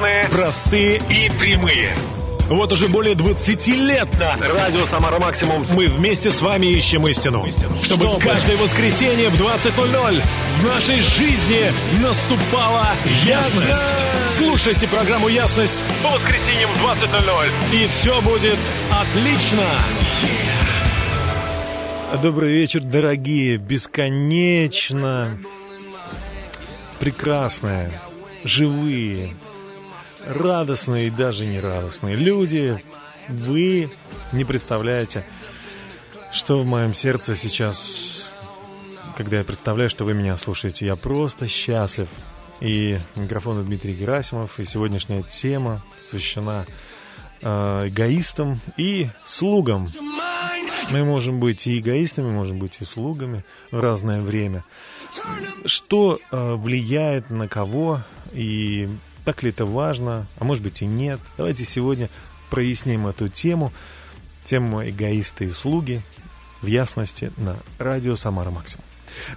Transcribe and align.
Бесплатные, 0.00 0.28
простые 0.30 0.96
и 1.10 1.30
прямые. 1.38 1.94
Вот 2.48 2.72
уже 2.72 2.88
более 2.88 3.14
20 3.14 3.68
лет 3.68 4.08
на 4.18 4.36
Радио 4.48 4.86
Самара 4.86 5.18
Максимум. 5.20 5.64
мы 5.74 5.86
вместе 5.86 6.30
с 6.30 6.40
вами 6.40 6.66
ищем 6.66 7.06
истину. 7.06 7.46
Чтобы 7.82 8.06
каждое 8.18 8.56
воскресенье 8.56 9.28
в 9.28 9.40
20.00 9.40 10.22
в 10.60 10.66
нашей 10.66 11.00
жизни 11.00 11.70
наступала 12.02 12.88
ясность. 13.24 13.92
Слушайте 14.38 14.88
программу 14.88 15.28
«Ясность» 15.28 15.84
По 16.02 16.10
воскресеньям 16.10 16.70
в 16.70 16.84
20.00. 16.84 17.50
и 17.74 17.86
все 17.88 18.20
будет 18.22 18.58
отлично. 18.90 19.66
Добрый 22.22 22.52
вечер, 22.52 22.82
дорогие, 22.82 23.58
бесконечно 23.58 25.38
прекрасные, 26.98 27.92
живые, 28.44 29.34
радостные 30.26 31.08
и 31.08 31.10
даже 31.10 31.46
не 31.46 31.60
радостные 31.60 32.16
люди. 32.16 32.82
Вы 33.28 33.90
не 34.32 34.44
представляете, 34.44 35.24
что 36.32 36.60
в 36.60 36.66
моем 36.66 36.94
сердце 36.94 37.36
сейчас, 37.36 38.24
когда 39.16 39.38
я 39.38 39.44
представляю, 39.44 39.90
что 39.90 40.04
вы 40.04 40.14
меня 40.14 40.36
слушаете. 40.36 40.86
Я 40.86 40.96
просто 40.96 41.48
счастлив. 41.48 42.08
И 42.60 42.98
микрофон 43.16 43.64
Дмитрий 43.64 43.94
Герасимов, 43.94 44.60
и 44.60 44.66
сегодняшняя 44.66 45.22
тема 45.22 45.82
посвящена 45.98 46.66
э, 47.40 47.88
эгоистам 47.88 48.60
и 48.76 49.08
слугам. 49.24 49.88
Мы 50.90 51.04
можем 51.04 51.40
быть 51.40 51.66
и 51.66 51.78
эгоистами, 51.78 52.30
можем 52.30 52.58
быть 52.58 52.78
и 52.80 52.84
слугами 52.84 53.44
в 53.70 53.80
разное 53.80 54.20
время. 54.20 54.64
Что 55.64 56.18
э, 56.18 56.54
влияет 56.56 57.30
на 57.30 57.48
кого 57.48 58.02
и 58.34 58.88
так 59.30 59.44
ли 59.44 59.50
это 59.50 59.64
важно, 59.64 60.26
а 60.40 60.44
может 60.44 60.64
быть 60.64 60.82
и 60.82 60.86
нет. 60.86 61.20
Давайте 61.36 61.64
сегодня 61.64 62.10
проясним 62.50 63.06
эту 63.06 63.28
тему, 63.28 63.72
тему 64.42 64.82
эгоисты 64.82 65.44
и 65.44 65.50
слуги 65.50 66.02
в 66.62 66.66
ясности 66.66 67.30
на 67.36 67.56
радио 67.78 68.16
Самара 68.16 68.50
Максимум. 68.50 68.84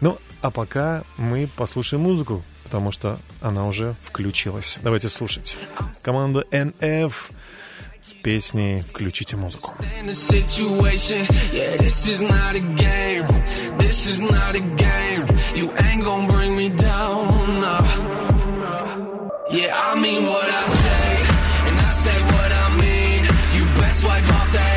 Ну, 0.02 0.18
а 0.42 0.50
пока 0.50 1.04
мы 1.18 1.48
послушаем 1.56 2.02
музыку, 2.02 2.42
потому 2.64 2.92
что 2.92 3.20
она 3.40 3.68
уже 3.68 3.94
включилась. 4.02 4.80
Давайте 4.82 5.10
слушать. 5.10 5.58
Команда 6.02 6.44
NF 6.50 7.14
с 8.04 8.14
песней 8.16 8.82
«Включите 8.82 9.38
музыку». 9.38 9.76
This 13.78 14.08
is 14.08 14.22
not 14.22 14.56
a 14.56 14.60
game. 14.60 15.28
You 15.54 15.72
ain't 15.86 16.04
gonna 16.04 16.28
bring 16.28 16.56
me 16.56 16.70
down. 16.70 17.62
No. 17.62 18.33
Yeah, 19.54 19.70
I 19.72 19.94
mean 20.02 20.24
what 20.24 20.50
I 20.50 20.64
say, 20.64 21.70
and 21.70 21.80
I 21.80 21.92
say 21.92 22.18
what 22.34 22.52
I 22.52 22.76
mean. 22.82 23.22
You 23.54 23.64
best 23.80 24.04
wipe 24.04 24.28
off 24.34 24.52
the 24.52 24.73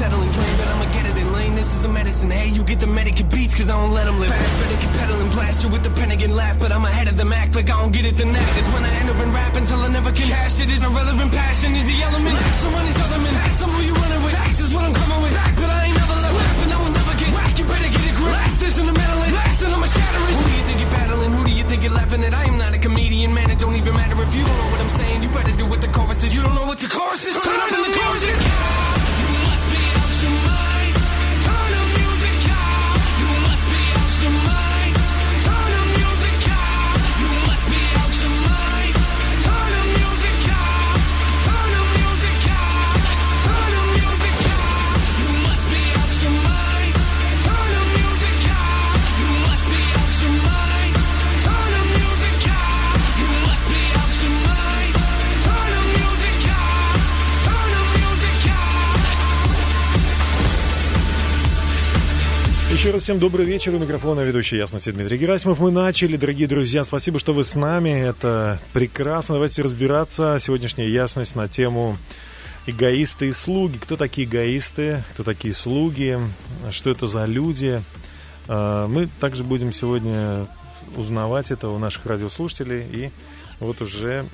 settling 0.00 0.32
dream, 0.32 0.54
but 0.56 0.68
I'ma 0.72 0.86
get 0.96 1.04
it 1.10 1.16
in 1.22 1.28
lane. 1.36 1.54
This 1.60 1.70
is 1.76 1.84
a 1.84 1.90
medicine. 1.92 2.30
Hey, 2.30 2.48
you 2.56 2.62
get 2.64 2.80
the 2.80 2.90
medicate 2.98 3.28
beats, 3.28 3.52
cause 3.52 3.68
I 3.68 3.76
don't 3.76 3.92
let 3.92 4.06
them 4.08 4.16
live. 4.18 4.32
Fast, 4.32 4.52
better 4.60 4.78
keep 4.80 4.92
pedaling, 4.96 5.30
blast 5.36 5.58
you 5.62 5.68
with 5.68 5.84
the 5.84 5.92
pen 5.98 6.10
again, 6.16 6.32
laugh. 6.40 6.56
But 6.58 6.72
I'm 6.72 6.84
ahead 6.88 7.08
of 7.12 7.16
the 7.20 7.26
Mac, 7.26 7.54
like 7.54 7.68
I 7.68 7.76
don't 7.82 7.92
get 7.92 8.06
it 8.08 8.16
the 8.16 8.24
knack. 8.24 8.52
Is 8.60 8.68
when 8.72 8.82
I 8.88 8.92
end 9.00 9.10
up 9.12 9.20
in 9.20 9.30
rap 9.30 9.54
until 9.60 9.80
I 9.86 9.88
never 9.88 10.10
can 10.10 10.26
cash 10.32 10.56
it. 10.62 10.70
Is 10.70 10.82
irrelevant 10.82 11.32
passion, 11.32 11.76
is 11.76 11.86
the 11.86 11.98
element. 12.08 12.38
So 12.62 12.66
run 12.72 12.84
these 12.88 13.00
other 13.04 13.20
men. 13.20 13.34
Some 13.60 13.70
who 13.76 13.80
you 13.88 13.92
running 13.92 14.22
with. 14.24 14.32
Facts 14.40 14.60
is 14.64 14.72
what 14.72 14.84
I'm 14.88 14.96
coming 15.02 15.20
with. 15.20 15.34
Back, 15.36 15.54
but 15.60 15.68
I 15.68 15.80
ain't 15.84 15.96
never 16.00 16.16
left. 16.24 16.32
Slap, 16.32 16.56
and 16.64 16.70
I 16.72 16.78
will 16.80 16.94
never 17.00 17.14
get 17.20 17.30
whack. 17.36 17.52
You 17.60 17.66
better 17.68 17.90
get 17.92 18.04
a 18.08 18.12
grip. 18.16 18.32
Last 18.40 18.56
this 18.64 18.76
in 18.80 18.86
the 18.88 18.96
metal. 18.96 19.18
Last 19.20 19.60
and 19.68 19.72
I'ma 19.76 19.88
shatter 19.96 20.22
it. 20.24 20.32
Who 20.32 20.42
do 20.48 20.52
you 20.56 20.64
think 20.64 20.78
you're 20.80 20.94
battling? 20.96 21.32
Who 21.36 21.42
do 21.44 21.52
you 21.52 21.64
think 21.68 21.80
you're 21.84 21.96
laughing 22.00 22.24
at? 22.24 22.32
I 22.32 22.44
am 22.48 22.56
not 22.56 22.72
a 22.72 22.80
comedian, 22.80 23.36
man. 23.36 23.52
It 23.52 23.60
don't 23.60 23.76
even 23.76 23.92
matter 23.92 24.16
if 24.16 24.32
you 24.32 24.48
don't 24.48 24.58
know 24.64 24.70
what 24.72 24.80
I'm 24.80 24.94
saying. 24.96 25.18
You 25.24 25.28
better 25.28 25.54
do 25.60 25.66
what 25.68 25.84
the 25.84 25.92
chorus 25.92 26.24
is. 26.24 26.32
You 26.32 26.40
don't 26.40 26.56
know 26.56 26.64
what 26.64 26.80
the 26.80 26.88
chorus 26.88 27.20
is. 27.28 27.36
Turn 27.44 27.60
up 27.60 27.68
in 27.68 27.84
the 27.84 27.92
chorus 27.92 28.79
Еще 62.80 62.92
раз 62.92 63.02
всем 63.02 63.18
добрый 63.18 63.44
вечер. 63.44 63.74
У 63.74 63.78
микрофона 63.78 64.22
ведущий 64.22 64.56
Ясности 64.56 64.90
Дмитрий 64.90 65.18
Герасимов. 65.18 65.58
Мы 65.58 65.70
начали, 65.70 66.16
дорогие 66.16 66.48
друзья. 66.48 66.82
Спасибо, 66.82 67.18
что 67.18 67.34
вы 67.34 67.44
с 67.44 67.54
нами. 67.54 67.90
Это 67.90 68.58
прекрасно. 68.72 69.34
Давайте 69.34 69.60
разбираться. 69.60 70.38
Сегодняшняя 70.40 70.88
ясность 70.88 71.36
на 71.36 71.46
тему 71.46 71.98
эгоисты 72.66 73.28
и 73.28 73.32
слуги. 73.34 73.76
Кто 73.76 73.98
такие 73.98 74.26
эгоисты, 74.26 75.04
кто 75.12 75.24
такие 75.24 75.52
слуги, 75.52 76.18
что 76.70 76.88
это 76.88 77.06
за 77.06 77.26
люди. 77.26 77.82
А, 78.48 78.88
Мы 78.88 79.08
также 79.20 79.44
будем 79.44 79.74
сегодня 79.74 80.46
узнавать 80.96 81.50
это 81.50 81.68
у 81.68 81.76
наших 81.76 82.06
радиослушателей. 82.06 82.86
И 82.90 83.10
вот 83.60 83.82
уже 83.82 84.24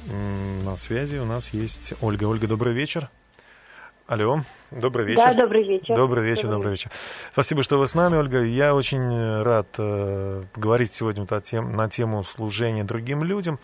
на 0.64 0.76
связи 0.76 1.16
у 1.16 1.24
нас 1.24 1.52
есть 1.52 1.94
Ольга. 2.00 2.26
Ольга, 2.26 2.46
добрый 2.46 2.74
вечер. 2.74 3.10
Алло, 4.06 4.44
добрый 4.71 5.06
вечер. 5.06 5.22
Да, 5.25 5.34
добрый 5.34 5.65
вечер. 5.65 5.94
Добрый 5.94 6.25
вечер, 6.25 6.49
добрый 6.49 6.71
вечер. 6.72 6.91
Спасибо, 7.32 7.62
что 7.62 7.78
вы 7.78 7.87
с 7.87 7.94
нами, 7.94 8.16
Ольга. 8.16 8.43
Я 8.43 8.75
очень 8.75 9.12
э, 9.12 9.43
рад 9.43 9.69
э, 9.78 10.44
поговорить 10.53 10.93
сегодня 10.93 11.27
о 11.28 11.41
тем, 11.41 11.77
на 11.77 11.88
тему 11.88 12.25
служения 12.25 12.84
другим 12.84 13.25
людям. 13.25 13.59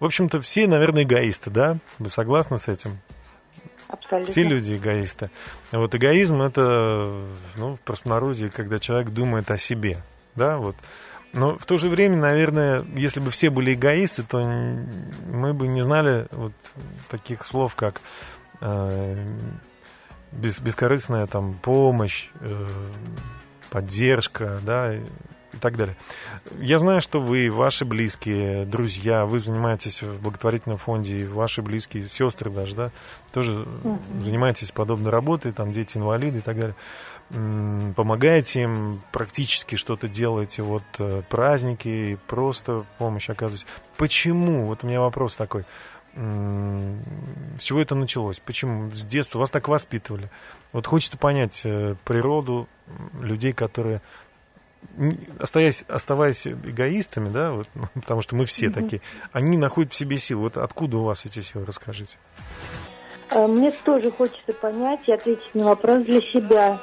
В 0.00 0.04
общем-то, 0.04 0.40
все, 0.40 0.66
наверное, 0.66 1.04
эгоисты, 1.04 1.50
да? 1.50 1.78
Вы 1.98 2.10
согласны 2.10 2.58
с 2.58 2.68
этим? 2.68 2.98
Абсолютно. 3.88 4.30
Все 4.30 4.42
люди 4.42 4.74
эгоисты. 4.74 5.30
Вот 5.72 5.94
эгоизм 5.94 6.42
это, 6.42 7.24
ну, 7.56 7.76
в 7.76 7.80
простонародье, 7.80 8.50
когда 8.50 8.78
человек 8.78 9.10
думает 9.10 9.50
о 9.50 9.56
себе, 9.56 9.98
да, 10.34 10.58
вот. 10.58 10.76
Но 11.32 11.58
в 11.58 11.66
то 11.66 11.76
же 11.76 11.88
время, 11.88 12.16
наверное, 12.16 12.84
если 12.94 13.20
бы 13.20 13.30
все 13.30 13.50
были 13.50 13.74
эгоисты, 13.74 14.22
то 14.22 14.38
мы 14.40 15.52
бы 15.52 15.68
не 15.68 15.82
знали 15.82 16.26
вот 16.32 16.52
таких 17.10 17.44
слов, 17.44 17.74
как 17.74 18.00
э, 18.60 19.26
бес- 20.32 20.60
бескорыстная 20.60 21.26
там 21.26 21.54
помощь, 21.54 22.28
э, 22.40 22.66
поддержка, 23.70 24.58
да, 24.62 24.94
и 24.94 25.00
и 25.54 25.56
так 25.60 25.76
далее. 25.78 25.96
Я 26.60 26.78
знаю, 26.78 27.00
что 27.00 27.20
вы, 27.20 27.50
ваши 27.50 27.86
близкие, 27.86 28.66
друзья, 28.66 29.24
вы 29.24 29.40
занимаетесь 29.40 30.02
в 30.02 30.20
благотворительном 30.20 30.76
фонде, 30.76 31.20
и 31.20 31.26
ваши 31.26 31.62
близкие, 31.62 32.06
сестры 32.06 32.50
даже, 32.50 32.76
да, 32.76 32.90
тоже 33.32 33.64
занимаетесь 34.20 34.70
подобной 34.72 35.10
работой, 35.10 35.52
там 35.52 35.72
дети 35.72 35.96
инвалиды 35.96 36.38
и 36.38 36.42
так 36.42 36.56
далее. 36.58 36.76
М, 37.30 37.94
Помогаете 37.96 38.64
им, 38.64 39.00
практически 39.10 39.76
что-то 39.76 40.06
делаете, 40.06 40.62
вот 40.62 40.84
э, 40.98 41.22
праздники, 41.30 42.18
просто 42.26 42.84
помощь 42.98 43.30
оказываете. 43.30 43.66
Почему? 43.96 44.66
Вот 44.66 44.84
у 44.84 44.86
меня 44.86 45.00
вопрос 45.00 45.34
такой. 45.34 45.64
С 46.18 47.62
чего 47.62 47.80
это 47.80 47.94
началось? 47.94 48.40
Почему? 48.40 48.90
С 48.90 49.04
детства 49.04 49.38
вас 49.38 49.50
так 49.50 49.68
воспитывали. 49.68 50.30
Вот 50.72 50.86
хочется 50.86 51.16
понять 51.16 51.60
э, 51.64 51.94
природу 52.04 52.66
людей, 53.20 53.52
которые 53.52 54.00
н- 54.96 55.18
оставаясь, 55.38 56.46
эгоистами, 56.48 57.28
да, 57.28 57.52
вот, 57.52 57.68
ну, 57.74 57.84
потому 57.94 58.22
что 58.22 58.34
мы 58.34 58.46
все 58.46 58.68
такие, 58.70 59.00
они 59.32 59.56
находят 59.56 59.92
в 59.92 59.96
себе 59.96 60.18
силы. 60.18 60.42
Вот 60.42 60.56
откуда 60.56 60.96
у 60.98 61.04
вас 61.04 61.24
эти 61.24 61.38
силы, 61.38 61.64
расскажите. 61.64 62.16
Э, 63.30 63.46
Мне 63.46 63.70
тоже 63.70 64.10
хочется 64.10 64.52
понять 64.60 65.00
и 65.06 65.12
ответить 65.12 65.54
на 65.54 65.66
вопрос 65.66 66.04
для 66.04 66.20
себя. 66.20 66.80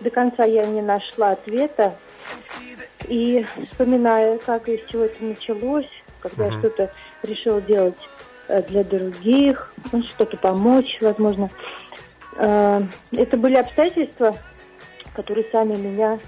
До 0.00 0.10
конца 0.10 0.44
я 0.44 0.64
не 0.66 0.82
нашла 0.82 1.32
ответа. 1.32 1.96
И 3.08 3.44
вспоминая, 3.64 4.38
как 4.38 4.68
и 4.68 4.76
с 4.78 4.86
чего 4.88 5.04
это 5.04 5.24
началось, 5.24 5.88
когда 6.20 6.46
я 6.46 6.58
что-то 6.60 6.92
решила 7.22 7.60
делать 7.60 7.96
для 8.48 8.84
других, 8.84 9.72
ну, 9.92 10.02
что-то 10.02 10.36
помочь, 10.36 10.98
возможно. 11.00 11.50
Э, 12.36 12.82
Это 13.12 13.36
были 13.36 13.56
обстоятельства, 13.56 14.34
которые 15.12 15.46
сами 15.50 15.76
меня 15.76 16.18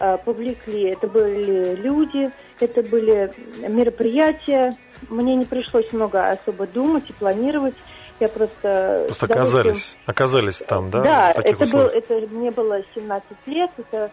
э, 0.00 0.18
повлекли. 0.24 0.90
Это 0.90 1.06
были 1.06 1.74
люди, 1.76 2.30
это 2.60 2.82
были 2.82 3.32
мероприятия. 3.68 4.76
Мне 5.08 5.36
не 5.36 5.44
пришлось 5.44 5.92
много 5.92 6.30
особо 6.30 6.66
думать 6.66 7.08
и 7.08 7.12
планировать. 7.12 7.74
Я 8.20 8.28
просто... 8.28 9.04
Просто 9.06 9.26
оказались, 9.26 9.96
оказались 10.06 10.58
там, 10.58 10.90
да? 10.90 11.02
да, 11.02 11.30
это, 11.32 11.58
был, 11.58 11.64
условиях? 11.64 11.94
это 11.94 12.34
мне 12.34 12.50
было 12.52 12.80
17 12.94 13.26
лет, 13.46 13.70
это, 13.76 14.10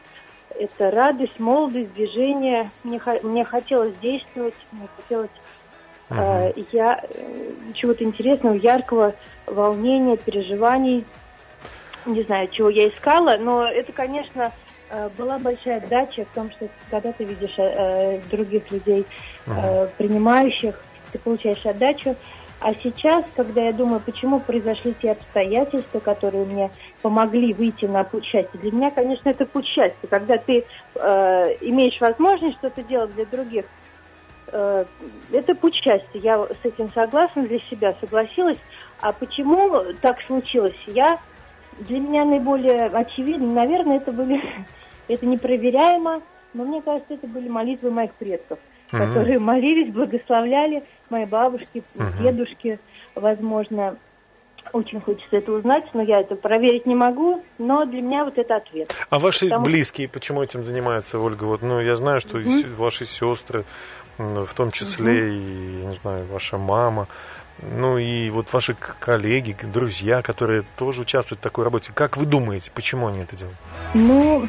это 0.57 0.91
радость, 0.91 1.39
молодость, 1.39 1.93
движение. 1.93 2.71
Мне, 2.83 2.99
мне 3.21 3.45
хотелось 3.45 3.95
действовать, 3.99 4.55
мне 4.71 4.87
хотелось 4.97 5.29
э, 6.11 6.53
я, 6.71 7.03
э, 7.03 7.51
чего-то 7.73 8.03
интересного, 8.03 8.55
яркого, 8.55 9.15
волнения, 9.45 10.17
переживаний. 10.17 11.05
Не 12.05 12.23
знаю, 12.23 12.47
чего 12.49 12.69
я 12.69 12.89
искала, 12.89 13.37
но 13.37 13.65
это, 13.65 13.91
конечно, 13.91 14.51
э, 14.89 15.09
была 15.17 15.39
большая 15.39 15.77
отдача 15.77 16.25
в 16.25 16.35
том, 16.35 16.51
что 16.51 16.67
когда 16.89 17.11
ты 17.11 17.23
видишь 17.23 17.55
э, 17.57 18.19
других 18.31 18.71
людей, 18.71 19.05
э, 19.47 19.87
принимающих, 19.97 20.75
ты 21.11 21.19
получаешь 21.19 21.65
отдачу. 21.65 22.15
А 22.61 22.73
сейчас, 22.73 23.25
когда 23.35 23.63
я 23.63 23.73
думаю, 23.73 23.99
почему 24.05 24.39
произошли 24.39 24.93
те 25.01 25.11
обстоятельства, 25.11 25.99
которые 25.99 26.45
мне 26.45 26.69
помогли 27.01 27.55
выйти 27.55 27.85
на 27.85 28.03
путь 28.03 28.23
счастья, 28.23 28.57
для 28.59 28.71
меня, 28.71 28.91
конечно, 28.91 29.29
это 29.29 29.47
путь 29.47 29.65
счастья. 29.65 30.07
Когда 30.07 30.37
ты 30.37 30.63
э, 30.93 30.99
имеешь 31.61 31.99
возможность 31.99 32.57
что-то 32.57 32.83
делать 32.83 33.15
для 33.15 33.25
других, 33.25 33.65
это 34.51 35.55
путь 35.55 35.75
счастья. 35.75 36.07
Я 36.19 36.37
с 36.45 36.65
этим 36.65 36.91
согласна 36.93 37.43
для 37.47 37.59
себя, 37.69 37.95
согласилась. 38.01 38.57
А 39.01 39.11
почему 39.13 39.83
так 40.01 40.17
случилось? 40.27 40.75
Я 40.87 41.19
для 41.79 41.99
меня 41.99 42.25
наиболее 42.25 42.85
очевидно, 42.85 43.47
наверное, 43.53 43.97
это 43.97 44.11
были, 44.11 44.41
это 45.07 45.25
непроверяемо, 45.25 46.21
но 46.53 46.65
мне 46.65 46.81
кажется, 46.81 47.13
это 47.15 47.27
были 47.27 47.47
молитвы 47.47 47.89
моих 47.91 48.13
предков, 48.13 48.59
Мгм. 48.91 49.07
которые 49.07 49.39
молились, 49.39 49.91
благословляли 49.93 50.83
мои 51.09 51.25
бабушки, 51.25 51.83
дедушки, 52.21 52.79
возможно. 53.15 53.95
Очень 54.73 55.01
хочется 55.01 55.37
это 55.37 55.53
узнать, 55.53 55.85
но 55.95 56.03
я 56.03 56.19
это 56.19 56.35
проверить 56.35 56.85
не 56.85 56.93
могу, 56.93 57.43
но 57.57 57.83
для 57.85 57.99
меня 58.01 58.23
вот 58.25 58.37
это 58.37 58.57
ответ. 58.57 58.93
А 59.09 59.17
ваши 59.17 59.45
Потому- 59.45 59.65
близкие 59.65 60.07
почему 60.07 60.43
этим 60.43 60.63
занимаются, 60.63 61.19
Ольга? 61.19 61.45
Вот, 61.45 61.63
ну, 61.63 61.79
я 61.79 61.95
знаю, 61.95 62.21
что 62.21 62.39
с- 62.39 62.65
ваши 62.77 63.05
сестры, 63.05 63.63
в 64.17 64.53
том 64.53 64.71
числе 64.71 65.35
и, 65.35 65.79
я 65.81 65.87
не 65.89 65.95
знаю, 65.95 66.25
ваша 66.27 66.57
мама, 66.57 67.07
ну 67.61 67.97
и 67.97 68.29
вот 68.29 68.51
ваши 68.51 68.73
коллеги, 68.73 69.55
друзья, 69.61 70.21
которые 70.21 70.63
тоже 70.77 71.01
участвуют 71.01 71.39
в 71.39 71.43
такой 71.43 71.63
работе. 71.63 71.91
Как 71.93 72.17
вы 72.17 72.25
думаете, 72.25 72.71
почему 72.73 73.07
они 73.07 73.19
это 73.19 73.35
делают? 73.35 73.57
Ну, 73.93 74.47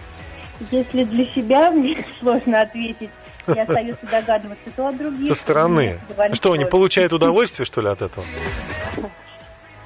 если 0.71 1.05
для 1.05 1.27
себя 1.27 1.71
мне 1.73 2.05
сложно 2.21 2.63
ответить, 2.63 3.11
я 3.47 3.63
остается 3.69 4.07
догадываться, 4.07 4.71
то 4.75 4.89
от 4.89 4.97
других. 4.97 5.29
Со 5.29 5.35
стороны. 5.35 6.01
говорить 6.09 6.37
Что, 6.37 6.53
они 6.53 6.65
получают 6.65 7.13
удовольствие, 7.13 7.67
что 7.67 7.81
ли, 7.81 7.89
от 7.89 8.03
этого? 8.03 8.25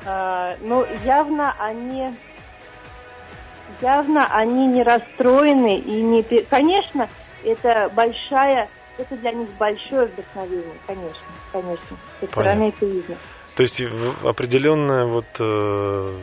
А, 0.04 0.56
ну, 0.60 0.86
явно 1.04 1.54
они... 1.58 2.14
Явно 3.80 4.26
они 4.34 4.68
не 4.68 4.82
расстроены 4.82 5.78
и 5.78 6.00
не... 6.00 6.22
Конечно, 6.44 7.08
это 7.44 7.90
большая... 7.94 8.68
Это 8.98 9.16
для 9.16 9.32
них 9.32 9.48
большое 9.58 10.06
вдохновение, 10.06 10.74
конечно, 10.86 11.20
конечно. 11.52 11.96
Со 12.20 12.26
стороны 12.26 12.68
это 12.68 12.86
видно. 12.86 13.16
То 13.56 13.62
есть 13.62 13.80
в- 13.80 14.28
определенная 14.28 15.04
вот, 15.06 15.24
э, 15.38 16.18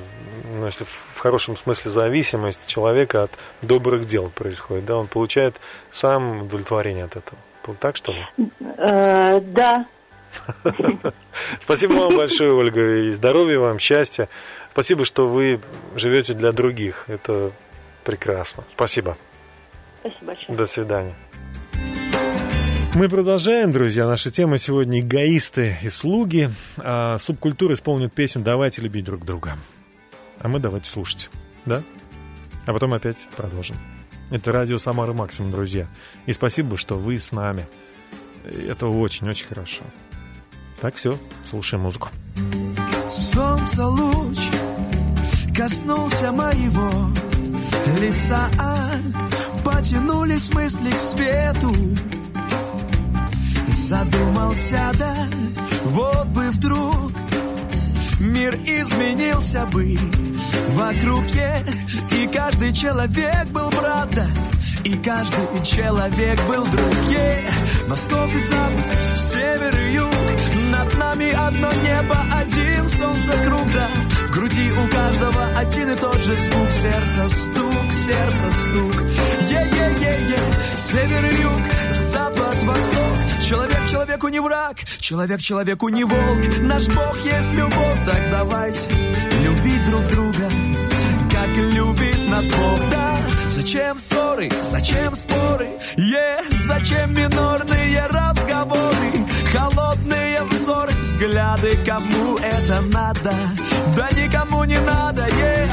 ну, 0.55 0.65
если 0.65 0.85
в 1.15 1.19
хорошем 1.19 1.57
смысле 1.57 1.89
зависимость 1.91 2.67
человека 2.67 3.23
от 3.23 3.31
добрых 3.61 4.05
дел 4.05 4.29
происходит, 4.29 4.85
да, 4.85 4.97
он 4.97 5.07
получает 5.07 5.55
сам 5.91 6.43
удовлетворение 6.43 7.05
от 7.05 7.15
этого. 7.15 7.37
Так 7.79 7.95
что 7.95 8.11
ли? 8.11 8.25
Э, 8.77 9.39
да, 9.39 9.85
Спасибо 11.61 11.93
вам 11.93 12.15
большое, 12.17 12.53
Ольга, 12.53 12.97
и 12.97 13.11
здоровья 13.13 13.59
вам, 13.59 13.79
счастья. 13.79 14.29
Спасибо, 14.71 15.05
что 15.05 15.27
вы 15.27 15.59
живете 15.95 16.33
для 16.33 16.51
других. 16.51 17.05
Это 17.07 17.51
прекрасно. 18.03 18.63
Спасибо. 18.71 19.17
спасибо 20.01 20.25
большое. 20.25 20.57
До 20.57 20.65
свидания. 20.65 21.15
Мы 22.95 23.09
продолжаем, 23.09 23.71
друзья. 23.71 24.05
Наша 24.05 24.29
тема 24.29 24.59
сегодня 24.59 24.99
эгоисты 24.99 25.77
и 25.81 25.89
слуги. 25.89 26.51
А 26.77 27.17
субкультура 27.17 27.73
исполнит 27.73 28.13
песню 28.13 28.43
«Давайте 28.43 28.83
любить 28.83 29.05
друг 29.05 29.25
друга». 29.25 29.57
А 30.39 30.47
мы 30.47 30.59
давайте 30.59 30.91
слушать. 30.91 31.31
Да? 31.65 31.81
А 32.67 32.73
потом 32.73 32.93
опять 32.93 33.27
продолжим. 33.35 33.77
Это 34.29 34.51
радио 34.51 34.77
Самары 34.77 35.13
Максимум, 35.13 35.51
друзья. 35.51 35.87
И 36.27 36.33
спасибо, 36.33 36.77
что 36.77 36.95
вы 36.95 37.17
с 37.17 37.31
нами. 37.31 37.65
Это 38.45 38.85
очень-очень 38.85 39.47
хорошо. 39.47 39.81
Так, 40.79 40.93
все, 40.93 41.17
слушаем 41.49 41.83
музыку. 41.83 42.09
Солнце 43.09 43.87
луч 43.87 44.37
коснулся 45.57 46.31
моего 46.31 47.09
лица 47.99 48.49
Потянулись 49.63 50.53
мысли 50.53 50.91
к 50.91 50.97
свету 50.97 51.73
Задумался, 53.83 54.79
да, 54.97 55.13
вот 55.83 56.27
бы 56.27 56.49
вдруг 56.51 57.11
Мир 58.17 58.55
изменился 58.65 59.65
бы 59.65 59.97
вокруг 60.69 61.25
И 62.13 62.27
каждый 62.27 62.71
человек 62.71 63.45
был 63.49 63.69
брат, 63.71 64.07
да, 64.11 64.25
И 64.85 64.95
каждый 64.99 65.65
человек 65.65 66.39
был 66.47 66.63
друг. 66.63 66.95
Е. 67.09 67.43
Восток 67.89 68.29
и 68.33 68.39
запад, 68.39 69.17
север 69.17 69.75
и 69.75 69.95
юг. 69.95 70.13
Над 70.71 70.97
нами 70.97 71.31
одно 71.31 71.69
небо, 71.83 72.15
один 72.39 72.87
солнце 72.87 73.33
круг, 73.45 73.67
да? 73.73 73.87
В 74.27 74.31
груди 74.31 74.71
у 74.71 74.87
каждого 74.87 75.57
один 75.57 75.89
и 75.89 75.95
тот 75.97 76.23
же 76.23 76.37
звук. 76.37 76.71
Сердце 76.71 77.29
стук, 77.29 77.91
сердце 77.91 78.49
стук. 78.49 79.03
Е-е-е-е, 79.49 80.39
север 80.77 81.25
и 81.25 81.41
юг, 81.41 81.61
запад, 81.91 82.63
восток 82.63 83.22
человеку 83.93 84.27
не 84.29 84.39
враг, 84.39 84.77
человек 84.99 85.39
человеку 85.39 85.87
не 85.89 86.03
волк. 86.03 86.39
Наш 86.61 86.87
Бог 86.87 87.15
есть 87.23 87.53
любовь, 87.53 87.99
так 88.03 88.21
давайте 88.31 88.89
любить 89.43 89.85
друг 89.87 90.01
друга 90.09 90.49
Как 91.31 91.49
любит 91.49 92.27
нас 92.27 92.49
Бог, 92.49 92.79
да 92.89 93.15
Зачем 93.47 93.95
ссоры, 93.97 94.49
зачем 94.63 95.13
споры, 95.13 95.67
е, 95.97 96.39
зачем 96.49 97.13
минорные 97.13 98.03
разговоры 98.09 99.11
Холодные 99.53 100.41
взоры, 100.49 100.91
взгляды, 100.93 101.77
кому 101.85 102.37
это 102.37 102.81
надо? 102.91 103.33
Да 103.95 104.09
никому 104.19 104.63
не 104.63 104.79
надо, 104.79 105.23
е, 105.27 105.69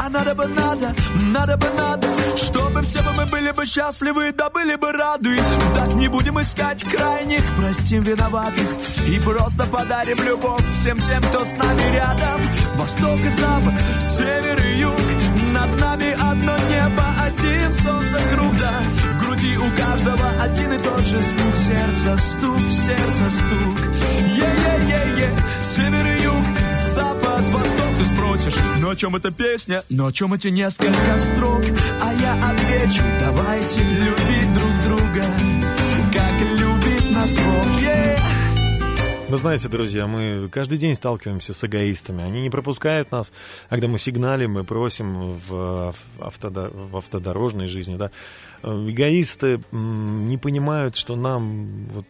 а 0.00 0.08
надо 0.08 0.34
бы 0.34 0.46
надо, 0.46 0.94
надо 1.32 1.56
бы 1.56 1.66
надо 1.76 2.08
Чтобы 2.36 2.80
все 2.82 3.02
бы 3.02 3.12
мы 3.12 3.26
были 3.26 3.50
бы 3.50 3.66
счастливы, 3.66 4.32
да 4.32 4.48
были 4.48 4.76
бы 4.76 4.92
рады. 4.92 5.36
Так 5.74 5.94
не 5.94 6.08
будем 6.08 6.40
искать 6.40 6.82
крайних, 6.84 7.42
простим 7.56 8.02
виноватых 8.02 8.68
И 9.08 9.20
просто 9.20 9.64
подарим 9.66 10.16
любовь 10.24 10.64
всем 10.74 10.98
тем, 10.98 11.20
кто 11.22 11.44
с 11.44 11.52
нами 11.54 11.94
рядом. 11.94 12.40
Восток 12.76 13.20
и 13.20 13.28
запад, 13.28 13.74
север 13.98 14.58
и 14.64 14.80
юг 14.80 15.00
Над 15.52 15.80
нами 15.80 16.12
одно 16.12 16.56
небо, 16.70 17.04
один 17.22 17.72
солнце 17.74 18.18
круг, 18.32 18.56
да. 18.56 18.72
В 19.12 19.24
груди 19.24 19.58
у 19.58 19.70
каждого 19.76 20.30
один 20.42 20.72
и 20.72 20.78
тот 20.78 21.04
же 21.04 21.20
звук 21.20 21.56
Сердце 21.56 22.16
стук, 22.16 22.70
сердце 22.70 23.30
стук. 23.30 23.78
Е-е-е-е, 24.24 25.30
север 25.60 26.06
и 26.06 26.22
юг, 26.22 26.44
запад, 26.94 27.39
Ты 28.00 28.06
спросишь, 28.06 28.54
ну 28.80 28.88
о 28.88 28.96
чем 28.96 29.14
эта 29.14 29.30
песня? 29.30 29.82
Ну 29.90 30.06
о 30.06 30.12
чем 30.12 30.32
эти 30.32 30.48
несколько 30.48 31.18
строк? 31.18 31.60
А 32.00 32.14
я 32.14 32.32
отвечу, 32.50 33.02
давайте 33.20 33.80
любить 33.80 34.52
друг 34.54 34.72
друга 34.86 35.22
Как 36.10 36.40
любит 36.40 37.10
нас 37.14 37.36
Бог. 37.36 37.60
Вы 39.28 39.36
знаете, 39.36 39.68
друзья, 39.68 40.06
мы 40.06 40.48
каждый 40.48 40.78
день 40.78 40.94
сталкиваемся 40.94 41.52
с 41.52 41.62
эгоистами. 41.62 42.24
Они 42.24 42.40
не 42.40 42.48
пропускают 42.48 43.12
нас, 43.12 43.32
а 43.68 43.74
когда 43.74 43.86
мы 43.86 43.98
сигналим, 43.98 44.54
мы 44.54 44.64
просим 44.64 45.38
в, 45.46 45.94
автодо- 46.18 46.72
в 46.90 46.96
автодорожной 46.96 47.68
жизни. 47.68 47.96
Да. 47.96 48.10
Эгоисты 48.62 49.60
не 49.72 50.38
понимают, 50.38 50.96
что 50.96 51.16
нам 51.16 51.84
вот, 51.92 52.06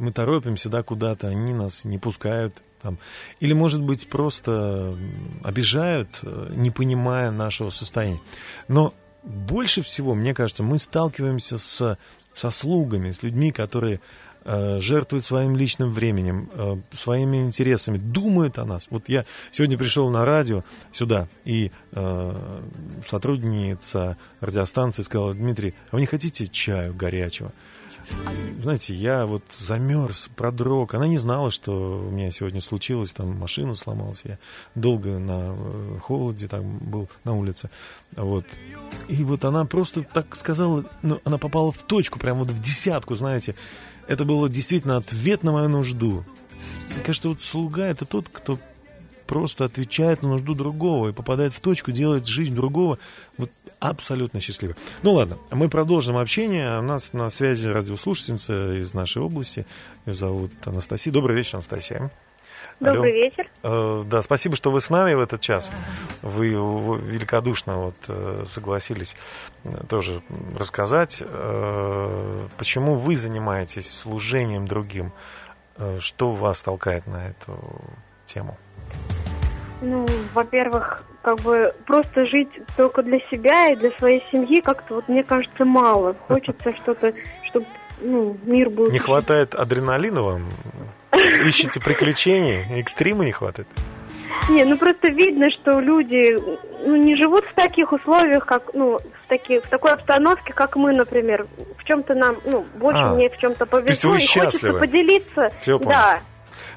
мы 0.00 0.12
торопимся 0.12 0.68
да, 0.68 0.82
куда-то, 0.82 1.28
они 1.28 1.54
нас 1.54 1.84
не 1.84 1.98
пускают. 1.98 2.54
Там. 2.84 2.98
Или, 3.40 3.54
может 3.54 3.80
быть, 3.80 4.06
просто 4.08 4.94
обижают, 5.42 6.10
э, 6.22 6.52
не 6.54 6.70
понимая 6.70 7.30
нашего 7.30 7.70
состояния. 7.70 8.20
Но 8.68 8.92
больше 9.22 9.80
всего, 9.80 10.14
мне 10.14 10.34
кажется, 10.34 10.62
мы 10.62 10.78
сталкиваемся 10.78 11.56
с, 11.56 11.96
со 12.34 12.50
слугами, 12.50 13.10
с 13.10 13.22
людьми, 13.22 13.52
которые 13.52 14.00
э, 14.44 14.80
жертвует 14.80 15.24
своим 15.24 15.56
личным 15.56 15.88
временем, 15.88 16.50
э, 16.52 16.76
своими 16.92 17.38
интересами, 17.38 17.96
думает 17.96 18.58
о 18.58 18.66
нас. 18.66 18.86
Вот 18.90 19.08
я 19.08 19.24
сегодня 19.50 19.78
пришел 19.78 20.10
на 20.10 20.26
радио 20.26 20.62
сюда, 20.92 21.26
и 21.46 21.70
сотрудница 23.02 24.18
радиостанции 24.40 25.00
сказала, 25.00 25.32
Дмитрий, 25.32 25.72
а 25.90 25.96
вы 25.96 26.00
не 26.02 26.06
хотите 26.06 26.48
чаю 26.48 26.92
горячего? 26.92 27.50
Знаете, 28.60 28.94
я 28.94 29.26
вот 29.26 29.42
замерз, 29.58 30.30
продрог. 30.36 30.94
Она 30.94 31.06
не 31.06 31.18
знала, 31.18 31.50
что 31.50 31.98
у 31.98 32.10
меня 32.10 32.30
сегодня 32.30 32.60
случилось, 32.60 33.12
там 33.12 33.38
машина 33.38 33.74
сломалась. 33.74 34.22
Я 34.24 34.38
долго 34.74 35.18
на 35.18 35.54
э, 35.56 35.98
холоде 36.02 36.48
там 36.48 36.78
был 36.78 37.08
на 37.24 37.34
улице. 37.34 37.70
Вот. 38.16 38.46
И 39.08 39.22
вот 39.24 39.44
она 39.44 39.64
просто 39.64 40.02
так 40.02 40.34
сказала, 40.36 40.84
ну, 41.02 41.20
она 41.24 41.38
попала 41.38 41.72
в 41.72 41.82
точку, 41.82 42.18
прям 42.18 42.38
вот 42.38 42.50
в 42.50 42.60
десятку, 42.60 43.14
знаете. 43.14 43.54
Это 44.06 44.24
было 44.24 44.48
действительно 44.48 44.96
ответ 44.96 45.42
на 45.42 45.52
мою 45.52 45.68
нужду. 45.68 46.24
Мне 46.94 47.04
кажется, 47.04 47.28
вот 47.28 47.42
слуга 47.42 47.86
это 47.86 48.04
тот, 48.04 48.28
кто 48.30 48.58
просто 49.26 49.64
отвечает 49.64 50.22
на 50.22 50.28
нужду 50.28 50.54
другого 50.54 51.08
и 51.08 51.12
попадает 51.12 51.52
в 51.52 51.60
точку, 51.60 51.92
делает 51.92 52.26
жизнь 52.26 52.54
другого 52.54 52.98
вот 53.36 53.50
абсолютно 53.80 54.40
счастливой. 54.40 54.76
Ну 55.02 55.12
ладно, 55.12 55.38
мы 55.50 55.68
продолжим 55.68 56.16
общение. 56.16 56.78
У 56.78 56.82
нас 56.82 57.12
на 57.12 57.30
связи 57.30 57.68
радиослушательница 57.68 58.74
из 58.74 58.94
нашей 58.94 59.22
области. 59.22 59.66
Ее 60.06 60.14
зовут 60.14 60.52
Анастасия. 60.64 61.12
Добрый 61.12 61.36
вечер, 61.36 61.56
Анастасия. 61.56 62.10
Добрый 62.80 63.12
Алло. 63.12 63.24
вечер. 63.24 63.50
Э, 63.62 64.02
да, 64.06 64.22
спасибо, 64.22 64.56
что 64.56 64.70
вы 64.70 64.80
с 64.80 64.90
нами 64.90 65.14
в 65.14 65.20
этот 65.20 65.40
час. 65.40 65.70
Вы 66.22 66.48
великодушно 66.48 67.78
вот 67.78 67.94
э, 68.08 68.44
согласились 68.50 69.14
э, 69.62 69.84
тоже 69.88 70.22
рассказать, 70.56 71.18
э, 71.20 72.48
почему 72.58 72.96
вы 72.96 73.16
занимаетесь 73.16 73.88
служением 73.90 74.66
другим, 74.66 75.12
э, 75.76 75.98
что 76.00 76.32
вас 76.32 76.62
толкает 76.62 77.06
на 77.06 77.28
эту 77.28 77.58
тему. 78.26 78.58
Ну, 79.84 80.06
во-первых, 80.32 81.02
как 81.20 81.40
бы 81.40 81.74
просто 81.86 82.24
жить 82.26 82.48
только 82.76 83.02
для 83.02 83.18
себя 83.30 83.68
и 83.68 83.76
для 83.76 83.90
своей 83.98 84.24
семьи 84.32 84.62
как-то 84.62 84.94
вот 84.94 85.08
мне 85.08 85.22
кажется 85.22 85.64
мало. 85.64 86.16
Хочется 86.28 86.74
что-то, 86.82 87.12
чтобы 87.50 87.66
ну, 88.00 88.36
мир 88.44 88.70
был. 88.70 88.90
Не 88.90 88.98
хватает 88.98 89.54
адреналина 89.54 90.22
вам? 90.22 90.48
Ищете 91.12 91.80
приключений? 91.80 92.80
Экстрима 92.80 93.24
не 93.24 93.32
хватает? 93.32 93.68
Не, 94.48 94.64
ну 94.64 94.76
просто 94.76 95.08
видно, 95.08 95.46
что 95.50 95.80
люди 95.80 96.36
ну, 96.84 96.96
не 96.96 97.16
живут 97.16 97.44
в 97.44 97.54
таких 97.54 97.92
условиях, 97.92 98.46
как, 98.46 98.74
ну, 98.74 98.98
в, 98.98 99.28
таких, 99.28 99.64
в 99.64 99.68
такой 99.68 99.92
обстановке, 99.92 100.52
как 100.52 100.76
мы, 100.76 100.92
например. 100.92 101.46
В 101.78 101.84
чем-то 101.84 102.14
нам, 102.14 102.36
ну, 102.44 102.66
больше 102.78 103.00
а, 103.00 103.14
мне 103.14 103.28
в 103.28 103.36
чем-то 103.38 103.66
повезло. 103.66 103.86
То 103.86 103.92
есть 103.92 104.04
вы 104.04 104.18
счастливы? 104.18 104.50
хочется 104.50 104.72
поделиться. 104.80 105.52
Все 105.60 105.78
да. 105.78 106.20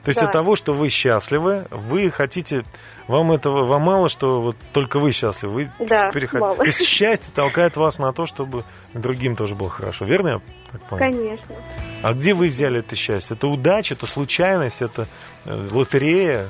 То 0.03 0.09
есть 0.09 0.19
да. 0.19 0.27
от 0.27 0.31
того, 0.31 0.55
что 0.55 0.73
вы 0.73 0.89
счастливы, 0.89 1.65
вы 1.71 2.11
хотите, 2.11 2.63
вам 3.07 3.31
этого, 3.31 3.65
вам 3.65 3.81
мало, 3.81 4.09
что 4.09 4.41
вот 4.41 4.55
только 4.73 4.99
вы 4.99 5.11
счастливы, 5.11 5.69
вы 5.77 5.85
да, 5.85 6.09
переходите. 6.11 6.39
Мало. 6.39 6.57
То 6.57 6.65
есть 6.65 6.85
счастье 6.85 7.33
толкает 7.33 7.77
вас 7.77 7.99
на 7.99 8.13
то, 8.13 8.25
чтобы 8.25 8.63
другим 8.93 9.35
тоже 9.35 9.55
было 9.55 9.69
хорошо, 9.69 10.05
верно 10.05 10.27
я 10.27 10.41
так 10.71 10.81
понял? 10.83 11.11
Конечно. 11.11 11.55
А 12.03 12.13
где 12.13 12.33
вы 12.33 12.49
взяли 12.49 12.79
это 12.79 12.95
счастье? 12.95 13.35
Это 13.35 13.47
удача, 13.47 13.95
это 13.95 14.05
случайность, 14.05 14.81
это 14.81 15.07
э, 15.45 15.67
лотерея? 15.71 16.49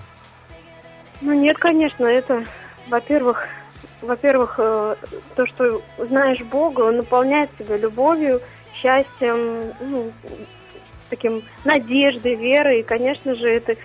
Ну 1.22 1.34
нет, 1.34 1.58
конечно, 1.58 2.06
это, 2.06 2.44
во-первых, 2.90 3.48
во-первых, 4.02 4.56
э, 4.60 4.96
то, 5.36 5.46
что 5.48 5.82
знаешь 5.98 6.42
Бога, 6.42 6.82
Он 6.82 6.98
наполняет 6.98 7.50
тебя 7.58 7.78
любовью, 7.78 8.42
счастьем, 8.76 9.74
ну, 9.80 10.12
таким 11.10 11.44
надеждой, 11.66 12.36
верой. 12.36 12.82
И, 12.82 12.84
конечно 12.84 13.36
же, 13.36 13.50
это 13.50 13.76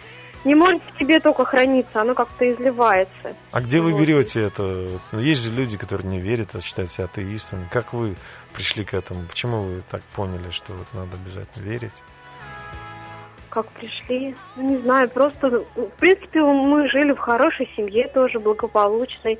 не 0.44 0.54
может 0.54 0.82
в 0.82 0.98
тебе 0.98 1.20
только 1.20 1.44
храниться, 1.44 2.00
оно 2.00 2.14
как-то 2.14 2.50
изливается. 2.52 3.36
А 3.52 3.60
где 3.60 3.80
вы 3.80 3.92
берете 3.92 4.42
это? 4.42 4.88
Есть 5.12 5.42
же 5.42 5.50
люди, 5.50 5.76
которые 5.76 6.08
не 6.08 6.20
верят, 6.20 6.50
а 6.54 6.60
считают 6.60 6.92
себя 6.92 7.04
атеистами. 7.04 7.68
Как 7.70 7.92
вы 7.92 8.16
пришли 8.52 8.84
к 8.84 8.94
этому? 8.94 9.24
Почему 9.26 9.62
вы 9.62 9.82
так 9.90 10.02
поняли, 10.14 10.50
что 10.50 10.72
вот 10.72 10.86
надо 10.94 11.16
обязательно 11.22 11.64
верить? 11.64 12.02
Как 13.50 13.66
пришли? 13.66 14.34
Ну, 14.56 14.62
не 14.62 14.78
знаю, 14.78 15.08
просто, 15.10 15.64
в 15.76 15.90
принципе, 15.98 16.40
мы 16.40 16.88
жили 16.88 17.12
в 17.12 17.18
хорошей 17.18 17.70
семье 17.76 18.08
тоже, 18.08 18.40
благополучной. 18.40 19.38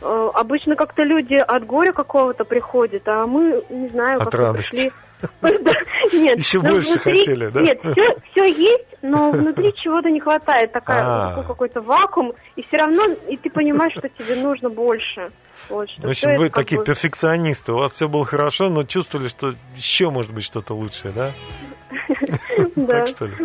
Э, 0.00 0.30
обычно 0.34 0.76
как-то 0.76 1.02
люди 1.02 1.34
от 1.34 1.66
горя 1.66 1.92
какого-то 1.92 2.44
приходят, 2.44 3.06
а 3.06 3.26
мы, 3.26 3.62
не 3.68 3.88
знаю, 3.88 4.20
как 4.20 4.54
пришли 4.54 4.90
Нет, 6.12 6.38
Еще 6.38 6.60
больше 6.60 6.98
хотели, 6.98 7.48
да? 7.48 7.60
Нет, 7.60 7.80
все, 8.30 8.44
есть, 8.44 8.86
но 9.02 9.30
внутри 9.30 9.72
чего-то 9.74 10.10
не 10.10 10.20
хватает, 10.20 10.72
такая, 10.72 11.02
А. 11.02 11.28
такой 11.30 11.44
какой-то 11.44 11.80
вакуум, 11.80 12.32
и 12.56 12.62
все 12.62 12.78
равно, 12.78 13.06
и 13.28 13.36
ты 13.36 13.50
понимаешь, 13.50 13.92
что 13.96 14.08
тебе 14.08 14.36
нужно 14.36 14.70
больше. 14.70 15.30
Вот, 15.68 15.88
В 15.98 16.08
общем, 16.08 16.36
вы 16.36 16.48
такие 16.48 16.82
перфекционисты. 16.82 17.72
У 17.72 17.76
вас 17.76 17.92
все 17.92 18.08
было 18.08 18.24
хорошо, 18.24 18.68
но 18.70 18.84
чувствовали, 18.84 19.28
что 19.28 19.54
еще 19.76 20.10
может 20.10 20.32
быть 20.32 20.44
что-то 20.44 20.74
лучшее, 20.74 21.12
да? 21.14 21.32
Да, 22.76 23.04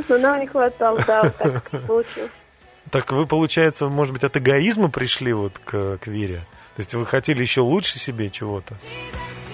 но 0.10 0.17
нам 0.17 0.39
не 0.39 0.48
хватало, 0.48 1.03
да, 1.08 1.24
вот 1.24 1.36
так 1.38 1.70
получилось. 1.88 2.32
Так 2.91 3.12
вы, 3.12 3.25
получается, 3.25 3.88
может 3.88 4.13
быть, 4.13 4.24
от 4.24 4.38
эгоизма 4.38 4.89
пришли 4.89 5.34
вот 5.34 5.58
к, 5.63 5.98
к 5.98 6.08
вере? 6.08 6.41
То 6.75 6.82
есть 6.82 6.94
вы 6.94 7.05
хотели 7.05 7.41
еще 7.41 7.62
лучше 7.62 7.98
себе 8.00 8.29
чего-то? 8.29 8.75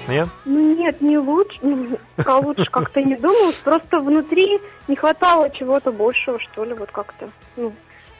Нет? 0.07 0.27
Ну 0.45 0.75
нет, 0.75 1.01
не 1.01 1.17
лучше, 1.17 1.59
ну, 1.61 1.99
про 2.15 2.37
лучше 2.37 2.65
как-то 2.65 3.01
не 3.01 3.15
думалось, 3.15 3.55
просто 3.55 3.99
внутри 3.99 4.59
не 4.87 4.95
хватало 4.95 5.49
чего-то 5.51 5.91
большего, 5.91 6.39
что 6.39 6.63
ли, 6.65 6.73
вот 6.73 6.91
как-то. 6.91 7.29
Ну, 7.55 7.73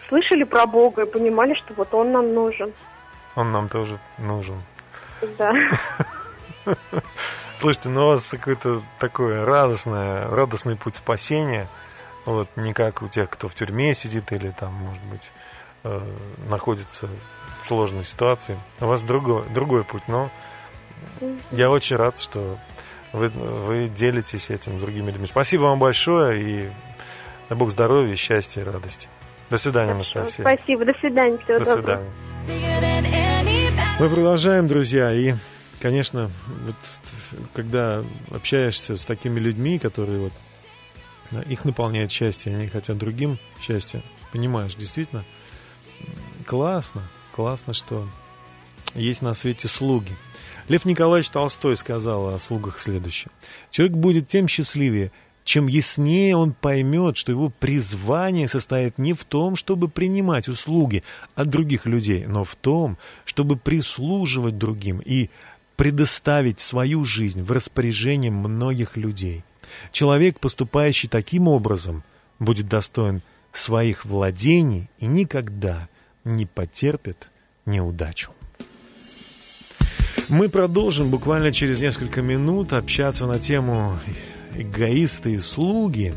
слышали 0.09 0.43
про 0.43 0.65
Бога 0.65 1.03
и 1.03 1.11
понимали, 1.11 1.53
что 1.55 1.73
вот 1.73 1.93
Он 1.93 2.11
нам 2.11 2.33
нужен. 2.33 2.73
Он 3.35 3.51
нам 3.51 3.69
тоже 3.69 3.97
нужен. 4.17 4.61
Да. 5.37 5.53
Слушайте, 7.59 7.89
ну 7.89 8.05
у 8.05 8.07
вас 8.07 8.27
какой-то 8.29 8.81
такой 8.99 9.43
радостный, 9.43 10.27
радостный 10.27 10.75
путь 10.75 10.95
спасения. 10.95 11.67
Вот 12.25 12.49
не 12.55 12.73
как 12.73 13.01
у 13.01 13.07
тех, 13.07 13.29
кто 13.29 13.47
в 13.47 13.55
тюрьме 13.55 13.93
сидит 13.93 14.31
или 14.31 14.49
там, 14.49 14.73
может 14.73 15.03
быть, 15.03 15.31
э, 15.83 16.01
находится 16.49 17.07
в 17.61 17.67
сложной 17.67 18.03
ситуации. 18.03 18.57
У 18.79 18.85
вас 18.85 19.03
другой, 19.03 19.43
другой 19.49 19.83
путь, 19.83 20.03
но 20.07 20.29
я 21.51 21.69
очень 21.69 21.95
рад, 21.95 22.19
что 22.19 22.57
вы, 23.13 23.29
вы 23.29 23.89
делитесь 23.89 24.49
этим 24.49 24.77
с 24.77 24.81
другими 24.81 25.11
людьми. 25.11 25.27
Спасибо 25.27 25.63
вам 25.63 25.79
большое 25.79 26.41
и 26.41 26.69
дай 27.49 27.57
Бог 27.57 27.71
здоровья, 27.71 28.15
счастья 28.15 28.61
и 28.61 28.63
радости. 28.63 29.07
До 29.49 29.57
свидания, 29.57 29.91
Анастасия. 29.91 30.45
Спасибо, 30.45 30.85
до 30.85 30.93
свидания, 30.99 31.37
всего 31.39 31.59
До 31.59 31.65
доброго. 31.65 32.03
свидания. 32.45 33.51
Мы 33.99 34.09
продолжаем, 34.09 34.67
друзья, 34.67 35.13
и, 35.13 35.33
конечно, 35.81 36.31
вот 36.65 36.75
когда 37.53 38.03
общаешься 38.33 38.95
с 38.95 39.03
такими 39.03 39.39
людьми, 39.39 39.77
которые 39.77 40.19
вот 40.19 40.33
их 41.47 41.65
наполняет 41.65 42.11
счастье, 42.11 42.55
они 42.55 42.67
хотят 42.67 42.97
другим 42.97 43.37
счастья, 43.59 44.01
понимаешь, 44.31 44.75
действительно 44.75 45.23
классно, 46.47 47.03
классно, 47.35 47.73
что 47.73 48.07
есть 48.95 49.21
на 49.21 49.33
свете 49.33 49.67
слуги. 49.67 50.13
Лев 50.71 50.85
Николаевич 50.85 51.29
Толстой 51.29 51.75
сказал 51.75 52.33
о 52.33 52.39
слугах 52.39 52.79
следующее. 52.79 53.29
Человек 53.71 53.97
будет 53.97 54.29
тем 54.29 54.47
счастливее, 54.47 55.11
чем 55.43 55.67
яснее 55.67 56.37
он 56.37 56.53
поймет, 56.53 57.17
что 57.17 57.33
его 57.33 57.49
призвание 57.49 58.47
состоит 58.47 58.97
не 58.97 59.11
в 59.11 59.25
том, 59.25 59.57
чтобы 59.57 59.89
принимать 59.89 60.47
услуги 60.47 61.03
от 61.35 61.49
других 61.49 61.85
людей, 61.85 62.25
но 62.25 62.45
в 62.45 62.55
том, 62.55 62.97
чтобы 63.25 63.57
прислуживать 63.57 64.57
другим 64.57 65.01
и 65.03 65.29
предоставить 65.75 66.61
свою 66.61 67.03
жизнь 67.03 67.43
в 67.43 67.51
распоряжение 67.51 68.31
многих 68.31 68.95
людей. 68.95 69.43
Человек, 69.91 70.39
поступающий 70.39 71.09
таким 71.09 71.49
образом, 71.49 72.01
будет 72.39 72.69
достоин 72.69 73.23
своих 73.51 74.05
владений 74.05 74.89
и 74.99 75.05
никогда 75.05 75.89
не 76.23 76.45
потерпит 76.45 77.29
неудачу. 77.65 78.31
Мы 80.31 80.47
продолжим 80.47 81.09
буквально 81.09 81.51
через 81.51 81.81
несколько 81.81 82.21
минут 82.21 82.71
общаться 82.71 83.27
на 83.27 83.37
тему 83.37 83.99
эгоисты 84.55 85.33
и 85.33 85.39
слуги 85.39 86.13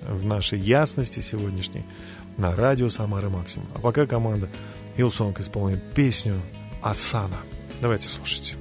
в 0.00 0.26
нашей 0.26 0.58
ясности 0.58 1.20
сегодняшней 1.20 1.84
на 2.36 2.56
радио 2.56 2.88
Самара 2.88 3.28
Максимум. 3.28 3.68
А 3.76 3.78
пока 3.78 4.04
команда 4.06 4.48
Hillsong 4.96 5.40
исполнит 5.40 5.80
песню 5.94 6.34
Асана. 6.82 7.38
Давайте 7.80 8.08
слушайте. 8.08 8.56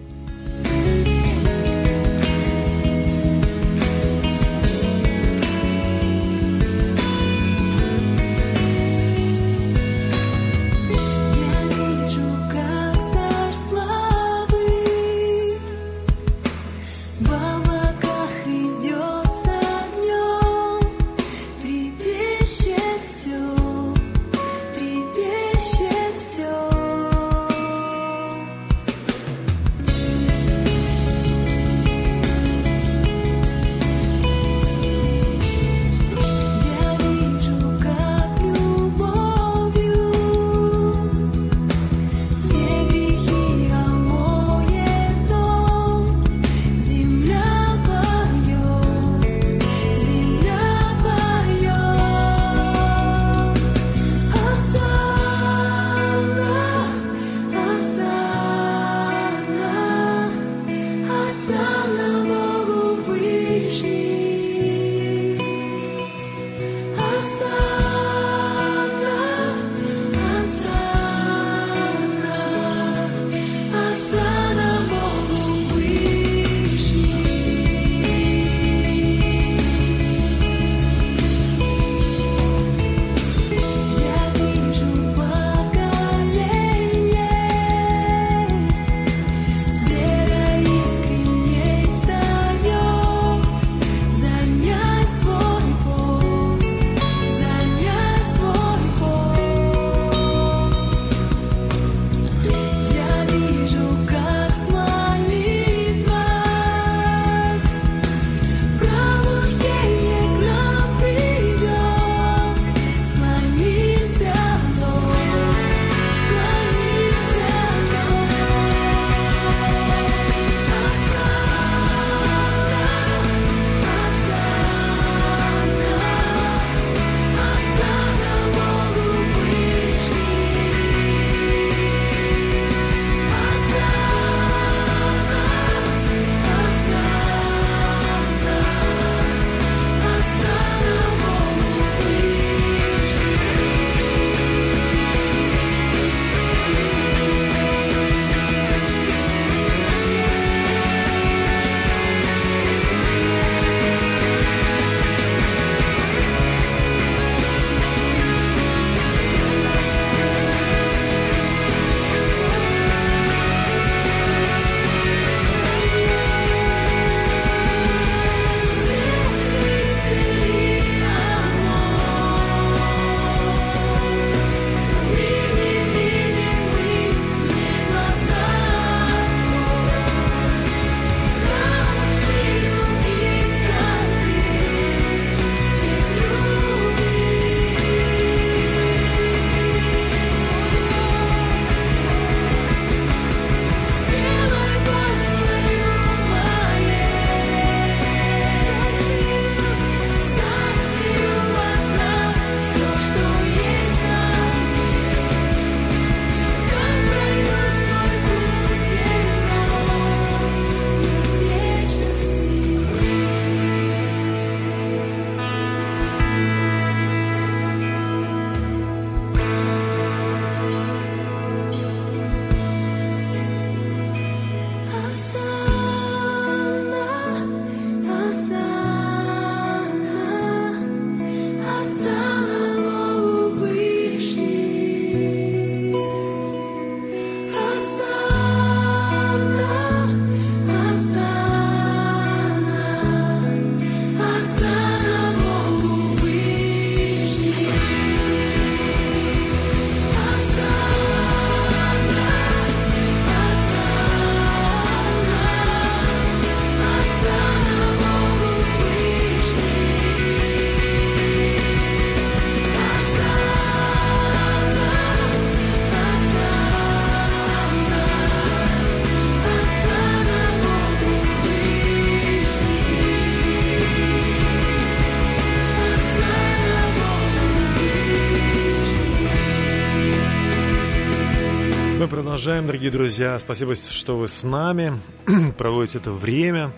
Продолжаем, 282.42 282.66
дорогие 282.66 282.90
друзья. 282.90 283.38
Спасибо, 283.38 283.76
что 283.76 284.18
вы 284.18 284.28
с 284.28 284.42
нами. 284.42 285.00
Проводите 285.60 286.00
это 286.00 286.12
время. 286.12 286.74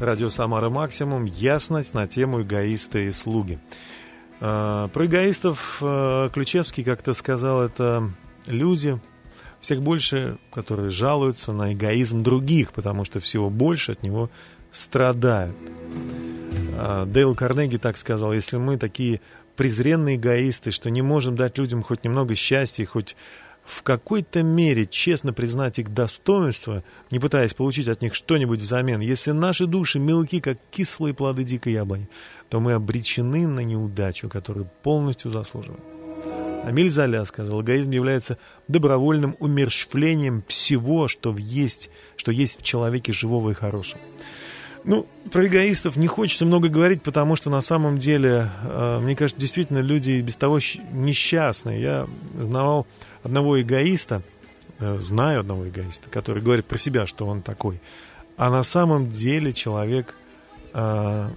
Радио 0.00 0.28
«Самара 0.28 0.70
Максимум». 0.70 1.24
Ясность 1.24 1.94
на 1.94 2.08
тему 2.08 2.42
эгоисты 2.42 3.06
и 3.06 3.12
слуги. 3.12 3.60
А, 4.40 4.88
Про 4.88 5.06
эгоистов 5.06 5.78
а, 5.80 6.30
Ключевский 6.30 6.82
как-то 6.82 7.14
сказал, 7.14 7.62
это 7.62 8.10
люди, 8.48 8.98
всех 9.60 9.82
больше, 9.82 10.38
которые 10.52 10.90
жалуются 10.90 11.52
на 11.52 11.72
эгоизм 11.72 12.24
других, 12.24 12.72
потому 12.72 13.04
что 13.04 13.20
всего 13.20 13.50
больше 13.50 13.92
от 13.92 14.02
него 14.02 14.30
страдают. 14.72 15.56
А, 16.76 17.06
Дейл 17.06 17.36
Карнеги 17.36 17.76
так 17.76 17.98
сказал, 17.98 18.32
если 18.32 18.56
мы 18.56 18.78
такие 18.78 19.20
презренные 19.54 20.16
эгоисты, 20.16 20.72
что 20.72 20.90
не 20.90 21.02
можем 21.02 21.36
дать 21.36 21.56
людям 21.56 21.84
хоть 21.84 22.02
немного 22.02 22.34
счастья, 22.34 22.84
хоть 22.84 23.14
в 23.64 23.82
какой-то 23.82 24.42
мере 24.42 24.86
честно 24.86 25.32
признать 25.32 25.78
их 25.78 25.92
достоинство, 25.92 26.84
не 27.10 27.18
пытаясь 27.18 27.54
получить 27.54 27.88
от 27.88 28.02
них 28.02 28.14
что-нибудь 28.14 28.60
взамен, 28.60 29.00
если 29.00 29.30
наши 29.30 29.66
души 29.66 29.98
мелки, 29.98 30.40
как 30.40 30.58
кислые 30.70 31.14
плоды 31.14 31.44
дикой 31.44 31.72
яблони, 31.72 32.08
то 32.50 32.60
мы 32.60 32.72
обречены 32.72 33.46
на 33.46 33.60
неудачу, 33.60 34.28
которую 34.28 34.68
полностью 34.82 35.30
заслуживаем. 35.30 35.80
Амиль 36.64 36.90
Золя 36.90 37.24
сказал, 37.26 37.60
эгоизм 37.60 37.90
является 37.90 38.38
добровольным 38.68 39.36
умерщвлением 39.38 40.44
всего, 40.48 41.08
что 41.08 41.34
есть, 41.36 41.90
что 42.16 42.32
есть 42.32 42.58
в 42.58 42.62
человеке 42.62 43.12
живого 43.12 43.50
и 43.50 43.54
хорошего. 43.54 44.00
Ну, 44.84 45.06
про 45.32 45.46
эгоистов 45.46 45.96
не 45.96 46.06
хочется 46.06 46.44
много 46.44 46.68
говорить, 46.68 47.02
потому 47.02 47.36
что 47.36 47.48
на 47.48 47.62
самом 47.62 47.98
деле, 47.98 48.50
э, 48.62 48.98
мне 49.00 49.16
кажется, 49.16 49.40
действительно 49.40 49.78
люди 49.78 50.20
без 50.20 50.36
того 50.36 50.58
несчастные. 50.92 51.80
Я 51.80 52.06
знавал 52.34 52.86
одного 53.24 53.60
эгоиста, 53.60 54.22
э, 54.78 54.98
знаю 55.00 55.40
одного 55.40 55.68
эгоиста, 55.68 56.08
который 56.10 56.42
говорит 56.42 56.66
про 56.66 56.78
себя, 56.78 57.06
что 57.06 57.26
он 57.26 57.42
такой. 57.42 57.80
А 58.36 58.50
на 58.50 58.62
самом 58.62 59.10
деле 59.10 59.52
человек 59.52 60.14
э, 60.72 61.30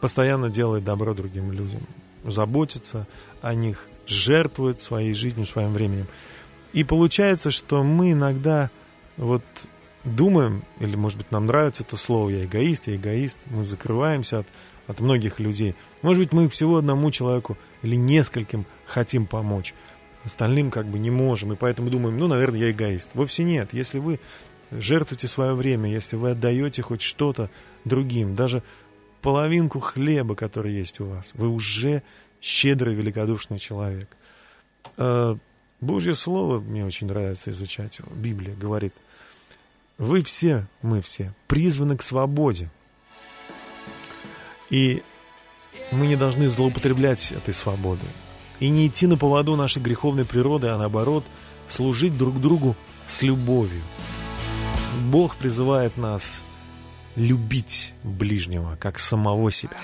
постоянно 0.00 0.50
делает 0.50 0.84
добро 0.84 1.14
другим 1.14 1.52
людям, 1.52 1.82
заботится 2.24 3.06
о 3.42 3.54
них, 3.54 3.86
жертвует 4.06 4.80
своей 4.80 5.14
жизнью, 5.14 5.46
своим 5.46 5.72
временем. 5.72 6.06
И 6.72 6.84
получается, 6.84 7.50
что 7.50 7.82
мы 7.82 8.12
иногда 8.12 8.70
вот 9.16 9.42
думаем, 10.04 10.62
или, 10.80 10.96
может 10.96 11.18
быть, 11.18 11.30
нам 11.30 11.46
нравится 11.46 11.82
это 11.82 11.96
слово 11.96 12.30
«я 12.30 12.44
эгоист», 12.44 12.86
«я 12.86 12.96
эгоист», 12.96 13.38
мы 13.46 13.64
закрываемся 13.64 14.40
от, 14.40 14.46
от 14.86 15.00
многих 15.00 15.40
людей. 15.40 15.74
Может 16.02 16.22
быть, 16.22 16.32
мы 16.32 16.48
всего 16.48 16.76
одному 16.76 17.10
человеку 17.10 17.58
или 17.82 17.96
нескольким 17.96 18.64
хотим 18.86 19.26
помочь, 19.26 19.74
остальным 20.28 20.70
как 20.70 20.86
бы 20.86 20.98
не 20.98 21.10
можем, 21.10 21.52
и 21.52 21.56
поэтому 21.56 21.90
думаем, 21.90 22.16
ну, 22.18 22.28
наверное, 22.28 22.60
я 22.60 22.70
эгоист. 22.70 23.10
Вовсе 23.14 23.42
нет. 23.44 23.72
Если 23.72 23.98
вы 23.98 24.20
жертвуете 24.70 25.28
свое 25.28 25.54
время, 25.54 25.90
если 25.90 26.16
вы 26.16 26.30
отдаете 26.30 26.82
хоть 26.82 27.02
что-то 27.02 27.50
другим, 27.84 28.36
даже 28.36 28.62
половинку 29.22 29.80
хлеба, 29.80 30.34
который 30.34 30.72
есть 30.72 31.00
у 31.00 31.06
вас, 31.06 31.32
вы 31.34 31.48
уже 31.48 32.02
щедрый, 32.40 32.94
великодушный 32.94 33.58
человек. 33.58 34.08
Э, 34.96 35.36
Божье 35.80 36.14
Слово 36.14 36.60
мне 36.60 36.84
очень 36.84 37.06
нравится 37.06 37.50
изучать. 37.50 38.00
Библия 38.14 38.54
говорит, 38.54 38.94
вы 39.96 40.22
все, 40.22 40.66
мы 40.82 41.02
все, 41.02 41.32
призваны 41.46 41.96
к 41.96 42.02
свободе. 42.02 42.70
И 44.70 45.02
мы 45.90 46.06
не 46.06 46.16
должны 46.16 46.48
злоупотреблять 46.48 47.32
этой 47.32 47.54
свободой. 47.54 48.08
И 48.60 48.68
не 48.68 48.86
идти 48.88 49.06
на 49.06 49.16
поводу 49.16 49.56
нашей 49.56 49.80
греховной 49.80 50.24
природы, 50.24 50.68
а 50.68 50.78
наоборот, 50.78 51.24
служить 51.68 52.16
друг 52.16 52.40
другу 52.40 52.76
с 53.06 53.22
любовью. 53.22 53.82
Бог 55.10 55.36
призывает 55.36 55.96
нас 55.96 56.42
любить 57.14 57.92
ближнего, 58.02 58.76
как 58.80 58.98
самого 58.98 59.50
себя. 59.52 59.76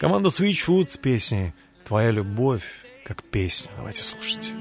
Команда 0.00 0.28
Switchfoot 0.28 0.90
с 0.90 0.96
песней 0.96 1.52
«Твоя 1.86 2.10
любовь 2.10 2.62
как 3.04 3.22
песня». 3.22 3.70
Давайте 3.76 4.02
слушать. 4.02 4.52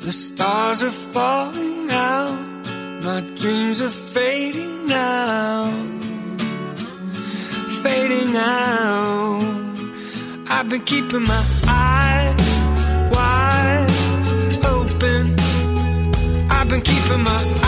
The 0.00 0.12
stars 0.12 0.82
are 0.82 0.90
falling 1.12 1.90
out. 1.90 2.38
My 3.02 3.20
dreams 3.36 3.82
are 3.82 3.90
fading 3.90 4.86
now. 4.86 5.70
Fading 7.82 8.36
out. 8.36 9.40
I've 10.50 10.68
been 10.68 10.80
keeping 10.82 11.22
my 11.22 11.44
eyes 11.68 12.34
wide 13.14 14.66
open. 14.66 15.36
I've 16.50 16.68
been 16.68 16.80
keeping 16.80 17.22
my 17.22 17.60
eyes 17.62 17.67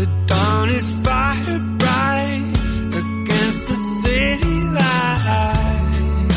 The 0.00 0.08
dawn 0.24 0.70
is 0.70 0.90
fire 1.04 1.58
bright 1.76 2.54
against 3.02 3.68
the 3.68 3.78
city 4.00 4.60
light. 4.78 6.30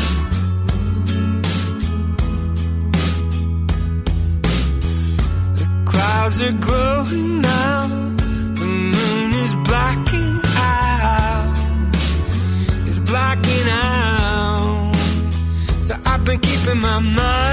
The 5.60 5.66
clouds 5.86 6.42
are 6.42 6.52
growing 6.52 7.40
now. 7.40 7.88
The 8.60 8.66
moon 8.92 9.30
is 9.44 9.54
blacking 9.68 10.40
out. 10.56 11.56
Out. 13.66 14.96
So 15.86 15.96
I've 16.04 16.22
been 16.26 16.38
keeping 16.40 16.80
my 16.80 17.00
mind 17.00 17.43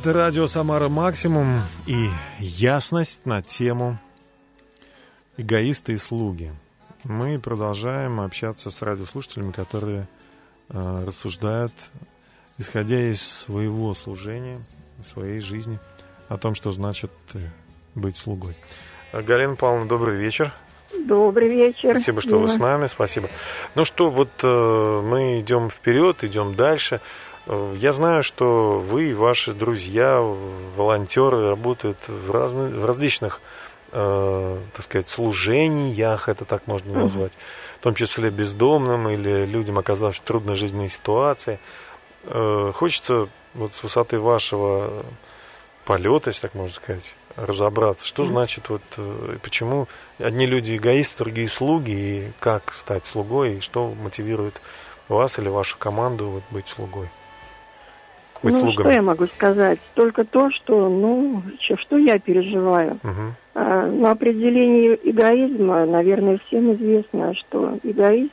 Это 0.00 0.14
радио 0.14 0.46
«Самара 0.46 0.88
Максимум» 0.88 1.60
и 1.86 2.08
ясность 2.38 3.26
на 3.26 3.42
тему 3.42 3.98
эгоисты 5.36 5.92
и 5.92 5.98
слуги. 5.98 6.52
Мы 7.04 7.38
продолжаем 7.38 8.18
общаться 8.18 8.70
с 8.70 8.80
радиослушателями, 8.80 9.52
которые 9.52 10.08
э, 10.70 11.04
рассуждают, 11.06 11.74
исходя 12.56 12.98
из 12.98 13.20
своего 13.20 13.92
служения, 13.92 14.62
своей 15.04 15.40
жизни, 15.40 15.78
о 16.30 16.38
том, 16.38 16.54
что 16.54 16.72
значит 16.72 17.12
э, 17.34 17.40
быть 17.94 18.16
слугой. 18.16 18.54
Галина 19.12 19.54
Павловна, 19.54 19.86
добрый 19.86 20.16
вечер. 20.16 20.54
Добрый 20.98 21.50
вечер. 21.50 21.96
Спасибо, 21.96 22.22
что 22.22 22.38
вы 22.38 22.46
Дима. 22.46 22.56
с 22.56 22.58
нами, 22.58 22.86
спасибо. 22.86 23.28
Ну 23.74 23.84
что, 23.84 24.08
вот 24.08 24.30
э, 24.42 25.00
мы 25.04 25.40
идем 25.40 25.68
вперед, 25.68 26.24
идем 26.24 26.54
дальше. 26.54 27.02
Э, 27.02 27.29
Я 27.50 27.90
знаю, 27.92 28.22
что 28.22 28.78
вы 28.78 29.10
и 29.10 29.14
ваши 29.14 29.52
друзья, 29.52 30.20
волонтеры 30.20 31.48
работают 31.48 31.98
в, 32.06 32.30
разных, 32.30 32.72
в 32.72 32.84
различных, 32.84 33.40
э, 33.90 34.58
так 34.72 34.84
сказать, 34.84 35.08
служениях, 35.08 36.28
это 36.28 36.44
так 36.44 36.68
можно 36.68 36.92
назвать, 37.02 37.32
в 37.80 37.82
том 37.82 37.96
числе 37.96 38.30
бездомным 38.30 39.08
или 39.08 39.46
людям, 39.46 39.78
оказавшимся 39.78 40.22
в 40.22 40.26
трудной 40.26 40.54
жизненной 40.54 40.90
ситуации. 40.90 41.58
Э, 42.24 42.70
Хочется 42.72 43.28
вот 43.54 43.74
с 43.74 43.82
высоты 43.82 44.20
вашего 44.20 45.04
полета, 45.84 46.30
если 46.30 46.42
так 46.42 46.54
можно 46.54 46.72
сказать, 46.72 47.16
разобраться, 47.34 48.06
что 48.06 48.26
значит 48.26 48.68
вот, 48.68 48.82
э, 48.96 49.38
почему 49.42 49.88
одни 50.18 50.46
люди 50.46 50.76
эгоисты, 50.76 51.16
другие 51.18 51.48
слуги, 51.48 51.90
и 51.90 52.32
как 52.38 52.72
стать 52.72 53.06
слугой, 53.06 53.56
и 53.56 53.60
что 53.60 53.92
мотивирует 53.92 54.60
вас 55.08 55.36
или 55.40 55.48
вашу 55.48 55.76
команду 55.78 56.28
вот 56.28 56.42
быть 56.50 56.68
слугой, 56.68 57.10
ну, 58.42 58.72
что 58.72 58.90
я 58.90 59.02
могу 59.02 59.26
сказать? 59.28 59.78
Только 59.94 60.24
то, 60.24 60.50
что, 60.50 60.88
ну, 60.88 61.42
что 61.58 61.98
я 61.98 62.18
переживаю. 62.18 62.98
Мгм. 63.02 63.34
А, 63.54 63.86
на 63.86 64.12
определение 64.12 64.98
эгоизма, 65.10 65.84
наверное, 65.86 66.38
всем 66.46 66.74
известно, 66.74 67.34
что 67.34 67.78
эгоист 67.82 68.32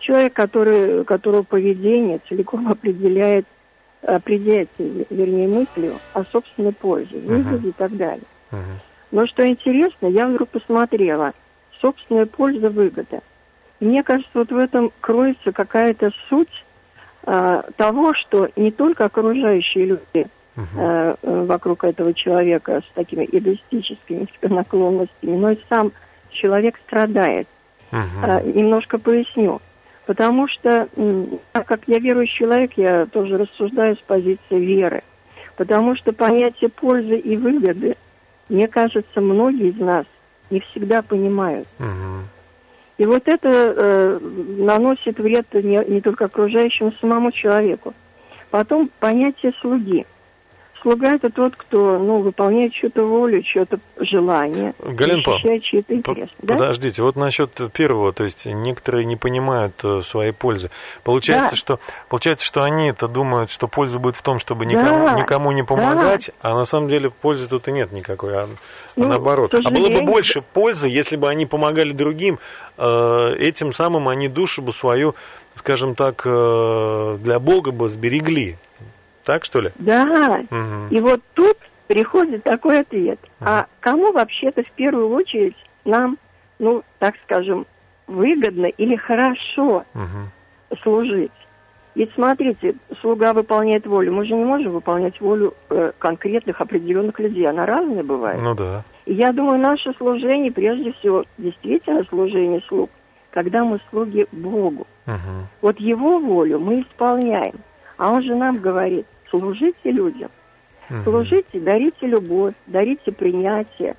человек, 0.00 0.34
который, 0.34 1.04
которого 1.04 1.42
поведение 1.42 2.20
целиком 2.28 2.68
определяет, 2.68 3.46
определяется, 4.02 4.82
вернее, 4.82 5.48
мыслью 5.48 6.00
о 6.12 6.24
собственной 6.24 6.72
пользе, 6.72 7.18
выгоде 7.18 7.68
и 7.68 7.72
так 7.72 7.96
далее. 7.96 8.26
Мгм. 8.50 8.80
Но 9.10 9.26
что 9.26 9.46
интересно, 9.46 10.06
я 10.06 10.26
вдруг 10.28 10.50
посмотрела, 10.50 11.32
собственная 11.80 12.26
польза, 12.26 12.70
выгода. 12.70 13.20
Мне 13.80 14.02
кажется, 14.02 14.30
вот 14.34 14.50
в 14.50 14.56
этом 14.56 14.92
кроется 15.00 15.52
какая-то 15.52 16.10
суть 16.28 16.63
а, 17.26 17.62
того, 17.76 18.12
что 18.14 18.48
не 18.56 18.70
только 18.70 19.06
окружающие 19.06 19.86
люди 19.86 20.02
э, 20.14 20.26
э, 20.56 21.44
вокруг 21.44 21.84
этого 21.84 22.12
человека 22.12 22.82
с 22.82 22.94
такими 22.94 23.26
эгоистическими 23.30 24.28
наклонностями, 24.42 25.36
но 25.36 25.50
и 25.50 25.58
сам 25.68 25.92
человек 26.30 26.78
страдает. 26.86 27.48
А, 27.90 28.42
немножко 28.42 28.98
поясню. 28.98 29.60
Потому 30.06 30.48
что, 30.48 30.88
так 31.52 31.66
как 31.66 31.82
я 31.86 31.98
верующий 31.98 32.36
человек, 32.36 32.72
я 32.76 33.06
тоже 33.06 33.38
рассуждаю 33.38 33.96
с 33.96 34.00
позиции 34.00 34.38
веры. 34.58 35.02
Потому 35.56 35.96
что 35.96 36.12
понятие 36.12 36.68
пользы 36.68 37.16
и 37.16 37.36
выгоды, 37.36 37.96
мне 38.48 38.68
кажется, 38.68 39.20
многие 39.20 39.70
из 39.70 39.78
нас 39.78 40.04
не 40.50 40.60
всегда 40.60 41.00
понимают. 41.00 41.68
Мгм. 41.78 42.24
И 42.96 43.06
вот 43.06 43.26
это 43.26 43.48
э, 43.48 44.18
наносит 44.58 45.18
вред 45.18 45.46
не, 45.52 45.84
не 45.86 46.00
только 46.00 46.26
окружающему, 46.26 46.92
самому 47.00 47.32
человеку. 47.32 47.92
Потом 48.50 48.88
понятие 49.00 49.52
слуги. 49.60 50.06
Слуга 50.84 51.14
это 51.14 51.30
тот, 51.30 51.56
кто 51.56 51.98
ну, 51.98 52.18
выполняет 52.20 52.74
чью-то 52.74 53.04
волю, 53.04 53.42
чье-то 53.42 53.78
желание, 53.96 54.74
Павловна, 54.74 55.22
защищает 55.24 55.62
чьи-то 55.62 55.94
интересы. 55.94 56.30
Да? 56.40 56.56
Подождите, 56.56 57.00
вот 57.02 57.16
насчет 57.16 57.50
первого, 57.72 58.12
то 58.12 58.24
есть 58.24 58.44
некоторые 58.44 59.06
не 59.06 59.16
понимают 59.16 59.82
э, 59.82 60.02
своей 60.02 60.32
пользы. 60.32 60.70
Получается, 61.02 61.52
Да. 61.52 61.56
что 61.56 61.80
получается, 62.10 62.44
что 62.44 62.62
они 62.64 62.88
это 62.90 63.08
думают, 63.08 63.50
что 63.50 63.66
польза 63.66 63.98
будет 63.98 64.16
в 64.16 64.22
том, 64.22 64.38
чтобы 64.38 64.66
никому, 64.66 65.06
Да, 65.06 65.14
никому 65.14 65.52
не 65.52 65.62
помогать, 65.62 66.32
а 66.42 66.54
на 66.54 66.66
самом 66.66 66.88
деле 66.88 67.08
пользы 67.08 67.48
тут 67.48 67.66
и 67.68 67.72
нет 67.72 67.90
никакой, 67.90 68.36
а, 68.36 68.42
а 68.42 68.48
Ну, 68.94 69.08
наоборот. 69.08 69.52
к 69.52 69.54
А 69.54 69.70
было 69.70 69.88
бы 69.88 70.02
больше 70.02 70.42
пользы, 70.42 70.90
если 70.90 71.16
бы 71.16 71.30
они 71.30 71.46
помогали 71.46 71.92
другим, 71.92 72.38
э, 72.76 73.34
этим 73.38 73.72
самым 73.72 74.06
они 74.06 74.28
душу 74.28 74.60
бы 74.60 74.74
свою, 74.74 75.14
скажем 75.54 75.94
так, 75.94 76.22
э, 76.26 77.18
для 77.22 77.38
Бога 77.38 77.72
бы 77.72 77.88
сберегли. 77.88 78.58
Так 79.24 79.44
что 79.44 79.60
ли? 79.60 79.70
Да, 79.78 80.42
Мгм. 80.50 80.88
и 80.90 81.00
вот 81.00 81.20
тут 81.34 81.56
приходит 81.86 82.44
такой 82.44 82.80
ответ. 82.80 83.18
А 83.40 83.66
кому 83.80 84.12
вообще-то 84.12 84.62
в 84.62 84.70
первую 84.72 85.08
очередь 85.10 85.56
нам, 85.84 86.18
ну, 86.58 86.82
так 86.98 87.14
скажем, 87.24 87.66
выгодно 88.06 88.66
или 88.66 88.96
хорошо 88.96 89.84
Мгм. 89.94 90.30
служить? 90.82 91.32
Ведь 91.94 92.12
смотрите, 92.12 92.74
слуга 93.00 93.32
выполняет 93.32 93.86
волю. 93.86 94.12
Мы 94.12 94.26
же 94.26 94.34
не 94.34 94.44
можем 94.44 94.72
выполнять 94.72 95.20
волю 95.20 95.54
э, 95.70 95.92
конкретных 96.00 96.60
определенных 96.60 97.20
людей. 97.20 97.46
Она 97.48 97.66
разная 97.66 98.02
бывает. 98.02 98.40
Ну 98.42 98.54
да. 98.54 98.82
И 99.06 99.14
я 99.14 99.32
думаю, 99.32 99.60
наше 99.60 99.92
служение, 99.94 100.50
прежде 100.50 100.92
всего, 100.94 101.24
действительно 101.38 102.02
служение 102.08 102.60
слуг, 102.66 102.90
когда 103.30 103.62
мы 103.62 103.78
слуги 103.90 104.26
Богу. 104.32 104.88
Мгм. 105.06 105.46
Вот 105.60 105.78
Его 105.78 106.18
волю 106.18 106.58
мы 106.58 106.80
исполняем. 106.82 107.54
А 107.96 108.10
Он 108.10 108.22
же 108.24 108.34
нам 108.34 108.58
говорит, 108.58 109.06
служите 109.38 109.90
людям. 109.90 110.30
Мгм. 110.88 111.04
Служите, 111.04 111.60
дарите 111.60 112.06
любовь, 112.06 112.54
дарите 112.66 113.12
принятие. 113.12 113.96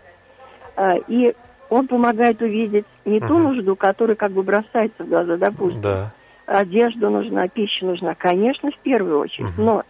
А, 0.76 0.96
И 1.08 1.34
он 1.70 1.88
помогает 1.88 2.42
увидеть 2.42 2.86
не 3.06 3.20
ту 3.20 3.34
Мгм. 3.40 3.56
нужду, 3.56 3.76
которая 3.76 4.16
как 4.16 4.32
бы 4.32 4.44
бросается 4.44 5.04
в 5.04 5.10
глаза, 5.10 5.38
допустим. 5.38 5.82
Да. 5.82 6.12
Одежда 6.46 7.10
нужна, 7.10 7.48
пища 7.48 7.86
нужна, 7.86 8.14
конечно, 8.14 8.70
в 8.70 8.78
первую 8.80 9.20
очередь. 9.20 9.58
Мгм. 9.58 9.66
Но 9.66 9.84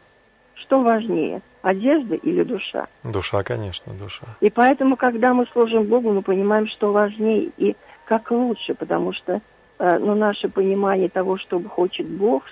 что 0.54 0.82
важнее, 0.82 1.42
одежда 1.62 2.16
или 2.16 2.44
душа? 2.44 2.88
Душа, 3.04 3.44
конечно, 3.44 3.94
душа. 3.94 4.26
И 4.40 4.50
поэтому, 4.50 4.96
когда 4.96 5.34
мы 5.34 5.46
служим 5.52 5.84
Богу, 5.84 6.14
мы 6.14 6.22
понимаем, 6.22 6.68
что 6.68 6.94
важнее 6.94 7.52
и 7.58 7.76
как 8.06 8.32
лучше, 8.32 8.74
потому 8.74 9.12
что 9.12 9.42
э, 9.80 10.00
ну, 10.00 10.16
наше 10.16 10.48
понимание 10.48 11.10
того, 11.10 11.38
что 11.38 11.62
хочет 11.62 12.08
Бог, 12.08 12.44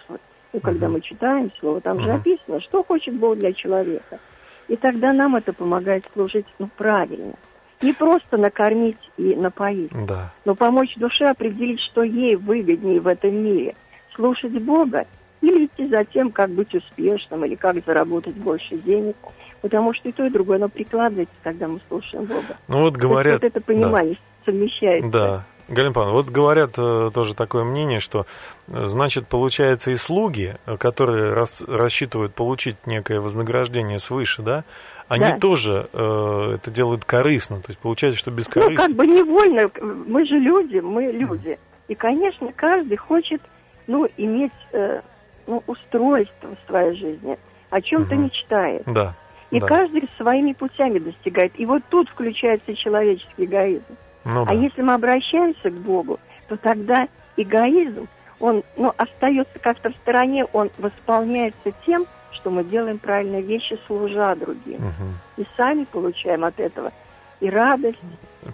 ну, 0.54 0.60
когда 0.60 0.88
мы 0.88 1.02
читаем 1.02 1.52
Слово, 1.60 1.82
там 1.82 2.00
же 2.00 2.06
Мгм. 2.06 2.14
написано, 2.18 2.62
что 2.62 2.84
хочет 2.84 3.16
Бог 3.16 3.38
для 3.38 3.54
человека. 3.54 4.20
И 4.68 4.76
тогда 4.78 5.12
нам 5.12 5.36
это 5.36 5.52
помогает 5.52 6.06
служить 6.14 6.46
ну, 6.60 6.70
правильно. 6.78 7.34
Не 7.82 7.92
просто 7.92 8.38
накормить 8.38 8.98
и 9.18 9.36
напоить, 9.36 9.92
Да. 10.08 10.32
но 10.46 10.56
помочь 10.56 10.96
душе 10.96 11.26
определить, 11.26 11.82
что 11.92 12.04
ей 12.04 12.36
выгоднее 12.36 13.02
в 13.02 13.08
этом 13.08 13.36
мире. 13.36 13.76
Слушать 14.16 14.54
Бога 14.62 15.06
или 15.42 15.66
идти 15.66 15.88
за 15.88 16.06
тем, 16.06 16.32
как 16.32 16.52
быть 16.52 16.74
успешным, 16.74 17.44
или 17.44 17.56
как 17.56 17.84
заработать 17.86 18.36
больше 18.36 18.78
денег. 18.78 19.16
Потому 19.62 19.94
что 19.94 20.08
и 20.08 20.12
то, 20.12 20.26
и 20.26 20.30
другое, 20.30 20.58
оно 20.58 20.70
прикладывается, 20.70 21.36
когда 21.44 21.68
мы 21.68 21.80
слушаем 21.90 22.26
Бога. 22.26 22.58
Ну 22.68 22.82
вот 22.82 22.94
То 22.94 23.00
есть 23.00 23.02
говорят... 23.02 23.34
вот 23.34 23.44
это 23.44 23.60
понимание 23.62 24.18
совмещается. 24.46 25.12
Да. 25.12 25.46
Галина 25.74 25.94
Павловна, 25.94 26.14
вот 26.16 26.28
говорят 26.30 26.72
э, 26.78 27.12
тоже 27.14 27.34
такое 27.34 27.64
мнение, 27.64 28.00
что, 28.00 28.26
э, 28.68 28.86
значит, 28.88 29.28
получается, 29.28 29.92
и 29.92 29.96
слуги, 29.96 30.56
э, 30.66 30.78
которые 30.78 31.34
рас- 31.34 31.62
рассчитывают 31.68 32.34
получить 32.34 32.76
некое 32.86 33.20
вознаграждение 33.20 34.00
свыше, 34.00 34.42
да, 34.42 34.64
они 35.08 35.26
Да. 35.26 35.38
тоже 35.40 35.90
э, 35.94 36.52
это 36.56 36.72
делают 36.72 37.06
корыстно. 37.06 37.58
То 37.58 37.70
есть 37.70 37.80
получается, 37.80 38.20
что 38.20 38.32
без 38.32 38.48
Ну, 38.48 38.54
корысти. 38.62 38.78
как 38.78 38.92
бы 38.94 39.06
невольно, 39.08 39.70
мы 40.08 40.26
же 40.26 40.36
люди, 40.40 40.78
мы 40.80 41.04
люди. 41.12 41.60
И, 41.88 41.96
конечно, 41.96 42.52
каждый 42.56 42.96
хочет, 42.98 43.42
ну, 43.88 44.08
иметь, 44.18 44.52
э, 44.72 45.02
ну, 45.48 45.62
устройство 45.68 46.50
в 46.56 46.70
своей 46.70 46.96
жизни, 46.96 47.38
о 47.70 47.82
чем-то 47.82 48.16
Мгм. 48.16 48.24
мечтает. 48.26 48.84
Да. 48.86 49.14
И 49.52 49.60
да. 49.60 49.68
каждый 49.68 50.08
своими 50.18 50.54
путями 50.54 51.00
достигает. 51.00 51.52
И 51.60 51.66
вот 51.66 51.84
тут 51.90 52.10
включается 52.10 52.74
человеческий 52.76 53.46
эгоизм. 53.46 53.84
Ну, 54.26 54.44
А 54.44 54.46
да. 54.46 54.54
если 54.54 54.82
мы 54.82 54.94
обращаемся 54.94 55.70
к 55.70 55.74
Богу, 55.74 56.20
то 56.48 56.58
тогда 56.58 57.08
эгоизм, 57.38 58.08
он 58.40 58.64
ну, 58.78 58.94
остается 58.98 59.60
как-то 59.60 59.90
в 59.90 59.96
стороне, 59.96 60.46
он 60.54 60.70
восполняется 60.78 61.72
тем, 61.86 62.06
что 62.32 62.50
мы 62.50 62.64
делаем 62.64 62.98
правильные 62.98 63.42
вещи, 63.42 63.78
служа 63.88 64.36
другим. 64.36 64.80
Мгм. 64.80 65.18
И 65.38 65.46
сами 65.56 65.86
получаем 65.86 66.44
от 66.44 66.60
этого 66.60 66.92
и 67.40 67.50
радость, 67.50 68.00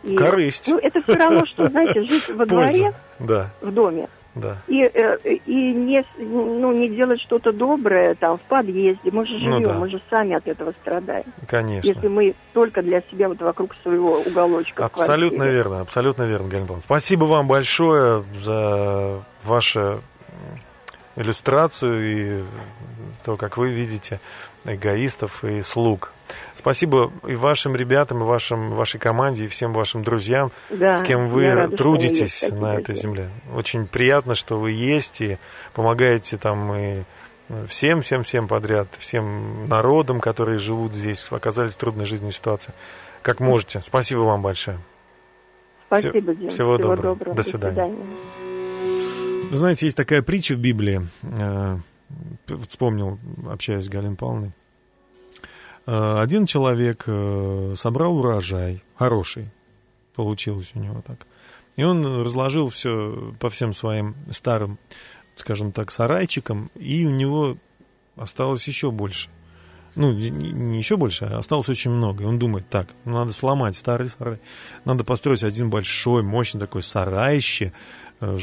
и... 0.03 0.15
Корысть. 0.15 0.67
Ну, 0.67 0.77
это 0.77 1.01
все 1.01 1.15
равно, 1.15 1.45
что, 1.45 1.67
знаете, 1.69 2.01
жить 2.03 2.29
во 2.29 2.45
дворе, 2.45 2.93
Да, 3.19 3.49
в 3.62 3.71
доме, 3.71 4.08
да. 4.39 4.58
и, 4.67 4.84
э, 4.84 5.17
и 5.45 5.73
не, 5.73 6.04
ну, 6.17 6.71
не 6.71 6.89
делать 6.89 7.21
что-то 7.21 7.52
доброе 7.52 8.15
там 8.15 8.38
в 8.38 8.41
подъезде. 8.41 9.12
Мы 9.12 9.25
же 9.25 9.34
Ну 9.34 9.58
живем, 9.58 9.63
да. 9.63 9.73
мы 9.75 9.89
же 9.89 10.02
сами 10.10 10.36
от 10.36 10.47
этого 10.47 10.71
страдаем. 10.71 11.25
Конечно. 11.47 11.88
Если 11.88 12.08
мы 12.08 12.34
только 12.54 12.82
для 12.82 13.02
себя 13.02 13.30
вот 13.30 13.39
вокруг 13.41 13.75
своего 13.82 14.19
уголочка. 14.19 14.86
Абсолютно 14.86 15.43
верно, 15.43 15.82
абсолютно 15.82 16.23
верно, 16.23 16.47
Галина. 16.49 16.82
Спасибо 16.84 17.25
вам 17.25 17.47
большое 17.47 18.23
за 18.38 19.19
вашу 19.43 19.80
м, 19.80 20.02
иллюстрацию 21.15 22.39
и 22.39 22.43
то, 23.25 23.36
как 23.38 23.58
вы 23.58 23.69
видите 23.69 24.19
эгоистов 24.65 25.43
и 25.43 25.62
слуг. 25.62 26.12
Спасибо 26.60 27.10
и 27.26 27.36
вашим 27.36 27.74
ребятам, 27.74 28.22
и 28.22 28.26
вашим, 28.26 28.72
вашей 28.72 29.00
команде, 29.00 29.45
и 29.45 29.48
всем 29.48 29.72
вашим 29.72 30.04
друзьям, 30.04 30.52
Да, 30.69 30.98
с 30.98 31.04
кем 31.04 31.30
вы 31.30 31.54
рада, 31.54 31.78
трудитесь 31.78 32.43
есть 32.43 32.52
на 32.52 32.76
этой 32.76 32.95
земле. 32.95 33.30
Очень 33.56 33.88
приятно, 33.88 34.36
что 34.36 34.60
вы 34.60 34.72
есть 34.72 35.22
и 35.22 35.38
помогаете 35.74 36.36
там 36.38 36.74
и 36.76 37.04
всем, 37.69 38.02
всем, 38.02 38.24
всем 38.24 38.50
подряд, 38.50 38.89
всем 39.00 39.69
народам, 39.69 40.19
которые 40.19 40.60
живут 40.60 40.93
здесь, 40.93 41.26
оказались 41.32 41.72
в 41.72 41.78
трудной 41.78 42.06
жизненной 42.06 42.34
ситуации. 42.34 42.74
Как 43.22 43.39
можете. 43.39 43.82
Спасибо 43.82 44.19
вам 44.19 44.41
большое. 44.41 44.80
Спасибо, 45.88 46.36
Дим. 46.36 46.50
всего 46.50 46.78
доброго. 46.78 47.15
До 47.36 47.41
свидания. 47.43 47.95
Вы 49.50 49.56
знаете, 49.58 49.86
есть 49.86 49.95
такая 49.95 50.22
притча 50.22 50.56
в 50.56 50.60
Библии. 50.60 51.08
э, 51.24 51.78
Вспомнил, 52.67 53.17
общаясь 53.50 53.86
с 53.86 53.88
Галиной 53.88 54.17
Павловной. 54.17 54.52
Э, 55.86 56.20
Один 56.22 56.46
человек 56.46 57.04
э, 57.08 57.74
собрал 57.78 58.18
урожай, 58.18 58.84
хороший, 58.96 59.50
получилось 60.15 60.72
у 60.74 60.80
него 60.80 61.02
так. 61.06 61.26
И 61.76 61.84
он 61.84 62.24
разложил 62.24 62.70
все 62.70 63.34
по 63.39 63.50
всем 63.50 63.74
своим 63.74 64.15
старым, 64.32 64.78
скажем 65.36 65.72
так, 65.72 65.92
сарайчикам, 65.92 66.70
и 66.76 67.06
у 67.06 67.10
него 67.10 67.58
осталось 68.18 68.68
еще 68.68 68.92
больше. 68.92 69.30
Ну, 69.96 70.13
не- 70.13 70.78
еще 70.78 70.98
больше, 70.98 71.26
а 71.26 71.39
осталось 71.39 71.70
очень 71.70 71.92
много. 71.92 72.24
И 72.24 72.28
он 72.28 72.38
думает, 72.38 72.70
так, 72.70 72.89
ну, 73.06 73.13
надо 73.13 73.34
сломать 73.34 73.76
старый 73.76 74.10
сарай, 74.10 74.39
надо 74.86 75.04
построить 75.04 75.44
один 75.44 75.70
большой, 75.70 76.22
мощный 76.22 76.60
такой 76.60 76.84
сарайище, 76.84 77.72
э, 78.20 78.38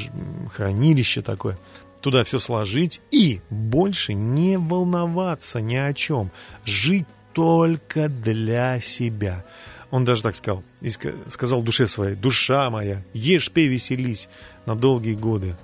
хранилище 0.53 1.22
такое, 1.22 1.59
туда 2.01 2.25
все 2.25 2.38
сложить 2.38 3.01
и 3.11 3.40
больше 3.51 4.14
не 4.14 4.59
волноваться 4.59 5.61
ни 5.61 5.77
о 5.77 5.92
чем, 5.92 6.31
жить 6.64 7.07
только 7.37 8.09
для 8.09 8.81
себя. 8.81 9.44
Он 9.90 10.07
даже 10.07 10.22
так 10.22 10.35
сказал, 10.37 10.64
сказал 11.29 11.62
душе 11.62 11.87
своей, 11.87 12.16
душа 12.16 12.70
моя, 12.70 13.03
ешь, 13.12 13.53
пей, 13.53 13.68
веселись 13.68 14.31
на 14.64 14.75
долгие 14.75 15.12
годы. 15.12 15.55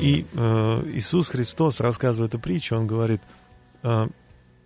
И 0.00 0.24
э, 0.32 0.82
Иисус 0.94 1.26
Христос, 1.26 1.80
рассказывая 1.80 2.28
эту 2.28 2.38
притчу, 2.38 2.76
он 2.76 2.86
говорит, 2.86 3.20
э, 3.82 4.06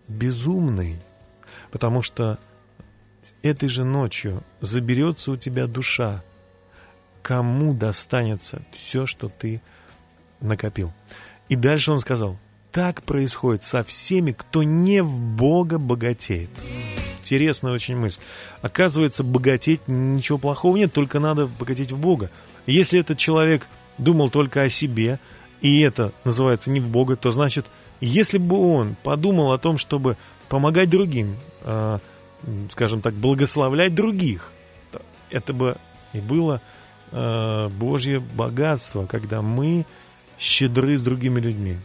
безумный, 0.07 0.99
потому 1.71 2.03
что 2.03 2.39
этой 3.41 3.71
же 3.71 3.85
ночью 3.85 4.43
заберется 4.61 5.31
у 5.31 5.37
тебя 5.37 5.67
душа, 5.67 6.23
кому 7.23 7.73
достанется 7.73 8.61
все, 8.73 9.07
что 9.07 9.31
ты 9.31 9.63
накопил. 10.41 10.93
И 11.49 11.57
дальше 11.57 11.91
он 11.91 12.01
сказал, 12.01 12.39
так 12.79 13.03
происходит 13.03 13.65
со 13.65 13.83
всеми, 13.83 14.31
кто 14.31 14.63
не 14.63 15.03
в 15.03 15.19
Бога 15.19 15.81
богатеет. 15.81 16.49
Интересная 17.23 17.73
очень 17.73 17.97
мысль. 17.97 18.21
Оказывается, 18.63 19.25
богатеть 19.25 19.81
ничего 19.89 20.39
плохого 20.39 20.77
нет, 20.77 20.93
только 20.93 21.19
надо 21.19 21.49
богатеть 21.49 21.91
в 21.91 21.99
Бога. 21.99 22.31
Если 22.69 23.01
этот 23.01 23.19
человек 23.19 23.67
думал 23.99 24.31
только 24.31 24.63
о 24.63 24.69
себе, 24.69 25.19
и 25.61 25.81
это 25.81 26.13
называется 26.23 26.71
не 26.71 26.79
в 26.79 26.87
Бога, 26.87 27.17
то 27.17 27.33
значит, 27.33 27.67
если 28.01 28.39
бы 28.39 28.57
он 28.57 28.95
подумал 29.03 29.51
о 29.51 29.59
том, 29.59 29.77
чтобы 29.77 30.17
помогать 30.49 30.89
другим, 30.89 31.35
м, 31.65 32.01
скажем 32.71 33.01
так, 33.01 33.13
благословлять 33.15 33.93
других, 33.93 34.53
то 34.93 35.03
это 35.31 35.53
бы 35.53 35.77
и 36.13 36.21
было 36.21 36.61
э, 37.11 37.69
Божье 37.71 38.21
богатство, 38.21 39.05
когда 39.07 39.43
мы 39.43 39.85
щедры 40.39 40.97
с 40.97 41.03
другими 41.03 41.41
людьми. 41.41 41.79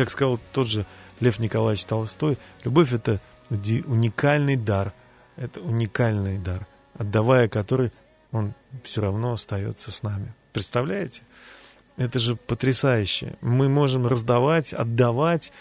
Как 0.00 0.08
сказал 0.08 0.40
тот 0.54 0.66
же 0.66 0.86
Лев 1.20 1.38
Николаевич 1.40 1.84
Толстой, 1.84 2.38
любовь 2.64 2.94
это 2.94 3.20
уникальный 3.50 4.56
дар, 4.56 4.94
это 5.36 5.60
уникальный 5.60 6.38
дар, 6.38 6.66
отдавая 6.94 7.48
который 7.48 7.92
он 8.32 8.54
все 8.82 9.02
равно 9.02 9.34
остается 9.34 9.90
с 9.90 10.02
нами. 10.02 10.32
Представляете? 10.54 11.20
Это 11.98 12.18
же 12.18 12.34
потрясающе. 12.34 13.34
Мы 13.42 13.68
можем 13.68 14.06
раздавать, 14.06 14.72
отдавать, 14.72 15.52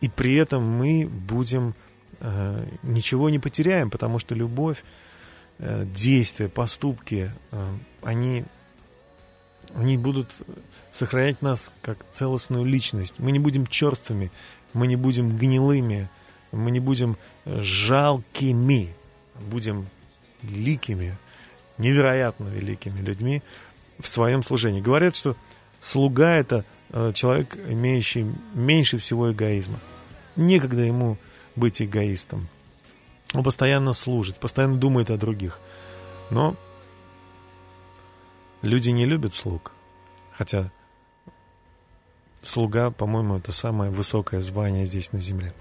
и 0.00 0.08
при 0.08 0.34
этом 0.34 0.64
мы 0.64 1.06
будем 1.06 1.76
э, 2.18 2.66
ничего 2.82 3.30
не 3.30 3.38
потеряем, 3.38 3.90
потому 3.90 4.18
что 4.18 4.34
любовь, 4.34 4.82
э, 5.60 5.84
действия, 5.84 6.48
поступки, 6.48 7.30
э, 7.52 7.74
они, 8.02 8.44
они 9.74 9.96
будут 9.96 10.30
сохранять 10.92 11.42
нас 11.42 11.72
как 11.82 11.98
целостную 12.12 12.64
личность. 12.64 13.14
Мы 13.18 13.32
не 13.32 13.38
будем 13.38 13.66
черствыми, 13.66 14.30
мы 14.72 14.86
не 14.86 14.96
будем 14.96 15.36
гнилыми, 15.36 16.08
мы 16.52 16.70
не 16.70 16.80
будем 16.80 17.16
э, 17.44 17.60
жалкими, 17.62 18.94
будем 19.40 19.88
великими, 20.42 21.16
невероятно 21.78 22.48
великими 22.48 23.00
людьми 23.00 23.42
в 23.98 24.06
своем 24.06 24.42
служении. 24.42 24.80
Говорят, 24.80 25.16
что 25.16 25.36
слуга 25.80 26.32
это 26.32 26.64
э, 26.90 27.12
человек, 27.14 27.56
имеющий 27.68 28.26
меньше 28.54 28.98
всего 28.98 29.32
эгоизма. 29.32 29.78
Некогда 30.36 30.82
ему 30.82 31.16
быть 31.56 31.82
эгоистом. 31.82 32.48
Он 33.32 33.42
постоянно 33.42 33.92
служит, 33.92 34.36
постоянно 34.36 34.76
думает 34.76 35.10
о 35.10 35.16
других. 35.16 35.58
Но 36.30 36.54
люди 38.64 38.90
не 38.90 39.06
любят 39.06 39.34
слуг. 39.34 39.72
Хотя 40.36 40.70
слуга, 42.42 42.90
по-моему, 42.90 43.36
это 43.36 43.52
самое 43.52 43.90
высокое 43.90 44.40
звание 44.42 44.86
здесь 44.86 45.12
на 45.12 45.20
земле. 45.20 45.54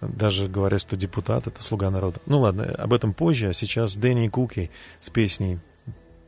Даже 0.00 0.48
говорят, 0.48 0.80
что 0.80 0.96
депутат 0.96 1.46
это 1.46 1.62
слуга 1.62 1.90
народа. 1.90 2.20
Ну 2.26 2.40
ладно, 2.40 2.64
об 2.64 2.92
этом 2.92 3.12
позже, 3.12 3.48
а 3.48 3.52
сейчас 3.52 3.94
Дэнни 3.94 4.28
Куки 4.28 4.70
с 5.00 5.10
песней 5.10 5.58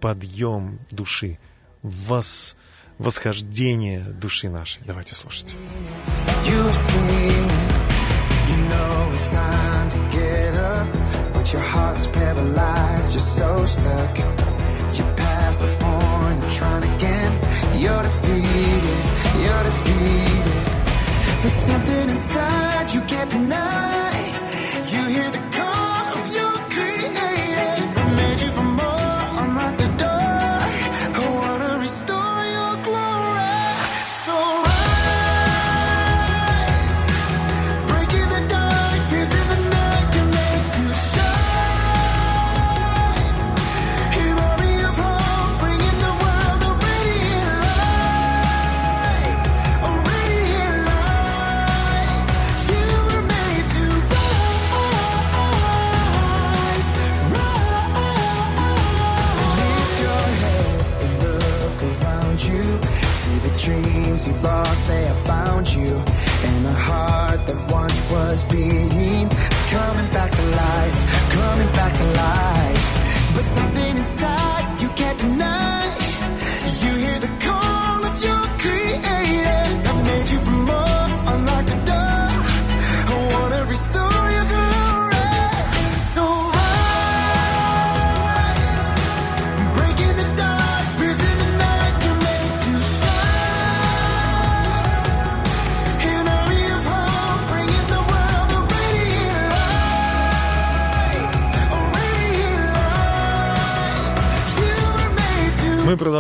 «Подъем 0.01 0.79
души», 0.91 1.39
вос, 1.83 2.57
восхождение 2.99 4.01
души 4.01 4.49
нашей. 4.49 4.83
Давайте 4.85 5.15
слушать. 5.15 5.57
You've 6.45 7.35
point 16.35 16.45
of 16.45 16.53
trying 16.55 16.95
again. 16.95 17.33
You're 17.79 18.03
defeated, 18.03 19.05
you're 19.43 19.65
defeated. 19.65 20.63
There's 21.41 21.53
something 21.53 22.09
inside 22.09 22.93
you 22.93 23.01
can't 23.03 23.31
deny. 23.31 24.11
You 24.93 25.05
hear 25.15 25.31
the 25.31 25.44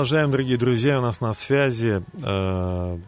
продолжаем, 0.04 0.32
дорогие 0.32 0.58
друзья, 0.58 0.98
у 0.98 1.02
нас 1.02 1.22
на 1.22 1.32
связи 1.32 2.02
э, 2.22 2.98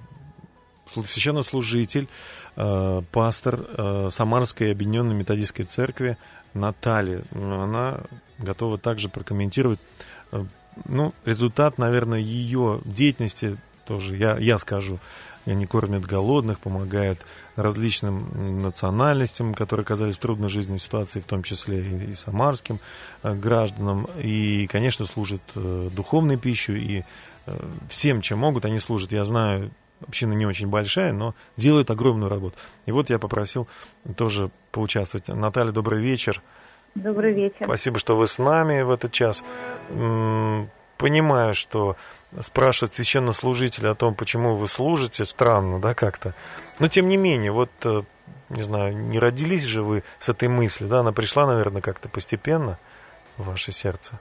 слу- 0.86 1.04
священнослужитель, 1.04 2.08
э, 2.56 3.02
пастор 3.12 3.60
э, 3.68 4.08
Самарской 4.10 4.72
объединенной 4.72 5.14
методистской 5.14 5.66
церкви 5.66 6.16
Наталья. 6.54 7.22
Она 7.34 8.00
готова 8.38 8.78
также 8.78 9.10
прокомментировать 9.10 9.78
э, 10.32 10.46
ну, 10.86 11.12
результат, 11.26 11.76
наверное, 11.76 12.18
ее 12.18 12.80
деятельности 12.86 13.58
тоже, 13.84 14.16
я, 14.16 14.38
я 14.38 14.56
скажу, 14.56 14.98
они 15.50 15.66
кормят 15.66 16.04
голодных, 16.04 16.58
помогают 16.58 17.20
различным 17.54 18.62
национальностям, 18.62 19.54
которые 19.54 19.84
оказались 19.84 20.16
в 20.16 20.20
трудной 20.20 20.48
жизненной 20.48 20.78
ситуации, 20.78 21.20
в 21.20 21.24
том 21.24 21.42
числе 21.42 21.80
и, 21.80 22.10
и 22.10 22.14
самарским 22.14 22.80
э, 23.22 23.34
гражданам. 23.34 24.08
И, 24.22 24.66
конечно, 24.66 25.06
служат 25.06 25.42
э, 25.54 25.88
духовной 25.92 26.36
пищей 26.36 26.78
и 26.78 27.04
э, 27.46 27.58
всем, 27.88 28.20
чем 28.20 28.40
могут, 28.40 28.64
они 28.64 28.80
служат. 28.80 29.12
Я 29.12 29.24
знаю, 29.24 29.70
община 30.06 30.32
не 30.32 30.46
очень 30.46 30.68
большая, 30.68 31.12
но 31.12 31.34
делают 31.56 31.90
огромную 31.90 32.28
работу. 32.28 32.56
И 32.86 32.92
вот 32.92 33.10
я 33.10 33.18
попросил 33.18 33.68
тоже 34.16 34.50
поучаствовать. 34.72 35.28
Наталья, 35.28 35.72
добрый 35.72 36.00
вечер. 36.00 36.42
Добрый 36.94 37.34
вечер. 37.34 37.64
Спасибо, 37.64 37.98
что 37.98 38.16
вы 38.16 38.26
с 38.26 38.38
нами 38.38 38.82
в 38.82 38.90
этот 38.90 39.12
час. 39.12 39.44
Понимаю, 40.96 41.54
что 41.54 41.96
спрашивать 42.42 42.94
священнослужителя 42.94 43.90
о 43.90 43.94
том, 43.94 44.14
почему 44.14 44.56
вы 44.56 44.68
служите, 44.68 45.24
странно, 45.24 45.80
да, 45.80 45.94
как-то. 45.94 46.34
Но 46.78 46.88
тем 46.88 47.08
не 47.08 47.16
менее, 47.16 47.52
вот, 47.52 47.70
э, 47.84 48.02
не 48.50 48.62
знаю, 48.62 48.96
не 48.96 49.18
родились 49.18 49.62
же 49.62 49.82
вы 49.82 50.02
с 50.18 50.28
этой 50.28 50.48
мыслью, 50.48 50.88
да, 50.88 51.00
она 51.00 51.12
пришла, 51.12 51.46
наверное, 51.46 51.82
как-то 51.82 52.08
постепенно 52.08 52.78
в 53.36 53.44
ваше 53.44 53.72
сердце. 53.72 54.18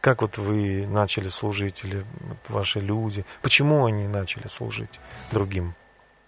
Как 0.00 0.22
вот 0.22 0.36
вы 0.36 0.86
начали 0.86 1.28
служить, 1.28 1.84
или 1.84 2.04
вот 2.20 2.38
ваши 2.48 2.80
люди, 2.80 3.24
почему 3.40 3.84
они 3.86 4.08
начали 4.08 4.48
служить 4.48 4.98
другим? 5.30 5.74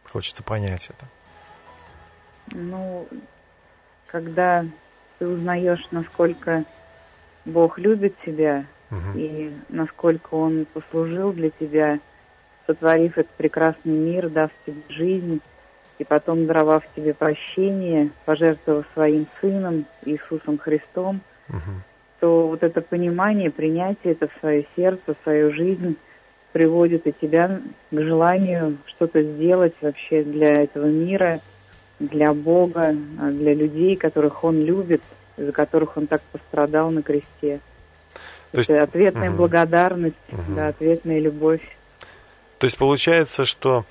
Хочется 0.05 0.43
понять 0.45 0.91
это. 0.91 1.07
Ну, 2.53 3.09
когда 4.07 4.65
ты 5.19 5.27
узнаешь, 5.27 5.85
насколько 5.91 6.65
Бог 7.45 7.79
любит 7.79 8.15
тебя 8.25 8.65
И 9.15 9.53
насколько 9.69 10.35
Он 10.35 10.67
послужил 10.73 11.33
для 11.33 11.51
тебя, 11.51 11.99
сотворив 12.67 13.19
этот 13.19 13.33
прекрасный 13.33 13.93
мир, 13.93 14.29
дав 14.29 14.51
тебе 14.67 14.83
жизнь, 14.89 15.41
и 15.99 16.05
потом 16.05 16.47
даровав 16.47 16.83
тебе 16.97 17.15
прощение, 17.15 18.11
пожертвовав 18.25 18.87
своим 18.95 19.27
Сыном 19.41 19.87
Иисусом 20.05 20.59
Христом, 20.59 21.21
Мгм. 21.49 21.83
то 22.21 22.49
вот 22.49 22.63
это 22.63 22.81
понимание, 22.81 23.51
принятие 23.51 24.13
это 24.13 24.29
в 24.29 24.41
свое 24.41 24.67
сердце, 24.77 25.15
в 25.15 25.23
свою 25.23 25.53
жизнь 25.53 25.97
приводит 26.53 27.07
и 27.07 27.13
тебя 27.13 27.61
к 27.91 28.01
желанию 28.01 28.79
что-то 28.87 29.23
сделать 29.23 29.75
вообще 29.81 30.23
для 30.23 30.63
этого 30.63 30.87
мира, 30.87 31.41
для 32.01 32.33
Бога, 32.33 32.95
а, 33.21 33.31
для 33.31 33.55
людей, 33.55 33.97
которых 33.97 34.43
Он 34.45 34.61
любит, 34.61 35.03
за 35.37 35.53
которых 35.53 35.97
Он 35.97 36.07
так 36.07 36.23
пострадал 36.33 36.91
на 36.91 37.03
кресте. 37.03 37.61
То 38.55 38.59
есть- 38.61 38.71
это 38.71 38.83
ответная 38.85 39.29
Мгм. 39.31 39.37
благодарность, 39.37 40.15
Мгм. 40.31 40.55
да, 40.55 40.69
ответная 40.69 41.19
любовь. 41.21 41.61
То 42.59 42.67
есть 42.67 42.77
получается, 42.79 43.45
что 43.45 43.85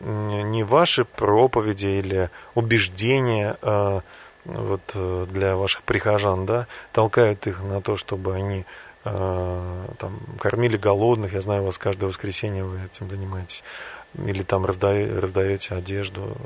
не 0.00 0.62
ваши 0.62 1.04
проповеди 1.04 1.88
или 1.88 2.30
убеждения 2.54 3.56
э, 3.60 4.00
вот, 4.44 4.80
э, 4.94 5.26
для 5.30 5.56
ваших 5.56 5.82
прихожан, 5.82 6.46
да, 6.46 6.66
толкают 6.92 7.46
их 7.46 7.62
на 7.62 7.80
то, 7.82 7.96
чтобы 7.96 8.34
они 8.34 8.64
э, 9.04 9.86
там, 9.98 10.20
кормили 10.38 10.76
голодных. 10.76 11.32
Я 11.32 11.40
знаю, 11.40 11.62
у 11.62 11.66
вас 11.66 11.78
каждое 11.78 12.06
воскресенье 12.06 12.64
вы 12.64 12.80
этим 12.84 13.08
занимаетесь. 13.08 13.64
Или 14.26 14.42
там 14.42 14.66
разда- 14.66 15.20
раздаете 15.20 15.74
одежду, 15.74 16.36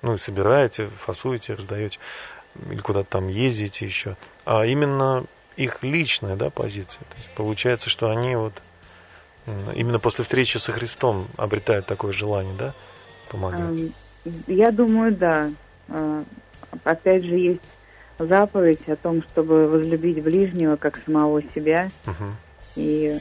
ну 0.00 0.14
и 0.14 0.18
собираете, 0.18 0.88
фасуете, 1.04 1.52
раздаете, 1.54 1.98
или 2.70 2.80
куда-то 2.80 3.10
там 3.10 3.28
ездите 3.28 3.84
еще. 3.84 4.16
А 4.46 4.64
именно 4.64 5.24
их 5.56 5.82
личная 5.82 6.36
да, 6.36 6.50
позиция. 6.50 7.00
То 7.00 7.16
есть 7.18 7.30
получается, 7.34 7.90
что 7.90 8.10
они 8.10 8.36
вот 8.36 8.54
Именно 9.74 9.98
после 9.98 10.22
встречи 10.22 10.58
со 10.58 10.72
Христом 10.72 11.26
обретают 11.36 11.86
такое 11.86 12.12
желание, 12.12 12.54
да, 12.56 12.74
помогать? 13.28 13.60
Эм, 13.60 13.92
Я 14.46 14.70
думаю, 14.70 15.14
да. 15.16 15.50
Э, 15.88 16.22
Опять 16.84 17.24
же, 17.24 17.34
есть 17.34 17.60
заповедь 18.18 18.88
о 18.88 18.96
том, 18.96 19.22
чтобы 19.24 19.68
возлюбить 19.68 20.22
ближнего 20.22 20.76
как 20.76 20.96
самого 21.04 21.42
себя. 21.54 21.90
Мгм. 22.06 22.36
И 22.76 23.20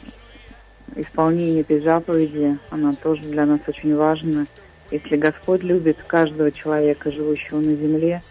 исполнение 0.96 1.62
этой 1.62 1.82
заповеди, 1.82 2.58
она 2.70 2.94
тоже 2.94 3.24
для 3.24 3.46
нас 3.46 3.60
очень 3.68 3.96
важна. 3.96 4.46
Если 4.90 5.18
Господь 5.18 5.64
любит 5.64 5.98
каждого 6.06 6.52
человека, 6.52 7.12
живущего 7.12 7.58
на 7.58 7.76
земле, 7.76 8.22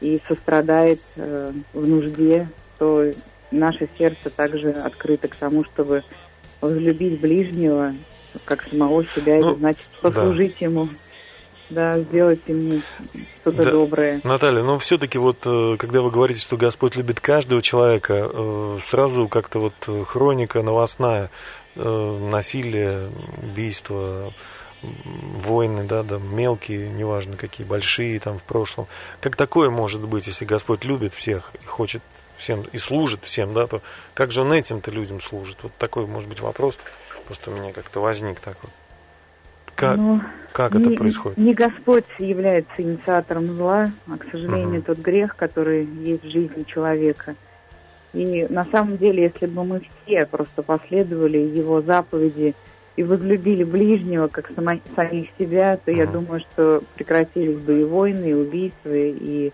и 0.00 0.20
сострадает 0.26 1.00
э, 1.16 1.52
в 1.72 1.86
нужде, 1.86 2.48
то 2.78 3.04
наше 3.50 3.88
сердце 3.98 4.30
также 4.30 4.70
открыто 4.70 5.28
к 5.28 5.36
тому, 5.36 5.64
чтобы 5.64 6.02
возлюбить 6.60 7.20
ближнего 7.20 7.94
как 8.44 8.62
самого 8.62 9.04
себя, 9.06 9.38
Ну, 9.38 9.50
это 9.50 9.58
значит 9.58 9.86
послужить 10.00 10.60
ему, 10.60 10.88
да, 11.68 11.98
сделать 11.98 12.40
ему 12.46 12.80
что-то 13.40 13.64
Да. 13.64 13.70
доброе. 13.72 14.20
Наталья, 14.22 14.62
но 14.62 14.78
все-таки 14.78 15.18
вот, 15.18 15.38
э, 15.44 15.76
когда 15.78 16.00
вы 16.02 16.10
говорите, 16.10 16.40
что 16.40 16.56
Господь 16.56 16.94
любит 16.96 17.20
каждого 17.20 17.60
человека, 17.62 18.30
э, 18.32 18.78
сразу 18.84 19.28
как-то 19.28 19.58
вот 19.58 19.74
э, 19.88 20.04
хроника 20.06 20.62
новостная, 20.62 21.30
насилие, 21.76 23.08
убийства, 23.42 24.32
м, 24.82 24.90
войны, 25.40 25.84
да, 25.84 26.02
да, 26.02 26.18
мелкие, 26.18 26.88
неважно 26.88 27.36
какие, 27.36 27.64
большие 27.66 28.18
там 28.18 28.38
в 28.38 28.42
прошлом. 28.42 28.86
Как 29.20 29.36
такое 29.36 29.70
может 29.70 30.06
быть, 30.06 30.26
если 30.26 30.44
Господь 30.44 30.84
любит 30.84 31.14
всех 31.14 31.52
и 31.62 31.64
хочет 31.64 32.02
всем, 32.40 32.64
и 32.72 32.78
служит 32.78 33.20
всем, 33.24 33.52
да, 33.52 33.66
то 33.66 33.80
как 34.14 34.32
же 34.32 34.40
Он 34.42 34.52
этим-то 34.52 34.90
людям 34.90 35.20
служит? 35.20 35.58
Вот 35.62 35.72
такой, 35.78 36.06
может 36.06 36.28
быть, 36.28 36.40
вопрос 36.40 36.78
просто 37.26 37.50
у 37.52 37.54
меня 37.54 37.72
как-то 37.72 38.00
возник 38.00 38.40
так 38.40 38.56
вот. 38.62 38.72
Как, 39.76 39.98
Ну, 39.98 40.20
как 40.52 40.74
это 40.74 40.90
не, 40.90 40.96
происходит? 40.96 41.38
Не 41.38 41.54
Господь 41.54 42.04
является 42.18 42.82
инициатором 42.82 43.56
зла, 43.56 43.92
а, 44.10 44.18
к 44.18 44.24
сожалению, 44.32 44.80
Мгм. 44.80 44.82
тот 44.82 44.98
грех, 44.98 45.36
который 45.36 45.84
есть 45.84 46.24
в 46.24 46.30
жизни 46.30 46.64
человека. 46.64 47.36
И 48.12 48.46
на 48.48 48.66
самом 48.72 48.96
деле, 48.98 49.32
если 49.32 49.46
бы 49.46 49.64
мы 49.64 49.80
все 50.04 50.26
просто 50.26 50.62
последовали 50.62 51.38
его 51.38 51.80
заповеди 51.82 52.54
и 52.96 53.04
возлюбили 53.04 53.62
ближнего, 53.62 54.26
как 54.26 54.50
сама- 54.54 54.80
самих 54.96 55.28
себя, 55.38 55.76
то 55.76 55.92
я 55.92 56.04
Мгм. 56.04 56.12
думаю, 56.12 56.40
что 56.40 56.82
прекратились 56.96 57.58
бы 57.58 57.80
и 57.80 57.84
войны, 57.84 58.30
и 58.30 58.34
убийства, 58.34 58.92
и 58.92 59.52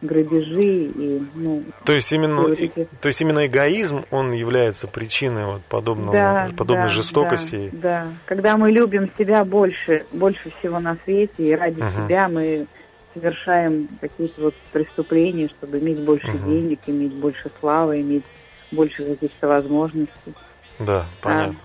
грабежи, 0.00 0.86
и, 0.86 1.22
ну, 1.34 1.64
То 1.84 1.92
есть 1.92 2.12
именно, 2.12 2.42
вот 2.42 2.58
эти- 2.58 2.88
то 3.00 3.08
есть 3.08 3.20
именно 3.20 3.46
эгоизм, 3.46 4.04
он 4.10 4.32
является 4.32 4.86
причиной 4.86 5.46
вот 5.46 5.62
подобного, 5.64 6.12
да, 6.12 6.50
подобной 6.56 6.84
да, 6.88 6.90
жестокости. 6.90 7.70
Да, 7.72 8.04
да. 8.04 8.12
Когда 8.26 8.56
мы 8.56 8.70
любим 8.70 9.10
себя 9.18 9.44
больше, 9.44 10.04
больше 10.12 10.52
всего 10.58 10.78
на 10.78 10.96
свете, 11.04 11.32
и 11.38 11.54
ради 11.54 11.80
Мгм. 11.80 12.04
себя 12.06 12.28
мы 12.28 12.66
совершаем 13.14 13.88
какие-то 14.00 14.42
вот 14.42 14.54
преступления, 14.72 15.48
чтобы 15.48 15.78
иметь 15.78 15.98
больше 15.98 16.28
Мгм. 16.28 16.44
денег, 16.44 16.80
иметь 16.86 17.14
больше 17.14 17.50
славы, 17.58 18.00
иметь 18.00 18.24
больше 18.70 19.04
каких-то 19.04 19.48
возможностей. 19.48 20.34
Да, 20.78 21.06
понятно. 21.20 21.56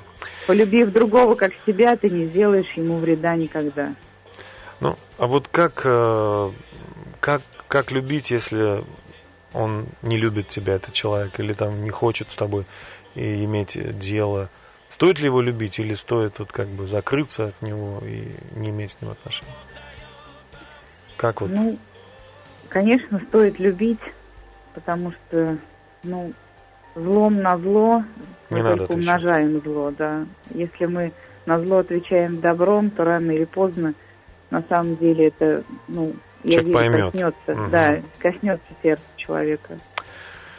Полюбив 0.48 0.92
другого 0.92 1.36
как 1.36 1.52
себя, 1.66 1.96
ты 1.96 2.10
не 2.10 2.26
сделаешь 2.26 2.72
ему 2.76 2.98
вреда 2.98 3.36
никогда. 3.36 3.94
Ну, 4.80 4.96
а 5.18 5.28
вот 5.28 5.48
как, 5.50 5.82
э, 5.86 6.50
как, 7.24 7.42
как 7.70 7.92
любить, 7.92 8.32
если 8.32 8.84
он 9.54 9.86
не 10.02 10.18
любит 10.18 10.50
тебя, 10.50 10.74
этот 10.74 10.94
человек, 10.94 11.40
или 11.40 11.54
там 11.54 11.82
не 11.82 11.90
хочет 11.90 12.30
с 12.30 12.36
тобой 12.36 12.66
и 13.16 13.46
иметь 13.46 13.78
дело? 13.98 14.50
Стоит 14.90 15.20
ли 15.20 15.26
его 15.28 15.40
любить, 15.40 15.80
или 15.80 15.96
стоит 15.96 16.38
вот 16.40 16.52
как 16.52 16.68
бы 16.68 16.86
закрыться 16.86 17.46
от 17.46 17.62
него 17.62 18.02
и 18.06 18.34
не 18.58 18.72
иметь 18.72 18.92
с 18.92 19.02
ним 19.02 19.12
отношений? 19.12 19.54
Как 21.16 21.40
вот? 21.40 21.50
Ну, 21.50 21.78
конечно, 22.68 23.22
стоит 23.30 23.58
любить, 23.58 24.02
потому 24.74 25.14
что, 25.14 25.58
ну, 26.04 26.34
злом 26.94 27.42
на 27.42 27.58
зло 27.58 28.04
Не 28.50 28.64
мы 28.64 28.70
только 28.70 28.84
отвечать. 28.84 28.98
умножаем 28.98 29.62
зло, 29.62 29.92
да. 29.98 30.26
Если 30.54 30.88
мы 30.88 31.14
на 31.46 31.58
зло 31.62 31.78
отвечаем 31.78 32.42
добром, 32.42 32.90
то 32.90 33.06
рано 33.06 33.32
или 33.32 33.46
поздно, 33.46 33.94
на 34.50 34.62
самом 34.64 34.98
деле, 34.98 35.28
это, 35.30 35.64
ну, 35.88 36.14
я 36.44 36.60
Человек 36.60 36.66
верю, 36.66 36.74
поймет. 36.74 37.06
коснется, 37.12 37.62
Мгм. 37.62 37.70
да, 37.72 38.02
коснется 38.20 38.66
сердца 38.82 39.04
человека. 39.18 39.78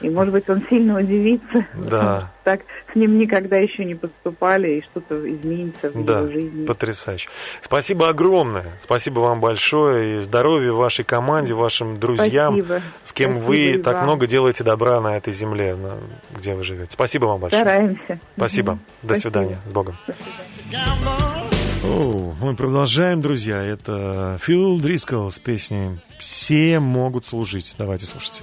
И, 0.00 0.10
может 0.10 0.32
быть, 0.34 0.50
он 0.50 0.60
сильно 0.68 0.98
удивится. 0.98 1.66
Да. 1.74 2.30
Так 2.44 2.60
с 2.92 2.94
ним 2.94 3.18
никогда 3.18 3.56
еще 3.56 3.86
не 3.86 3.94
поступали, 3.94 4.72
и 4.72 4.82
что-то 4.82 5.14
изменится 5.32 5.88
в 5.88 6.04
Да, 6.04 6.18
его 6.18 6.30
жизни. 6.30 6.66
потрясающе. 6.66 7.30
Спасибо 7.62 8.10
огромное. 8.10 8.66
Спасибо 8.82 9.20
вам 9.20 9.40
большое. 9.40 10.18
И 10.18 10.20
здоровья 10.20 10.72
вашей 10.72 11.06
команде, 11.06 11.54
вашим 11.54 11.98
друзьям, 11.98 12.56
Спасибо. 12.56 12.82
с 13.04 13.12
кем 13.14 13.30
Спасибо 13.40 13.46
вы 13.48 13.78
так 13.82 13.94
вам. 13.94 14.04
много 14.04 14.26
делаете 14.26 14.62
добра 14.62 15.00
на 15.00 15.16
этой 15.16 15.32
земле, 15.32 15.74
на- 15.74 15.96
где 16.36 16.54
вы 16.54 16.64
живете. 16.64 16.90
Спасибо 16.92 17.24
вам 17.26 17.40
большое. 17.40 17.62
Стараемся. 17.62 18.18
Спасибо. 18.36 18.78
До 19.00 19.14
Спасибо. 19.14 19.22
свидания. 19.30 19.58
С 19.66 19.72
Богом. 19.72 19.96
До 20.06 20.12
свидания. 20.54 21.53
Мы 21.84 22.54
продолжаем, 22.56 23.22
друзья. 23.22 23.62
Это 23.62 24.38
Фил 24.42 24.78
Дрискл 24.78 25.28
с 25.28 25.38
песней 25.38 25.98
«Все 26.18 26.80
могут 26.80 27.24
служить». 27.24 27.74
Давайте 27.78 28.06
слушать. 28.06 28.42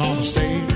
on 0.00 0.16
the 0.16 0.22
stage. 0.22 0.75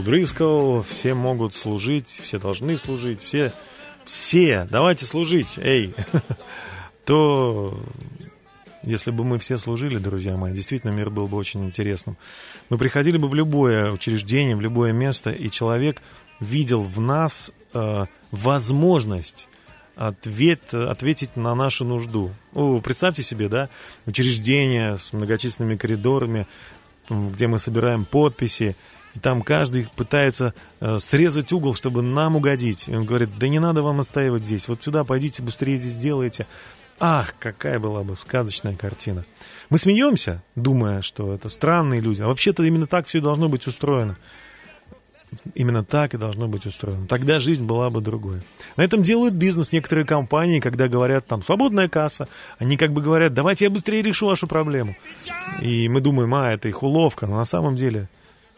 Фил 0.00 0.02
Дрискл, 0.02 0.80
«Все 0.82 1.12
могут 1.14 1.54
служить, 1.54 2.20
все 2.22 2.38
должны 2.38 2.78
служить, 2.78 3.22
все, 3.22 3.52
все, 4.06 4.66
давайте 4.70 5.04
служить, 5.04 5.58
эй!» 5.58 5.94
То, 7.04 7.78
если 8.82 9.10
бы 9.10 9.24
мы 9.24 9.38
все 9.38 9.58
служили, 9.58 9.98
друзья 9.98 10.36
мои, 10.36 10.54
действительно 10.54 10.90
мир 10.90 11.10
был 11.10 11.28
бы 11.28 11.36
очень 11.36 11.64
интересным. 11.64 12.16
Мы 12.70 12.78
приходили 12.78 13.18
бы 13.18 13.28
в 13.28 13.34
любое 13.34 13.90
учреждение, 13.92 14.56
в 14.56 14.62
любое 14.62 14.92
место, 14.92 15.30
и 15.30 15.50
человек 15.50 16.00
видел 16.40 16.82
в 16.82 16.98
нас 16.98 17.52
э, 17.74 18.04
возможность 18.30 19.48
ответ, 19.96 20.72
ответить 20.72 21.36
на 21.36 21.54
нашу 21.54 21.84
нужду. 21.84 22.30
О, 22.54 22.80
представьте 22.80 23.22
себе, 23.22 23.48
да, 23.48 23.68
учреждение 24.06 24.96
с 24.96 25.12
многочисленными 25.12 25.76
коридорами, 25.76 26.46
где 27.10 27.48
мы 27.48 27.58
собираем 27.58 28.06
подписи, 28.06 28.76
и 29.14 29.18
там 29.18 29.42
каждый 29.42 29.88
пытается 29.96 30.54
э, 30.80 30.98
срезать 30.98 31.52
угол, 31.52 31.74
чтобы 31.74 32.02
нам 32.02 32.36
угодить. 32.36 32.88
И 32.88 32.94
он 32.94 33.04
говорит, 33.04 33.30
да 33.38 33.48
не 33.48 33.58
надо 33.58 33.82
вам 33.82 34.00
отстаивать 34.00 34.44
здесь, 34.44 34.68
вот 34.68 34.82
сюда 34.82 35.04
пойдите, 35.04 35.42
быстрее 35.42 35.78
здесь 35.78 35.94
сделайте. 35.94 36.46
Ах, 37.02 37.34
какая 37.38 37.78
была 37.78 38.02
бы 38.02 38.14
сказочная 38.14 38.76
картина. 38.76 39.24
Мы 39.70 39.78
смеемся, 39.78 40.42
думая, 40.54 41.00
что 41.00 41.32
это 41.32 41.48
странные 41.48 42.00
люди, 42.00 42.20
а 42.20 42.26
вообще-то 42.26 42.62
именно 42.62 42.86
так 42.86 43.06
все 43.06 43.20
должно 43.20 43.48
быть 43.48 43.66
устроено. 43.66 44.16
Именно 45.54 45.84
так 45.84 46.12
и 46.12 46.18
должно 46.18 46.48
быть 46.48 46.66
устроено. 46.66 47.06
Тогда 47.06 47.38
жизнь 47.38 47.64
была 47.64 47.88
бы 47.88 48.00
другой. 48.00 48.42
На 48.76 48.82
этом 48.82 49.02
делают 49.02 49.34
бизнес 49.34 49.72
некоторые 49.72 50.04
компании, 50.04 50.60
когда 50.60 50.88
говорят 50.88 51.26
там 51.26 51.42
свободная 51.42 51.88
касса. 51.88 52.28
Они 52.58 52.76
как 52.76 52.92
бы 52.92 53.00
говорят, 53.00 53.32
давайте 53.32 53.64
я 53.64 53.70
быстрее 53.70 54.02
решу 54.02 54.26
вашу 54.26 54.48
проблему. 54.48 54.96
И 55.62 55.88
мы 55.88 56.00
думаем, 56.00 56.34
а, 56.34 56.52
это 56.52 56.68
их 56.68 56.82
уловка. 56.82 57.28
Но 57.28 57.36
на 57.36 57.44
самом 57.44 57.76
деле, 57.76 58.08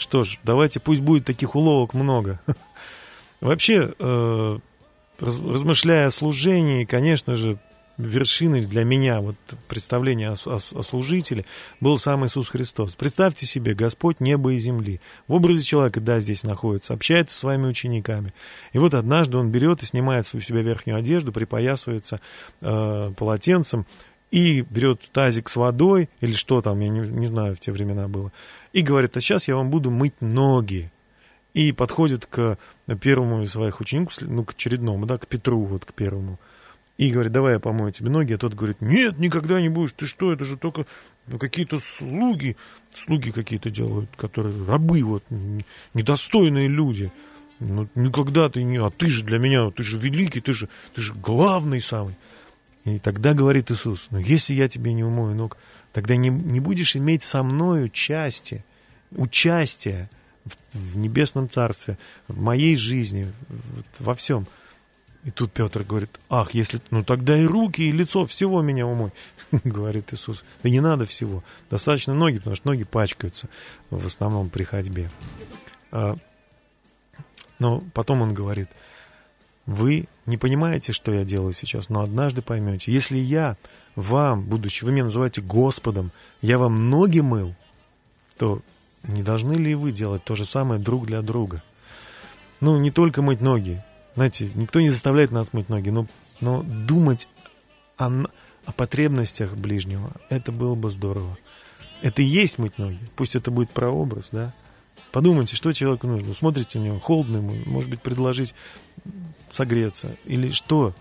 что 0.03 0.25
ж, 0.25 0.39
давайте 0.45 0.81
пусть 0.81 1.01
будет 1.01 1.25
таких 1.25 1.55
уловок 1.55 1.95
много. 1.95 2.41
Вообще, 3.41 3.93
э, 3.99 4.59
раз- 5.19 5.41
размышляя 5.41 6.09
о 6.09 6.11
служении, 6.11 6.85
конечно 6.85 7.37
же, 7.37 7.59
вершиной 7.99 8.65
для 8.65 8.85
меня 8.85 9.21
вот 9.21 9.37
представления 9.69 10.31
о, 10.31 10.37
о- 10.47 10.57
о 10.57 10.83
служителе 10.83 11.45
был 11.81 11.99
сам 11.99 12.27
Иисус 12.27 12.49
Христос. 12.49 12.95
Представьте 12.97 13.47
себе, 13.47 13.75
Господь 13.75 14.21
неба 14.21 14.53
и 14.53 14.59
земли. 14.59 15.01
В 15.29 15.35
образе 15.35 15.63
человека, 15.63 16.01
да, 16.01 16.21
здесь 16.21 16.43
находится, 16.43 16.95
общается 16.95 17.37
с 17.37 17.41
своими 17.41 17.67
учениками. 17.67 18.33
И 18.73 18.79
вот 18.79 18.95
однажды 18.95 19.37
он 19.37 19.51
берет 19.51 19.83
и 19.83 19.87
снимает 19.87 20.27
свою 20.27 20.43
себя 20.43 20.63
верхнюю 20.63 20.99
одежду, 20.99 21.33
припоясывается 21.33 22.21
э, 22.61 23.13
полотенцем 23.17 23.87
и 24.33 24.63
берет 24.63 25.03
тазик 25.13 25.49
с 25.49 25.57
водой, 25.57 26.09
или 26.21 26.33
что 26.33 26.63
там, 26.63 26.81
я 26.81 26.89
не, 26.89 27.01
не 27.01 27.27
знаю, 27.27 27.55
в 27.55 27.61
те 27.61 27.71
времена 27.71 28.09
было, 28.09 28.33
и 28.73 28.81
говорит, 28.81 29.17
а 29.17 29.21
сейчас 29.21 29.47
я 29.47 29.55
вам 29.55 29.71
буду 29.71 29.91
мыть 29.91 30.21
ноги. 30.21 30.91
И 31.55 31.71
подходит 31.73 32.25
к 32.25 32.57
первому 33.03 33.43
из 33.43 33.53
своих 33.53 33.81
учеников, 33.81 34.17
ну, 34.23 34.43
к 34.43 34.53
очередному, 34.53 35.05
да, 35.05 35.19
к 35.19 35.27
Петру, 35.27 35.63
вот 35.65 35.85
к 35.85 35.93
первому, 35.93 36.41
и 36.97 37.11
говорит, 37.11 37.31
давай 37.31 37.55
я 37.55 37.61
помою 37.61 37.93
тебе 37.93 38.09
ноги, 38.09 38.33
а 38.33 38.39
тот 38.39 38.55
говорит, 38.55 38.81
нет, 38.81 39.19
никогда 39.19 39.61
не 39.61 39.69
будешь, 39.69 39.93
ты 39.95 40.07
что, 40.07 40.33
это 40.33 40.47
же 40.47 40.57
только 40.57 40.87
ну, 41.27 41.39
какие-то 41.39 41.81
слуги, 41.81 42.57
слуги 42.95 43.33
какие-то 43.33 43.69
делают, 43.69 44.09
которые 44.17 44.55
рабы, 44.67 45.03
вот, 45.03 45.25
недостойные 45.93 46.69
люди. 46.69 47.13
Ну, 47.61 47.87
никогда 47.95 48.49
ты 48.49 48.63
не, 48.63 48.79
а 48.79 48.91
ты 48.91 49.09
же 49.09 49.25
для 49.25 49.39
меня, 49.39 49.71
ты 49.71 49.83
же 49.83 49.99
великий, 49.99 50.41
ты 50.41 50.53
же, 50.53 50.69
ты 50.95 51.03
же 51.03 51.13
главный 51.13 51.83
самый. 51.83 52.15
И 52.85 52.99
тогда 52.99 53.33
говорит 53.35 53.71
Иисус, 53.71 54.09
ну, 54.11 54.19
если 54.19 54.55
я 54.55 54.69
тебе 54.69 54.93
не 54.93 55.05
умою 55.05 55.35
ног, 55.37 55.57
тогда 55.93 56.17
не, 56.17 56.31
не 56.31 56.59
будешь 56.61 56.97
иметь 56.97 57.23
со 57.23 57.43
мною 57.43 57.89
части, 57.89 58.65
участия 59.13 60.11
в, 60.45 60.57
в 60.77 60.97
небесном 60.97 61.49
царстве, 61.49 61.97
в 62.27 62.41
моей 62.41 62.77
жизни, 62.77 63.33
в- 63.49 64.05
во 64.05 64.15
всем. 64.15 64.47
И 65.25 65.31
тут 65.31 65.53
Петр 65.53 65.85
говорит, 65.85 66.11
ах, 66.29 66.53
если, 66.55 66.81
ну 66.91 67.05
тогда 67.05 67.39
и 67.39 67.45
руки, 67.45 67.83
и 67.83 67.93
лицо, 67.93 68.27
всего 68.27 68.61
меня 68.63 68.85
умой, 68.87 69.13
говорит 69.65 70.13
Иисус. 70.13 70.45
Да 70.65 70.69
не 70.71 70.81
надо 70.81 71.07
всего, 71.07 71.45
достаточно 71.71 72.15
ноги, 72.15 72.39
потому 72.39 72.57
что 72.57 72.67
ноги 72.69 72.83
пачкаются 72.83 73.49
в 73.91 74.05
основном 74.05 74.51
при 74.51 74.65
ходьбе. 74.65 75.09
А, 75.93 76.17
Но 77.61 77.85
потом 77.95 78.23
он 78.23 78.35
говорит, 78.35 78.69
вы 79.67 80.09
не 80.27 80.37
понимаете, 80.37 80.93
что 80.93 81.13
я 81.13 81.25
делаю 81.25 81.53
сейчас, 81.53 81.89
но 81.89 82.03
однажды 82.03 82.43
поймете. 82.43 82.93
Если 82.93 83.17
я 83.19 83.57
вам, 83.97 84.43
будучи, 84.43 84.85
вы 84.85 84.93
меня 84.93 85.05
называете 85.05 85.41
Господом, 85.41 86.13
я 86.41 86.59
вам 86.59 86.91
ноги 86.91 87.21
мыл, 87.21 87.55
то 88.37 88.63
не 89.03 89.23
должны 89.23 89.55
ли 89.55 89.75
вы 89.75 89.93
делать 89.93 90.25
то 90.25 90.37
же 90.37 90.45
самое 90.45 90.81
друг 90.81 91.07
для 91.07 91.23
друга? 91.23 91.63
Ну, 92.61 92.79
не 92.79 92.91
только 92.91 93.23
мыть 93.23 93.41
ноги. 93.41 93.83
Знаете, 94.15 94.51
никто 94.55 94.81
не 94.81 94.91
заставляет 94.91 95.33
нас 95.33 95.53
мыть 95.53 95.69
ноги, 95.69 95.89
но, 95.89 96.07
но 96.41 96.63
думать 96.63 97.29
о, 97.97 98.25
о 98.65 98.73
потребностях 98.73 99.57
ближнего, 99.57 100.13
это 100.29 100.53
было 100.53 100.75
бы 100.75 100.91
здорово. 100.91 101.37
Это 102.03 102.23
и 102.23 102.27
есть 102.27 102.59
мыть 102.59 102.79
ноги. 102.79 103.01
Пусть 103.17 103.35
это 103.35 103.51
будет 103.51 103.71
прообраз, 103.71 104.29
да? 104.31 104.53
Подумайте, 105.13 105.57
что 105.57 105.73
человеку 105.73 106.07
нужно. 106.07 106.33
Смотрите 106.33 106.79
на 106.79 106.85
него, 106.85 106.99
холодно 106.99 107.37
ему, 107.37 107.55
может 107.67 107.91
быть, 107.91 108.01
предложить 108.01 108.55
согреться. 109.51 110.17
Или 110.25 110.51
что? 110.51 110.95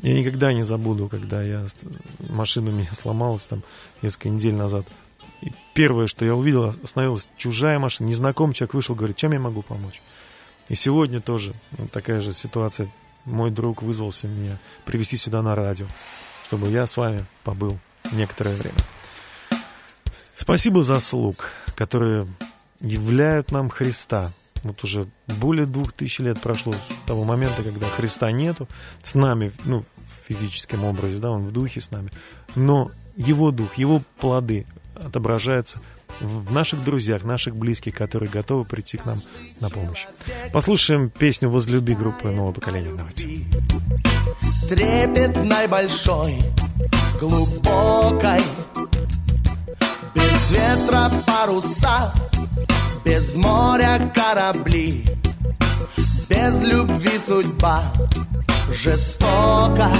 Я 0.00 0.18
никогда 0.18 0.52
не 0.52 0.64
забуду, 0.64 1.08
когда 1.08 1.42
я 1.42 1.66
машина 2.28 2.70
у 2.70 2.74
меня 2.74 2.92
сломалась 2.92 3.46
там 3.46 3.62
несколько 4.02 4.28
недель 4.28 4.54
назад. 4.54 4.86
И 5.40 5.52
первое, 5.72 6.08
что 6.08 6.24
я 6.24 6.34
увидел, 6.34 6.74
остановилась 6.82 7.28
чужая 7.36 7.78
машина, 7.78 8.08
незнакомый 8.08 8.54
человек 8.54 8.74
вышел, 8.74 8.96
говорит, 8.96 9.16
чем 9.16 9.32
я 9.32 9.38
могу 9.38 9.62
помочь? 9.62 10.02
И 10.68 10.74
сегодня 10.74 11.20
тоже 11.20 11.54
такая 11.92 12.20
же 12.20 12.34
ситуация. 12.34 12.90
Мой 13.24 13.50
друг 13.50 13.82
вызвался 13.82 14.26
меня 14.26 14.58
привести 14.84 15.16
сюда 15.16 15.42
на 15.42 15.54
радио, 15.54 15.86
чтобы 16.48 16.68
я 16.68 16.86
с 16.86 16.96
вами 16.96 17.24
побыл 17.44 17.78
некоторое 18.10 18.56
время. 18.56 18.76
Спасибо 20.34 20.82
за 20.82 20.98
слуг, 20.98 21.50
которые 21.76 22.26
являют 22.80 23.52
нам 23.52 23.70
Христа. 23.70 24.32
Вот 24.64 24.82
уже 24.84 25.08
более 25.26 25.66
двух 25.66 25.92
тысяч 25.92 26.18
лет 26.18 26.40
прошло 26.40 26.72
с 26.72 27.06
того 27.06 27.24
момента, 27.24 27.62
когда 27.62 27.86
Христа 27.88 28.30
нету, 28.32 28.68
с 29.02 29.14
нами, 29.14 29.52
ну, 29.64 29.82
в 29.82 30.28
физическом 30.28 30.84
образе, 30.84 31.18
да, 31.18 31.30
он 31.30 31.46
в 31.46 31.52
духе 31.52 31.80
с 31.80 31.90
нами, 31.90 32.10
но 32.54 32.90
его 33.16 33.50
дух, 33.50 33.74
его 33.74 34.02
плоды 34.18 34.66
отображаются 34.94 35.80
в 36.20 36.52
наших 36.52 36.82
друзьях, 36.84 37.22
наших 37.22 37.54
близких, 37.54 37.94
которые 37.94 38.28
готовы 38.28 38.64
прийти 38.64 38.96
к 38.96 39.04
нам 39.04 39.22
на 39.60 39.70
помощь. 39.70 40.06
Послушаем 40.52 41.10
песню 41.10 41.48
«Возлюби» 41.48 41.94
группы 41.94 42.28
«Новое 42.30 42.52
поколение». 42.52 42.94
Давайте. 42.94 43.46
трепетной 44.68 45.68
большой, 45.68 46.40
глубокой, 47.20 48.40
без 50.14 50.50
ветра 50.50 51.10
паруса, 51.26 52.12
без 53.04 53.34
моря 53.36 54.12
корабли, 54.14 55.04
без 56.28 56.62
любви 56.62 57.18
судьба 57.18 57.82
жестока. 58.72 59.90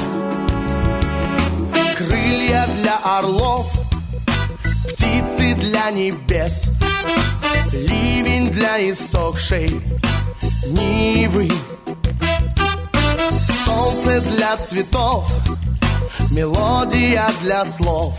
Крылья 1.96 2.66
для 2.80 2.98
орлов, 3.18 3.70
птицы 4.84 5.54
для 5.54 5.90
небес, 5.90 6.70
ливень 7.72 8.50
для 8.50 8.90
иссохшей 8.90 9.68
Нивы. 10.70 11.48
Солнце 13.64 14.20
для 14.20 14.56
цветов, 14.58 15.30
мелодия 16.30 17.26
для 17.42 17.64
слов. 17.64 18.14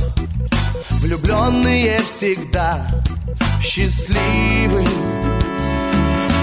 Влюбленные 1.01 1.99
всегда 2.01 2.87
счастливы. 3.63 4.85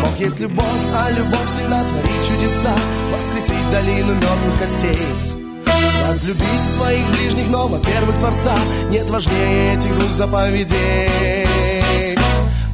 Бог 0.02 0.18
есть 0.18 0.40
любовь, 0.40 0.66
а 0.94 1.11
любовь 1.11 1.50
всегда 1.52 1.82
творит 1.82 2.26
чудеса. 2.26 2.74
Воскресить 3.12 3.70
долину 3.72 4.14
мертвых 4.14 4.61
костей. 4.61 4.98
Возлюбить 6.09 6.76
своих 6.76 7.07
ближних, 7.16 7.48
но, 7.50 7.66
во-первых, 7.68 8.18
Творца. 8.18 8.57
Нет 8.90 9.09
важнее 9.11 9.76
этих 9.76 9.94
двух 9.98 10.14
заповедей. 10.16 11.09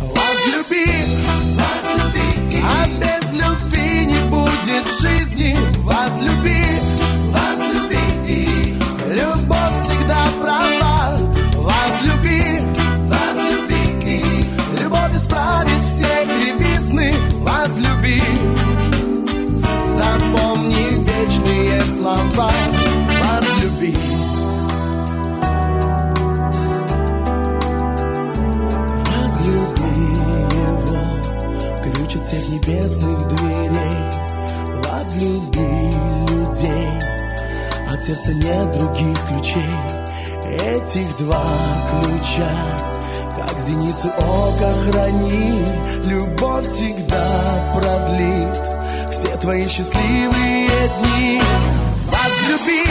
Возлюби, 0.00 0.86
возлюби. 1.56 2.62
А 2.62 2.86
без 2.86 3.32
любви 3.32 4.06
не 4.06 4.20
будет 4.28 4.86
жизни. 5.00 5.56
Возлюби, 5.78 6.64
возлюби 7.32 8.61
Любовь 9.12 9.74
всегда 9.74 10.24
права. 10.40 11.18
Возлюби, 11.56 12.60
возлюби. 13.10 14.46
Любовь 14.80 15.14
исправит 15.14 15.84
все 15.84 16.24
кривизны. 16.24 17.14
Возлюби. 17.40 18.22
Запомни 19.84 21.04
вечные 21.04 21.82
слова. 21.82 22.50
Возлюби. 23.20 23.94
Возлюби 29.12 29.92
его. 30.56 31.02
Ключ 31.82 32.24
всех 32.24 32.48
небесных 32.48 33.28
дверей. 33.28 34.10
Возлюби 34.82 35.92
людей 36.30 37.11
От 38.02 38.08
сердца 38.08 38.34
нет 38.34 38.72
других 38.72 39.16
ключей. 39.28 39.76
Этих 40.44 41.16
два 41.18 41.44
ключа 41.88 42.50
Как 43.36 43.60
зеницу 43.60 44.08
ока 44.08 44.72
храни. 44.84 45.64
Любовь 46.04 46.64
всегда 46.64 47.24
продлит 47.76 49.12
Все 49.12 49.36
твои 49.36 49.68
счастливые 49.68 50.68
дни. 50.98 51.40
Возлюби, 52.10 52.84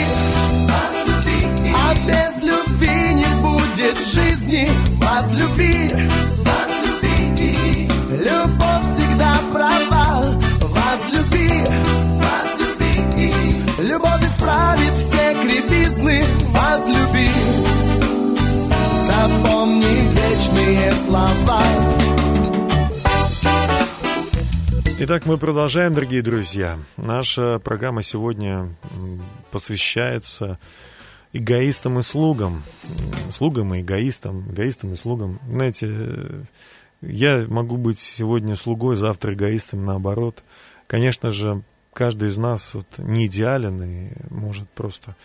возлюби 0.70 1.74
А 1.76 1.94
без 2.06 2.42
любви 2.44 3.14
не 3.14 3.34
будет 3.42 3.98
жизни. 4.14 4.70
Возлюби, 4.96 6.08
возлюби 6.48 7.88
Любовь 8.12 8.86
всегда 8.86 9.36
права. 9.52 10.38
Возлюби, 10.60 11.48
возлюби 11.48 12.21
Любовь 13.82 14.22
исправит 14.24 14.92
все 14.92 15.34
кривизны 15.42 16.22
Возлюби 16.50 17.28
Запомни 19.06 20.08
вечные 20.12 20.92
слова 20.92 21.62
Итак, 25.00 25.26
мы 25.26 25.36
продолжаем, 25.36 25.94
дорогие 25.94 26.22
друзья. 26.22 26.78
Наша 26.96 27.58
программа 27.58 28.04
сегодня 28.04 28.68
посвящается 29.50 30.60
эгоистам 31.32 31.98
и 31.98 32.02
слугам. 32.02 32.62
Слугам 33.32 33.74
и 33.74 33.80
эгоистам, 33.80 34.48
эгоистам 34.52 34.92
и 34.92 34.96
слугам. 34.96 35.40
Знаете, 35.48 35.88
э, 35.90 36.42
я 37.00 37.46
могу 37.48 37.78
быть 37.78 37.98
сегодня 37.98 38.54
слугой, 38.54 38.94
завтра 38.94 39.34
эгоистом, 39.34 39.84
наоборот. 39.84 40.44
Конечно 40.86 41.32
же, 41.32 41.64
каждый 41.92 42.28
из 42.28 42.36
нас 42.36 42.74
вот 42.74 42.86
не 42.98 43.26
идеален 43.26 43.82
и 43.82 44.12
может 44.30 44.68
просто 44.70 45.16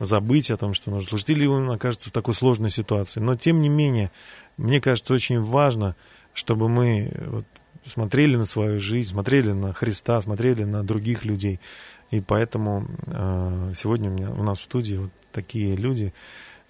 забыть 0.00 0.50
о 0.50 0.56
том, 0.56 0.74
что 0.74 0.90
нужно 0.90 1.08
служить, 1.08 1.30
или 1.30 1.46
он 1.46 1.70
окажется 1.70 2.10
в 2.10 2.12
такой 2.12 2.34
сложной 2.34 2.70
ситуации. 2.70 3.20
Но, 3.20 3.36
тем 3.36 3.60
не 3.60 3.68
менее, 3.68 4.10
мне 4.56 4.80
кажется, 4.80 5.14
очень 5.14 5.40
важно, 5.40 5.96
чтобы 6.32 6.68
мы 6.68 7.12
вот 7.26 7.46
смотрели 7.86 8.36
на 8.36 8.44
свою 8.44 8.80
жизнь, 8.80 9.10
смотрели 9.10 9.52
на 9.52 9.72
Христа, 9.72 10.20
смотрели 10.20 10.64
на 10.64 10.82
других 10.82 11.24
людей. 11.24 11.60
И 12.10 12.20
поэтому 12.20 12.86
э, 13.06 13.72
сегодня 13.76 14.10
у, 14.10 14.12
меня, 14.12 14.30
у 14.30 14.42
нас 14.42 14.58
в 14.60 14.62
студии 14.62 14.96
вот 14.96 15.10
такие 15.32 15.76
люди, 15.76 16.14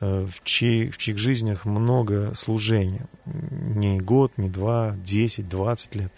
э, 0.01 0.27
в, 0.27 0.43
чьи- 0.43 0.91
в 0.91 0.99
чьих 0.99 1.19
жизнях 1.19 1.65
много 1.65 2.35
служения. 2.35 3.07
Не 3.25 4.01
год, 4.01 4.33
не 4.39 4.49
два, 4.49 4.95
10, 4.97 5.49
20 5.49 5.95
лет. 5.95 6.13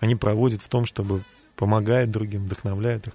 Они 0.00 0.16
проводят 0.16 0.60
в 0.62 0.68
том, 0.68 0.84
чтобы 0.84 1.22
помогать 1.56 2.10
другим, 2.10 2.44
вдохновляют 2.44 3.06
их. 3.08 3.12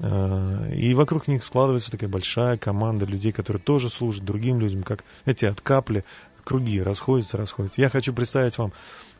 Э, 0.00 0.72
И 0.74 0.94
вокруг 0.94 1.28
них 1.28 1.44
складывается 1.44 1.90
такая 1.90 2.10
большая 2.10 2.56
команда 2.56 3.06
людей, 3.06 3.32
которые 3.32 3.62
тоже 3.62 3.90
служат 3.90 4.24
другим 4.24 4.60
людям, 4.60 4.82
как, 4.82 5.04
эти 5.24 5.44
от 5.44 5.60
капли 5.60 6.04
круги 6.44 6.82
расходятся, 6.82 7.36
расходятся. 7.36 7.80
Я 7.80 7.88
хочу 7.88 8.12
представить 8.12 8.58
вам 8.58 8.72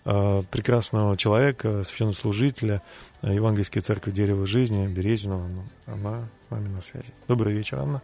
э, 0.05 0.43
прекрасного 0.51 1.17
человека, 1.17 1.85
священнослужителя 1.85 2.83
э, 3.23 3.35
Евангельской 3.35 3.81
церкви 3.83 4.11
Дерево 4.11 4.47
Жизни 4.47 4.87
Березину 4.87 5.45
Анну. 5.45 5.65
Она 5.87 6.29
с 6.49 6.51
нами 6.51 6.69
на 6.69 6.81
связи. 6.81 7.13
Добрый 7.29 7.55
вечер, 7.55 7.79
Анна. 7.79 8.03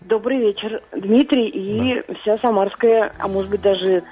Добрый 0.00 0.38
вечер, 0.38 0.82
Дмитрий 0.92 1.48
и 1.48 2.02
вся 2.20 2.38
самарская, 2.38 3.12
а 3.18 3.26
может 3.26 3.50
быть 3.50 3.62
даже 3.62 4.02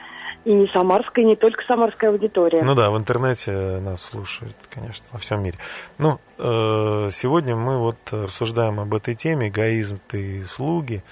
и 0.45 0.53
не 0.53 0.67
самарская, 0.69 1.25
и 1.25 1.29
не 1.29 1.37
только 1.37 1.63
самарская 1.65 2.11
аудитория. 2.11 2.63
Ну 2.63 2.75
да, 2.75 2.91
в 2.91 2.99
интернете 2.99 3.53
нас 3.81 4.03
слушают, 4.03 4.57
конечно, 4.71 5.05
во 5.13 5.19
всем 5.19 5.43
мире. 5.43 5.59
Ну, 5.99 6.19
э, 6.39 7.11
сегодня 7.13 7.55
мы 7.57 7.79
вот 7.79 7.97
рассуждаем 8.11 8.81
об 8.81 8.95
этой 8.95 9.15
теме, 9.15 9.49
эгоизм 9.49 10.01
и 10.13 10.43
слуги. 10.43 11.03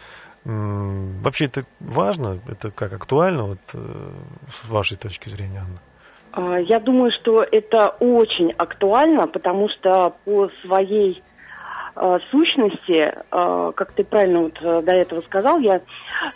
Вообще 0.45 1.45
это 1.47 1.65
важно, 1.81 2.41
это 2.49 2.71
как 2.71 2.93
актуально, 2.95 3.43
вот 3.45 3.59
э, 3.75 3.79
с 4.51 4.69
вашей 4.69 4.97
точки 4.97 5.29
зрения, 5.29 5.59
Анна? 5.59 5.79
А, 6.33 6.59
Я 6.59 6.81
думаю, 6.81 7.13
что 7.13 7.43
это 7.43 7.89
очень 8.01 8.53
актуально, 8.53 9.27
потому 9.27 9.69
что 9.69 10.15
по 10.25 10.49
своей 10.63 11.19
э, 11.19 11.30
сущности, 12.31 13.13
э, 13.13 13.73
как 13.75 13.93
ты 13.93 14.05
правильно 14.05 14.41
вот 14.43 14.59
э, 14.63 14.83
до 14.83 14.93
этого 14.93 15.21
сказал, 15.23 15.59
я 15.59 15.81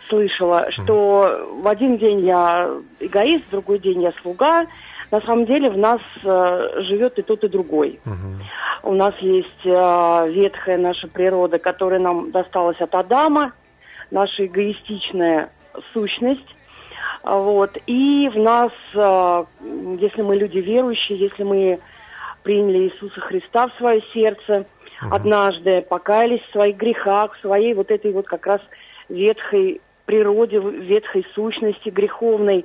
слышала, 0.09 0.67
что 0.71 1.47
в 1.62 1.67
один 1.67 1.97
день 1.97 2.27
я 2.27 2.71
эгоист, 3.01 3.47
в 3.47 3.51
другой 3.51 3.79
день 3.79 4.03
я 4.03 4.12
слуга. 4.23 4.67
На 5.11 5.21
самом 5.21 5.47
деле 5.47 5.71
в 5.71 5.79
нас 5.79 6.01
э, 6.23 6.69
живет 6.83 7.19
и 7.19 7.23
тот, 7.23 7.45
и 7.45 7.49
другой. 7.49 8.01
У 8.83 8.93
нас 8.93 9.15
есть 9.21 9.65
э, 9.65 10.31
ветхая 10.31 10.77
наша 10.77 11.09
природа, 11.09 11.59
которая 11.59 12.01
нам 12.01 12.31
досталась 12.31 12.81
от 12.81 12.95
Адама, 12.95 13.53
наша 14.11 14.45
эгоистичная 14.45 15.51
сущность. 15.93 16.55
Вот. 17.23 17.79
И 17.87 18.29
в 18.29 18.39
нас, 18.39 18.73
э, 18.95 19.45
если 19.99 20.21
мы 20.21 20.37
люди 20.37 20.59
верующие, 20.59 21.19
если 21.19 21.43
мы 21.43 21.81
приняли 22.43 22.91
Иисуса 22.91 23.21
Христа 23.21 23.69
в 23.69 23.75
свое 23.79 24.03
сердце 24.12 24.67
однажды, 25.11 25.83
покаялись 25.83 26.43
в 26.43 26.53
своих 26.53 26.77
грехах, 26.77 27.35
в 27.35 27.41
своей 27.41 27.75
вот 27.75 27.91
этой 27.91 28.13
вот 28.13 28.27
как 28.27 28.47
раз 28.47 28.61
ветхой 29.09 29.81
природе, 30.07 30.59
ветхой 30.59 31.27
сущности 31.35 31.89
греховной, 31.89 32.65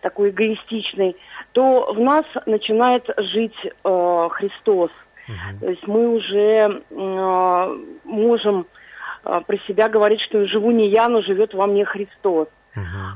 такой 0.00 0.30
эгоистичной, 0.30 1.16
то 1.52 1.92
в 1.92 2.00
нас 2.00 2.24
начинает 2.46 3.04
жить 3.18 3.56
э, 3.64 4.28
Христос. 4.32 4.90
То 5.60 5.70
есть 5.70 5.86
мы 5.86 6.08
уже 6.08 6.82
э, 6.90 7.76
можем 8.04 8.66
э, 9.24 9.40
про 9.46 9.56
себя 9.68 9.88
говорить, 9.88 10.20
что 10.22 10.46
живу 10.46 10.70
не 10.70 10.88
я, 10.88 11.08
но 11.08 11.20
живет 11.22 11.54
во 11.54 11.66
мне 11.66 11.84
Христос. 11.84 12.48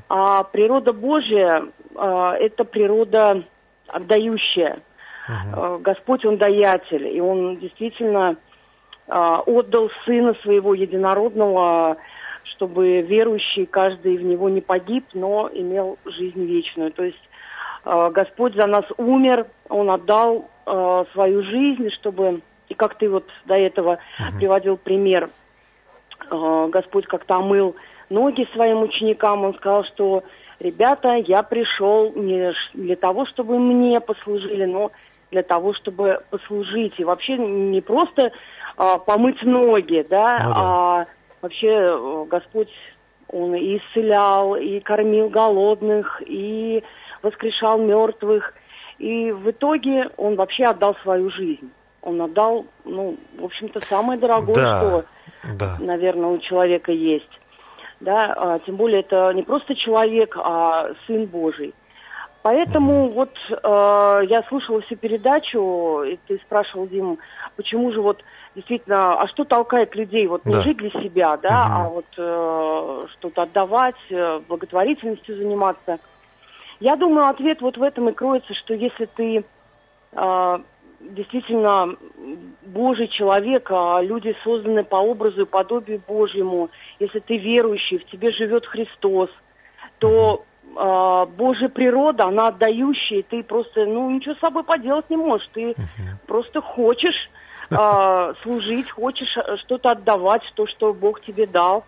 А 0.09 0.45
природа 0.45 0.93
Божия 0.93 1.65
э, 1.95 2.33
это 2.41 2.65
природа 2.65 3.43
отдающая. 3.89 4.81
Э, 5.29 5.79
Господь, 5.81 6.25
Он 6.25 6.37
даятель, 6.37 7.09
и 7.09 7.21
Он 7.21 7.57
действительно 7.57 8.37
отдал 9.07 9.91
Сына 10.05 10.35
Своего 10.43 10.75
Единородного, 10.75 11.97
чтобы 12.55 13.01
верующий 13.03 13.67
каждый 13.67 14.17
в 14.17 14.23
Него 14.23 14.49
не 14.49 14.61
погиб, 14.61 15.05
но 15.13 15.51
имел 15.53 15.99
жизнь 16.05 16.45
вечную. 16.45 16.91
То 16.93 17.05
есть 17.05 17.29
э, 17.85 18.11
Господь 18.11 18.55
за 18.55 18.67
нас 18.67 18.85
умер, 18.97 19.47
Он 19.69 19.91
отдал 19.91 20.49
э, 20.67 21.05
свою 21.13 21.43
жизнь, 21.43 21.91
чтобы, 21.91 22.41
и 22.69 22.75
как 22.75 22.97
ты 22.97 23.11
вот 23.11 23.29
до 23.45 23.55
этого 23.55 23.99
приводил 24.39 24.77
пример, 24.77 25.31
Господь 26.31 27.07
как-то 27.07 27.37
омыл 27.37 27.77
ноги 28.09 28.49
своим 28.55 28.83
ученикам, 28.83 29.45
Он 29.45 29.55
сказал, 29.55 29.85
что 29.85 30.25
ребята, 30.61 31.15
я 31.15 31.43
пришел 31.43 32.13
не 32.15 32.53
для 32.73 32.97
того, 32.97 33.27
чтобы 33.27 33.59
мне 33.59 34.01
послужили, 34.01 34.65
но 34.65 34.91
для 35.31 35.43
того, 35.43 35.75
чтобы 35.75 36.21
послужить. 36.31 36.99
И 36.99 37.05
вообще 37.05 37.37
не 37.37 37.81
просто 37.81 38.33
а, 38.77 38.99
помыть 38.99 39.43
ноги, 39.43 40.07
да, 40.09 40.41
Ну 40.45 40.49
да. 40.49 40.55
а 40.57 41.07
вообще 41.43 41.69
э, 41.69 42.25
Господь, 42.29 42.71
Он 43.29 43.55
и 43.55 43.79
исцелял, 43.79 44.57
и 44.57 44.81
кормил 44.81 45.29
голодных, 45.29 46.23
и 46.27 46.83
воскрешал 47.23 47.79
мертвых. 47.79 48.55
И 48.99 49.33
в 49.33 49.51
итоге 49.51 50.11
Он 50.17 50.37
вообще 50.37 50.65
отдал 50.65 50.97
свою 51.03 51.31
жизнь. 51.31 51.71
Он 52.03 52.21
отдал, 52.21 52.67
ну, 52.85 53.17
в 53.39 53.45
общем-то, 53.45 53.81
самое 53.87 54.19
дорогое, 54.21 54.55
Да, 54.55 54.79
что, 54.81 55.05
да. 55.55 55.77
наверное, 55.81 56.29
у 56.29 56.39
человека 56.39 56.93
есть. 56.93 57.41
Да, 58.01 58.35
а, 58.37 58.59
тем 58.61 58.77
более 58.77 59.01
это 59.01 59.33
не 59.33 59.43
просто 59.43 59.75
человек, 59.75 60.37
а 60.39 60.91
Сын 61.07 61.25
Божий. 61.27 61.73
Поэтому 62.43 63.09
вот 63.09 63.31
э, 63.49 63.55
я 64.29 64.45
слушала 64.51 64.83
всю 64.83 64.97
передачу, 64.97 66.03
и 66.03 66.19
ты 66.27 66.39
спрашивал, 66.45 66.87
Дим, 66.87 67.19
почему 67.57 67.91
же 67.91 68.03
вот 68.03 68.23
действительно, 68.55 69.15
а 69.21 69.27
что 69.29 69.45
толкает 69.45 69.95
людей 69.95 70.27
вот 70.27 70.45
не 70.45 70.55
Да. 70.55 70.63
жить 70.63 70.77
для 70.77 70.91
себя, 70.91 71.37
да, 71.37 71.67
а 71.71 71.89
вот 71.89 72.07
э, 72.17 73.07
что-то 73.13 73.43
отдавать, 73.43 73.97
э, 74.11 74.41
благотворительностью 74.49 75.37
заниматься. 75.37 75.99
Я 76.81 76.97
думаю, 76.97 77.29
ответ 77.29 77.61
вот 77.61 77.77
в 77.77 77.83
этом 77.83 78.09
и 78.09 78.13
кроется, 78.13 78.55
что 78.55 78.75
если 78.75 79.07
ты 79.07 79.45
э, 80.13 80.59
действительно 81.01 81.97
Божий 82.63 83.09
человек, 83.09 83.71
а 83.71 84.01
люди 84.01 84.35
созданы 84.45 84.85
по 84.85 84.97
образу 84.97 85.43
и 85.43 85.47
подобию 85.47 86.01
Божьему, 86.07 86.71
если 86.99 87.21
ты 87.21 87.37
верующий, 87.37 87.99
в 87.99 88.07
тебе 88.07 88.31
живет 88.33 88.67
Христос, 88.67 89.31
то 89.99 90.45
э, 90.65 91.27
Божья 91.37 91.69
природа, 91.69 92.25
она 92.27 92.49
отдающая, 92.49 93.19
и 93.19 93.23
ты 93.23 93.43
просто, 93.43 93.85
ну, 93.85 94.11
ничего 94.11 94.35
с 94.35 94.41
собой 94.41 94.63
поделать 94.65 95.11
не 95.11 95.17
можешь. 95.17 95.49
Ты 95.53 95.75
просто 96.27 96.61
хочешь 96.61 97.31
служить, 98.43 98.91
хочешь 98.91 99.37
э, 99.37 99.57
что-то 99.59 99.91
отдавать, 99.91 100.43
то, 100.55 100.67
что 100.67 100.93
Бог 100.93 101.21
тебе 101.23 101.47
дал. 101.47 101.85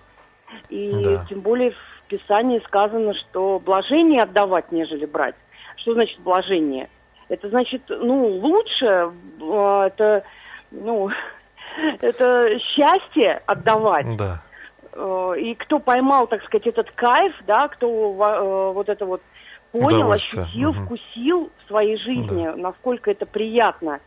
И 0.68 0.92
Да. 1.02 1.24
тем 1.28 1.40
более 1.40 1.72
в 1.72 2.02
Писании 2.08 2.60
сказано, 2.66 3.14
что 3.14 3.58
блажение 3.58 4.22
отдавать, 4.22 4.70
нежели 4.72 5.06
брать. 5.06 5.34
Что 5.76 5.94
значит 5.94 6.18
блажение? 6.20 6.88
Это 7.28 7.48
значит, 7.48 7.82
ну, 7.88 8.26
лучше, 8.38 9.10
э, 9.40 9.82
это, 9.86 10.22
ну, 10.70 11.10
это 12.00 12.58
счастье 12.60 13.42
отдавать. 13.46 14.16
Да. 14.16 14.40
Э, 14.92 15.34
И 15.38 15.54
кто 15.56 15.78
поймал, 15.80 16.26
так 16.28 16.42
сказать, 16.44 16.66
этот 16.68 16.90
кайф, 16.92 17.34
да, 17.46 17.68
кто 17.68 18.12
во- 18.12 18.72
вот 18.72 18.88
это 18.88 19.04
вот 19.04 19.20
понял, 19.72 20.10
ощутил, 20.12 20.72
Мгм. 20.72 20.84
вкусил 20.86 21.50
в 21.58 21.68
своей 21.68 21.98
жизни, 21.98 22.46
насколько 22.56 23.10
это 23.10 23.26
приятно 23.26 24.00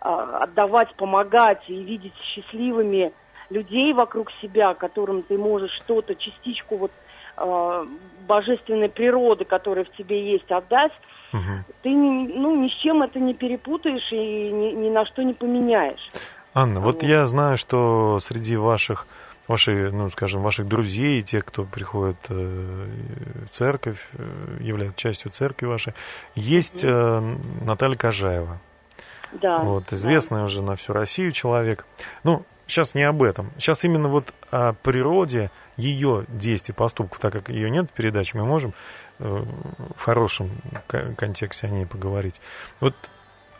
отдавать, 0.00 0.94
помогать 0.96 1.62
и 1.68 1.74
видеть 1.74 2.14
счастливыми 2.34 3.12
людей 3.50 3.92
вокруг 3.92 4.30
себя, 4.40 4.74
которым 4.74 5.22
ты 5.22 5.36
можешь 5.36 5.72
что-то, 5.72 6.14
частичку 6.14 6.76
вот 6.76 6.92
э, 7.36 7.86
божественной 8.26 8.88
природы, 8.88 9.44
которая 9.44 9.84
в 9.84 9.90
тебе 9.96 10.32
есть, 10.32 10.50
отдать, 10.50 10.92
ты 11.82 11.90
ни- 11.90 12.26
ну, 12.26 12.56
ни 12.60 12.68
с 12.68 12.72
чем 12.82 13.02
это 13.02 13.20
не 13.20 13.34
перепутаешь 13.34 14.10
и 14.12 14.16
ни, 14.16 14.72
ни 14.72 14.90
на 14.90 15.04
что 15.06 15.22
не 15.22 15.32
поменяешь. 15.34 16.08
Анна, 16.54 16.80
вот 16.80 17.02
я 17.04 17.26
знаю, 17.26 17.56
что 17.56 18.18
среди 18.20 18.56
ваших, 18.56 19.06
вашей, 19.46 19.92
ну, 19.92 20.08
скажем, 20.10 20.42
ваших 20.42 20.66
друзей, 20.66 21.22
тех, 21.22 21.44
кто 21.44 21.62
приходит 21.64 22.16
э, 22.28 22.86
в 23.46 23.50
церковь, 23.50 24.08
э, 24.14 24.56
является 24.60 24.98
частью 24.98 25.30
церкви 25.30 25.66
вашей, 25.66 25.92
есть 26.34 26.84
э, 26.84 27.20
Наталья 27.64 27.96
Кожаева. 27.96 28.58
Да. 29.32 29.58
Вот, 29.58 29.92
известный 29.92 30.44
уже 30.44 30.62
на 30.62 30.76
всю 30.76 30.92
Россию 30.92 31.32
человек. 31.32 31.84
Ну, 32.24 32.44
сейчас 32.66 32.94
не 32.94 33.02
об 33.02 33.22
этом. 33.22 33.50
Сейчас 33.58 33.84
именно 33.84 34.08
вот 34.08 34.32
о 34.50 34.72
природе 34.74 35.50
ее 35.76 36.24
действий, 36.28 36.74
поступков, 36.74 37.18
так 37.20 37.32
как 37.32 37.48
ее 37.48 37.70
нет 37.70 37.90
в 37.90 37.92
передаче, 37.94 38.38
мы 38.38 38.44
можем 38.44 38.74
э, 39.18 39.44
в 39.96 40.02
хорошем 40.02 40.50
кон- 40.86 41.14
контексте 41.14 41.66
о 41.66 41.70
ней 41.70 41.86
поговорить. 41.86 42.40
Вот 42.80 42.94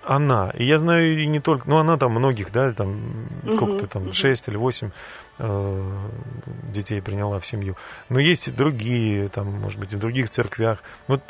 она, 0.02 0.50
и 0.54 0.64
я 0.64 0.78
знаю 0.78 1.18
и 1.18 1.26
не 1.26 1.40
только, 1.40 1.68
ну 1.68 1.76
она 1.76 1.96
там 1.98 2.12
многих, 2.12 2.52
да, 2.52 2.72
там 2.72 3.28
сколько-то 3.46 3.86
там, 3.86 4.12
шесть 4.12 4.48
или 4.48 4.56
восемь 4.56 4.90
э, 5.38 6.08
детей 6.72 7.02
приняла 7.02 7.38
в 7.38 7.46
семью. 7.46 7.76
Но 8.08 8.18
есть 8.18 8.48
и 8.48 8.50
другие, 8.50 9.28
там, 9.28 9.46
может 9.60 9.78
быть, 9.78 9.92
и 9.92 9.96
в 9.96 9.98
других 9.98 10.30
церквях. 10.30 10.82
Вот 11.06 11.22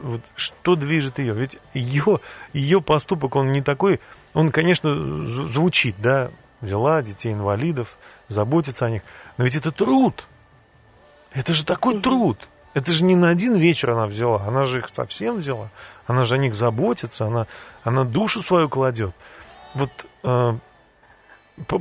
вот 0.00 0.20
что 0.36 0.76
движет 0.76 1.18
ее? 1.18 1.34
Ведь 1.34 1.58
ее, 1.72 2.20
ее 2.52 2.80
поступок, 2.80 3.36
он 3.36 3.52
не 3.52 3.62
такой, 3.62 4.00
он, 4.32 4.50
конечно, 4.50 4.94
звучит, 4.96 5.96
да, 5.98 6.30
взяла 6.60 7.02
детей 7.02 7.32
инвалидов, 7.32 7.96
заботится 8.28 8.86
о 8.86 8.90
них, 8.90 9.02
но 9.36 9.44
ведь 9.44 9.56
это 9.56 9.70
труд. 9.70 10.26
Это 11.32 11.52
же 11.52 11.64
такой 11.64 12.00
труд. 12.00 12.48
Это 12.74 12.92
же 12.92 13.04
не 13.04 13.14
на 13.14 13.28
один 13.28 13.56
вечер 13.56 13.90
она 13.90 14.06
взяла, 14.06 14.42
она 14.46 14.64
же 14.64 14.80
их 14.80 14.88
совсем 14.94 15.38
взяла. 15.38 15.70
Она 16.06 16.24
же 16.24 16.34
о 16.34 16.38
них 16.38 16.54
заботится, 16.54 17.26
она, 17.26 17.46
она 17.84 18.04
душу 18.04 18.42
свою 18.42 18.68
кладет. 18.68 19.14
Вот 19.74 19.90
э, 20.24 20.58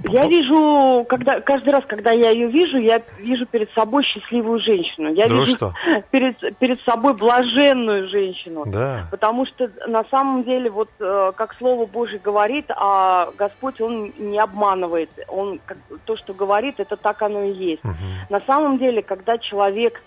Я 0.10 0.28
вижу, 0.28 1.04
когда 1.10 1.42
каждый 1.42 1.70
раз, 1.70 1.84
когда 1.88 2.12
я 2.12 2.30
ее 2.30 2.48
вижу, 2.48 2.78
я 2.78 3.02
вижу 3.18 3.48
перед 3.48 3.72
собой 3.72 4.04
счастливую 4.04 4.60
женщину. 4.60 5.12
Я 5.12 5.28
Да 5.28 5.34
вижу 5.34 5.46
что? 5.58 5.74
перед 6.12 6.58
перед 6.60 6.80
собой 6.82 7.16
блаженную 7.16 8.08
женщину. 8.08 8.66
Да. 8.68 9.08
Потому 9.10 9.48
что 9.48 9.72
на 9.88 10.04
самом 10.12 10.44
деле, 10.44 10.70
вот 10.70 10.90
э, 11.00 11.32
как 11.36 11.56
Слово 11.56 11.88
Божье 11.88 12.20
говорит, 12.20 12.66
а 12.70 13.32
Господь, 13.36 13.82
Он 13.82 14.14
не 14.20 14.38
обманывает. 14.40 15.10
Он 15.28 15.60
как- 15.66 15.78
то, 16.06 16.18
что 16.18 16.34
говорит, 16.34 16.80
это 16.80 16.96
так 16.96 17.22
оно 17.24 17.44
и 17.44 17.54
есть. 17.54 17.84
На 18.30 18.42
самом 18.42 18.78
деле, 18.78 19.02
когда 19.02 19.40
человек 19.40 20.04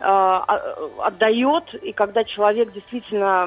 э, 0.00 0.40
отдает, 0.98 1.74
и 1.74 1.92
когда 1.92 2.24
человек 2.24 2.72
действительно 2.72 3.46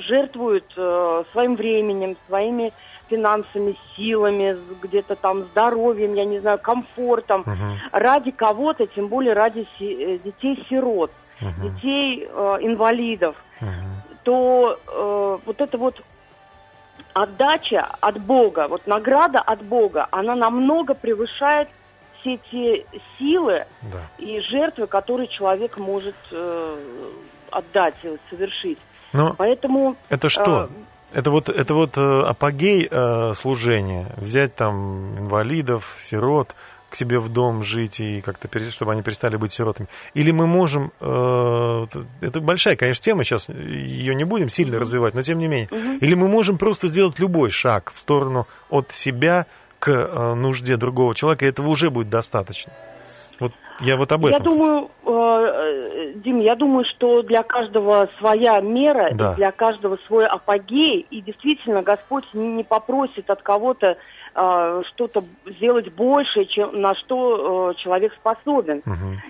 жертвует 0.00 0.64
э, 0.76 1.24
своим 1.32 1.56
временем, 1.56 2.16
своими 2.26 2.72
финансами, 3.12 3.76
силами, 3.94 4.56
где-то 4.82 5.14
там 5.16 5.44
здоровьем, 5.44 6.14
я 6.14 6.24
не 6.24 6.40
знаю, 6.40 6.58
комфортом, 6.58 7.44
ради 7.92 8.30
кого-то, 8.30 8.86
тем 8.86 9.08
более 9.08 9.34
ради 9.34 9.66
си- 9.78 10.20
детей-сирот, 10.24 11.10
детей 11.62 12.26
э, 12.26 12.58
инвалидов, 12.62 13.34
то 14.22 14.78
э, 14.86 15.38
вот 15.46 15.60
это 15.60 15.76
вот 15.78 16.00
отдача 17.12 17.86
от 18.00 18.18
Бога, 18.20 18.68
вот 18.68 18.86
награда 18.86 19.40
от 19.40 19.62
Бога, 19.62 20.06
она 20.10 20.34
намного 20.34 20.94
превышает 20.94 21.68
все 22.20 22.38
те 22.50 22.86
силы 23.18 23.66
Да. 23.82 24.00
и 24.18 24.40
жертвы, 24.40 24.86
которые 24.86 25.28
человек 25.28 25.76
может 25.78 26.14
э, 26.30 26.76
отдать, 27.50 27.94
совершить. 28.30 28.78
Но 29.12 29.34
Поэтому 29.36 29.96
Это 30.08 30.28
что? 30.28 30.64
э, 30.64 30.68
Это 31.12 31.30
вот, 31.30 31.48
это 31.48 31.74
вот 31.74 31.98
э, 31.98 32.22
апогей 32.22 32.88
э, 32.90 33.34
служения. 33.34 34.06
Взять 34.16 34.54
там 34.54 35.18
инвалидов, 35.18 35.96
сирот 36.02 36.54
к 36.88 36.94
себе 36.94 37.18
в 37.18 37.30
дом 37.30 37.62
жить 37.62 38.00
и 38.00 38.20
как-то, 38.20 38.48
чтобы 38.70 38.92
они 38.92 39.02
перестали 39.02 39.36
быть 39.36 39.52
сиротами. 39.52 39.88
Или 40.12 40.30
мы 40.30 40.46
можем... 40.46 40.92
э, 41.00 41.86
это 42.20 42.40
большая, 42.40 42.76
конечно, 42.76 43.02
тема, 43.02 43.24
сейчас 43.24 43.48
ее 43.48 44.14
не 44.14 44.24
будем 44.24 44.48
сильно 44.48 44.78
развивать, 44.78 45.14
но 45.14 45.22
тем 45.22 45.38
не 45.38 45.48
менее. 45.48 45.68
Или 46.00 46.14
мы 46.14 46.28
можем 46.28 46.58
просто 46.58 46.88
сделать 46.88 47.18
любой 47.18 47.50
шаг 47.50 47.92
в 47.94 47.98
сторону 47.98 48.46
от 48.68 48.92
себя 48.92 49.46
к 49.78 49.88
э, 49.90 50.34
нужде 50.34 50.76
другого 50.76 51.14
человека, 51.14 51.44
и 51.44 51.48
этого 51.48 51.68
уже 51.68 51.90
будет 51.90 52.08
достаточно. 52.10 52.72
Я 53.82 53.96
вот 53.96 54.12
об 54.12 54.24
Я 54.26 54.36
этом. 54.36 54.44
думаю, 54.44 54.90
э, 55.04 55.10
э, 55.10 56.12
Дим, 56.16 56.40
я 56.40 56.54
думаю, 56.54 56.84
что 56.84 57.22
для 57.22 57.42
каждого 57.42 58.08
своя 58.18 58.60
мера, 58.60 59.10
Да. 59.12 59.34
для 59.34 59.50
каждого 59.50 59.98
свой 60.06 60.26
апогей, 60.26 61.06
и 61.10 61.20
действительно 61.20 61.82
Господь 61.82 62.24
не, 62.32 62.46
не 62.48 62.64
попросит 62.64 63.28
от 63.28 63.42
кого-то 63.42 63.96
э, 64.34 64.82
что-то 64.88 65.24
сделать 65.46 65.92
больше, 65.92 66.44
чем 66.46 66.80
на 66.80 66.94
что 66.94 67.72
э, 67.72 67.82
человек 67.82 68.12
способен. 68.14 68.82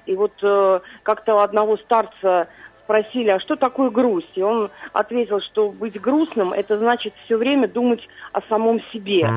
И 0.06 0.14
вот 0.14 0.32
э, 0.42 0.80
как-то 1.02 1.42
одного 1.42 1.76
старца 1.78 2.48
спросили, 2.92 3.30
а 3.30 3.40
что 3.40 3.56
такое 3.56 3.90
грусть? 3.90 4.32
И 4.34 4.42
он 4.42 4.70
ответил, 4.92 5.40
что 5.40 5.70
быть 5.70 5.98
грустным, 6.00 6.52
это 6.52 6.76
значит 6.78 7.14
все 7.24 7.36
время 7.36 7.66
думать 7.66 8.06
о 8.32 8.42
самом 8.42 8.80
себе. 8.92 9.28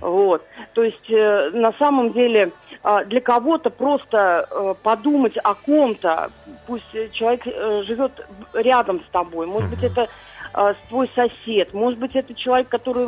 Вот. 0.00 0.44
То 0.74 0.84
есть 0.84 1.10
э, 1.10 1.50
на 1.52 1.72
самом 1.72 2.12
деле 2.12 2.52
а, 2.82 3.04
для 3.04 3.20
кого-то 3.20 3.70
просто 3.70 4.46
э, 4.50 4.74
подумать 4.82 5.36
о 5.42 5.54
ком-то, 5.54 6.30
пусть 6.66 6.94
э, 6.94 7.08
человек 7.12 7.42
э, 7.46 7.82
живет 7.86 8.24
рядом 8.54 9.00
с 9.00 9.10
тобой, 9.10 9.46
может 9.46 9.70
быть 9.70 9.82
это 9.82 10.08
э, 10.54 10.74
твой 10.88 11.10
сосед, 11.14 11.74
может 11.74 11.98
быть 11.98 12.14
это 12.14 12.34
человек, 12.34 12.68
который 12.68 13.06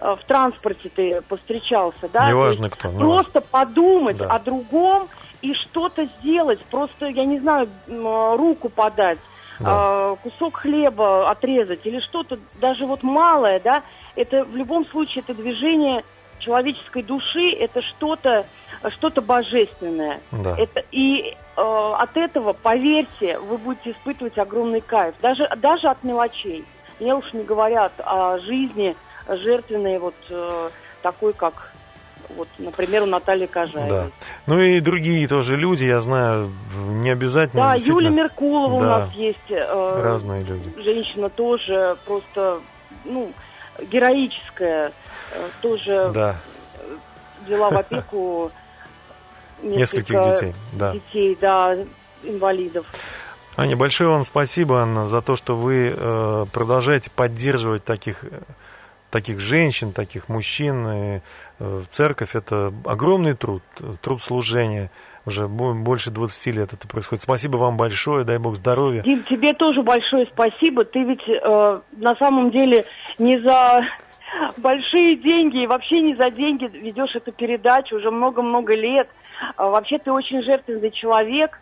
э, 0.00 0.16
в 0.16 0.20
транспорте 0.26 0.90
ты 0.94 1.22
повстречался, 1.28 2.08
да? 2.12 2.28
Неважно 2.28 2.68
кто, 2.68 2.88
неважно. 2.88 3.06
Просто 3.06 3.40
подумать 3.40 4.18
Да. 4.18 4.26
о 4.26 4.38
другом 4.38 5.08
и 5.42 5.54
что-то 5.54 6.06
сделать, 6.20 6.60
просто, 6.66 7.06
я 7.06 7.24
не 7.24 7.38
знаю, 7.38 7.68
руку 7.86 8.68
подать, 8.68 9.18
Да. 9.60 10.12
э, 10.12 10.16
кусок 10.22 10.58
хлеба 10.58 11.28
отрезать 11.30 11.84
или 11.84 12.00
что-то, 12.00 12.38
даже 12.60 12.86
вот 12.86 13.02
малое, 13.02 13.60
да, 13.60 13.82
это 14.16 14.44
в 14.44 14.56
любом 14.56 14.86
случае 14.86 15.22
это 15.26 15.34
движение 15.34 16.04
человеческой 16.38 17.02
души, 17.02 17.50
это 17.52 17.82
что-то 17.82 18.46
что-то 18.96 19.20
божественное. 19.20 20.20
Да. 20.30 20.54
Это, 20.56 20.84
и 20.92 21.34
э, 21.56 21.92
от 21.98 22.16
этого, 22.16 22.52
поверьте, 22.52 23.38
вы 23.40 23.58
будете 23.58 23.90
испытывать 23.90 24.38
огромный 24.38 24.80
кайф, 24.80 25.16
даже, 25.20 25.48
даже 25.56 25.88
от 25.88 26.04
мелочей. 26.04 26.64
Я 27.00 27.16
уж 27.16 27.32
не 27.32 27.42
говоря 27.42 27.90
о 27.98 28.38
жизни 28.38 28.94
жертвенной, 29.28 29.98
вот 29.98 30.14
э, 30.30 30.70
такой, 31.02 31.32
как 31.32 31.72
Вот, 32.36 32.48
например, 32.58 33.02
у 33.04 33.06
Натальи 33.06 33.46
Кожаевой. 33.46 33.88
Да. 33.90 34.06
Ну 34.46 34.60
и 34.60 34.80
другие 34.80 35.26
тоже 35.28 35.56
люди, 35.56 35.84
я 35.84 36.00
знаю, 36.00 36.50
не 36.76 37.10
обязательно. 37.10 37.62
Да, 37.62 37.74
действительно, 37.74 38.08
Юля 38.08 38.10
Меркулова 38.22 38.74
у 38.74 38.80
Да. 38.80 38.98
нас 39.00 39.12
есть. 39.14 39.38
э, 39.50 40.00
Разные 40.02 40.42
люди. 40.44 40.70
Женщина 40.82 41.30
тоже 41.30 41.96
просто, 42.04 42.60
ну, 43.04 43.32
героическая. 43.90 44.92
э, 45.32 45.48
Тоже 45.62 46.10
Да, 46.14 46.36
взяла 47.46 47.70
в 47.70 47.76
опеку 47.78 48.50
нескольких 49.62 50.22
детей. 50.22 50.54
Да. 50.72 50.92
детей, 50.92 51.36
да, 51.40 51.76
инвалидов. 52.22 52.86
Аня, 53.56 53.76
большое 53.76 54.10
вам 54.10 54.24
спасибо, 54.24 54.82
Анна, 54.82 55.08
за 55.08 55.20
то, 55.20 55.34
что 55.36 55.56
вы 55.56 55.92
э, 55.96 56.46
продолжаете 56.52 57.10
поддерживать 57.10 57.84
таких, 57.84 58.22
э, 58.22 58.40
таких 59.10 59.40
женщин, 59.40 59.92
таких 59.92 60.28
мужчин. 60.28 60.86
Э, 60.86 61.20
церковь– 61.90 62.30
это 62.34 62.72
огромный 62.84 63.34
труд, 63.34 63.62
труд 64.02 64.22
служения. 64.22 64.90
Уже 65.26 65.46
бо- 65.46 65.74
больше 65.74 66.10
20 66.10 66.46
лет 66.52 66.72
это 66.72 66.88
происходит. 66.88 67.22
Спасибо 67.22 67.56
вам 67.56 67.76
большое, 67.76 68.24
дай 68.24 68.38
Бог 68.38 68.56
здоровья. 68.56 69.02
Дим, 69.02 69.22
тебе 69.24 69.52
тоже 69.52 69.82
большое 69.82 70.26
спасибо. 70.32 70.84
Ты 70.84 71.02
ведь 71.04 71.28
э, 71.28 71.80
на 71.92 72.16
самом 72.16 72.50
деле 72.50 72.84
не 73.18 73.38
за 73.40 73.82
большие 74.56 75.16
деньги 75.16 75.62
и 75.62 75.66
вообще 75.66 76.00
не 76.00 76.14
за 76.14 76.30
деньги 76.30 76.64
ведешь 76.66 77.14
эту 77.14 77.32
передачу 77.32 77.96
уже 77.96 78.10
много-много 78.10 78.74
лет. 78.74 79.08
А 79.56 79.68
вообще 79.68 79.98
ты 79.98 80.10
очень 80.10 80.42
жертвенный 80.42 80.90
человек, 80.90 81.60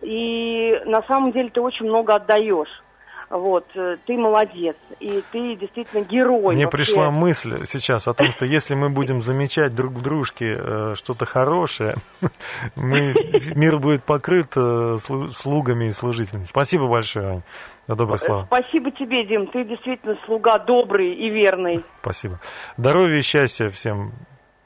и 0.00 0.80
на 0.86 1.02
самом 1.02 1.32
деле 1.32 1.50
ты 1.50 1.60
очень 1.60 1.86
много 1.86 2.14
отдаешь. 2.14 2.82
Вот, 3.30 3.66
э, 3.74 3.96
ты 4.06 4.16
молодец, 4.16 4.76
и 5.00 5.22
ты 5.32 5.56
действительно 5.56 6.02
герой. 6.02 6.54
Мне 6.54 6.64
вообще. 6.64 6.78
пришла 6.78 7.10
мысль 7.10 7.64
сейчас 7.66 8.08
о 8.08 8.14
том, 8.14 8.32
что 8.32 8.46
если 8.46 8.74
мы 8.74 8.88
будем 8.88 9.20
замечать 9.20 9.74
друг 9.74 9.92
в 9.92 10.02
дружке 10.02 10.56
э, 10.58 10.94
что-то 10.96 11.26
хорошее, 11.26 11.96
мы, 12.76 13.14
мир 13.54 13.78
будет 13.78 14.02
покрыт 14.04 14.52
э, 14.56 14.98
слу- 15.06 15.28
слугами 15.28 15.86
и 15.86 15.92
служителями. 15.92 16.44
Спасибо 16.44 16.86
большое, 16.86 17.26
Ань, 17.26 17.42
за 17.86 17.96
добрые 17.96 18.18
слова. 18.18 18.46
Спасибо 18.46 18.90
тебе, 18.92 19.26
Дим, 19.26 19.46
ты 19.48 19.62
действительно 19.64 20.16
слуга 20.24 20.58
добрый 20.58 21.12
и 21.12 21.28
верный. 21.28 21.84
Спасибо. 22.00 22.40
Здоровья 22.78 23.18
и 23.18 23.22
счастья 23.22 23.68
всем 23.68 24.12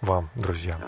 вам, 0.00 0.28
друзья. 0.36 0.78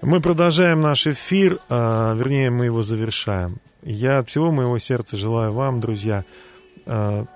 Мы 0.00 0.20
продолжаем 0.20 0.80
наш 0.80 1.08
эфир, 1.08 1.58
а, 1.68 2.14
вернее, 2.14 2.50
мы 2.50 2.66
его 2.66 2.82
завершаем. 2.82 3.56
Я 3.82 4.18
от 4.18 4.28
всего 4.28 4.52
моего 4.52 4.78
сердца 4.78 5.16
желаю 5.16 5.52
вам, 5.52 5.80
друзья, 5.80 6.24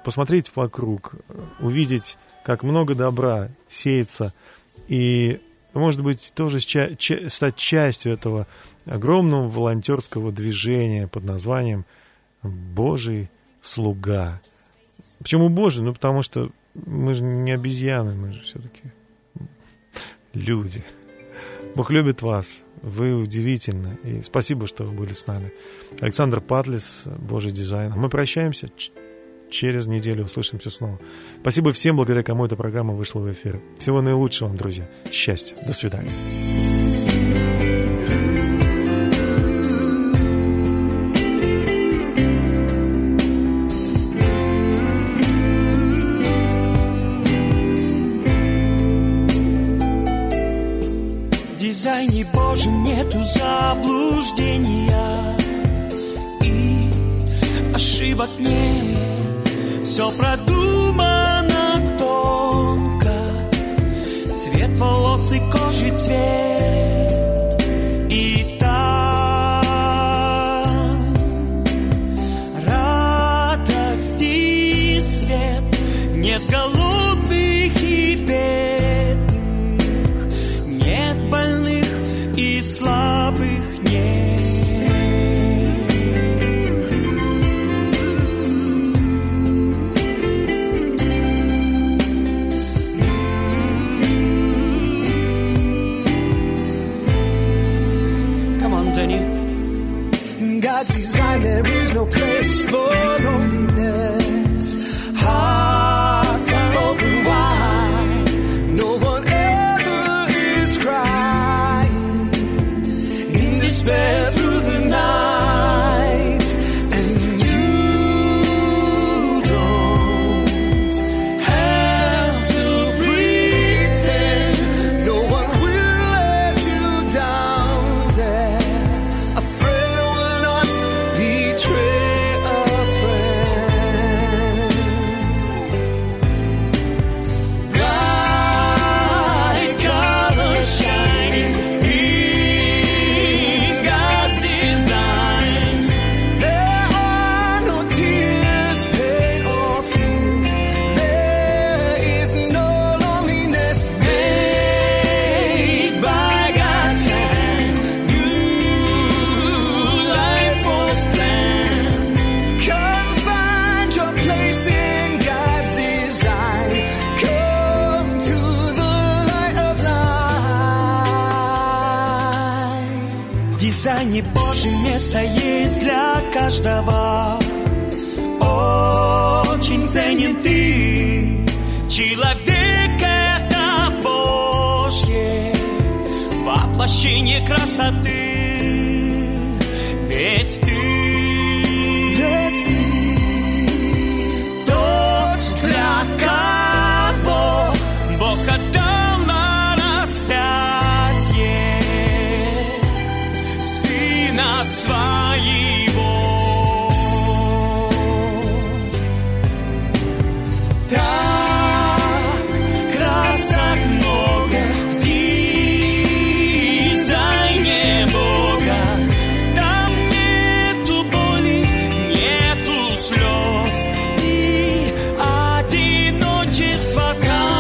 посмотреть 0.05 0.51
вокруг, 0.55 1.15
увидеть, 1.61 2.17
как 2.45 2.63
много 2.63 2.95
добра 2.95 3.51
сеется, 3.69 4.33
и, 4.89 5.41
может 5.75 6.03
быть, 6.03 6.33
тоже 6.35 6.59
стать 6.61 7.57
частью 7.57 8.13
этого 8.13 8.47
огромного 8.87 9.49
волонтерского 9.49 10.33
движения 10.33 11.07
под 11.07 11.25
названием 11.25 11.85
«Божий 12.43 13.29
слуга». 13.61 14.41
Почему 15.19 15.51
Божий? 15.51 15.85
Ну, 15.85 15.93
потому 15.93 16.23
что 16.23 16.51
мы 16.75 17.15
же 17.15 17.23
не 17.23 17.53
обезьяны, 17.53 18.15
мы 18.15 18.33
же 18.33 18.41
все-таки 18.41 18.83
люди. 20.33 20.83
Бог 21.75 21.91
любит 21.91 22.23
вас, 22.23 22.65
вы 22.83 23.15
удивительны, 23.15 23.99
и 24.03 24.23
спасибо, 24.23 24.67
что 24.67 24.85
вы 24.85 24.93
были 24.93 25.13
с 25.13 25.27
нами. 25.27 25.53
Александр 26.01 26.41
Патлис, 26.41 27.05
Божий 27.07 27.53
дизайн. 27.53 27.93
Мы 27.95 28.09
прощаемся, 28.09 28.71
через 29.53 29.87
неделю 29.87 30.25
услышимся 30.25 30.71
снова. 30.71 30.99
Спасибо 31.41 31.73
всем, 31.73 31.97
благодаря 31.97 32.25
кому 32.25 32.47
эта 32.47 32.57
программа 32.57 32.95
вышла 32.95 33.21
в 33.21 33.31
эфир. 33.31 33.61
Всего 33.79 34.01
наилучшего 34.01 34.49
вам, 34.49 34.57
друзья. 34.57 34.89
Счастья. 35.13 35.55
До 35.67 35.73
свидания. 35.73 36.11
Дизайне 51.59 52.27
Божьем 52.33 52.83
нету 52.83 53.19
заблуждения 53.25 55.37
И 56.43 56.91
ошибок 57.75 58.31
нет 58.39 59.12
Все 59.85 60.11
продумано 60.13 61.83
тонко. 61.99 63.15
Цвет 64.37 64.71
волос 64.79 65.33
и 65.33 65.41
кожи 65.51 65.91
цвет 65.97 67.02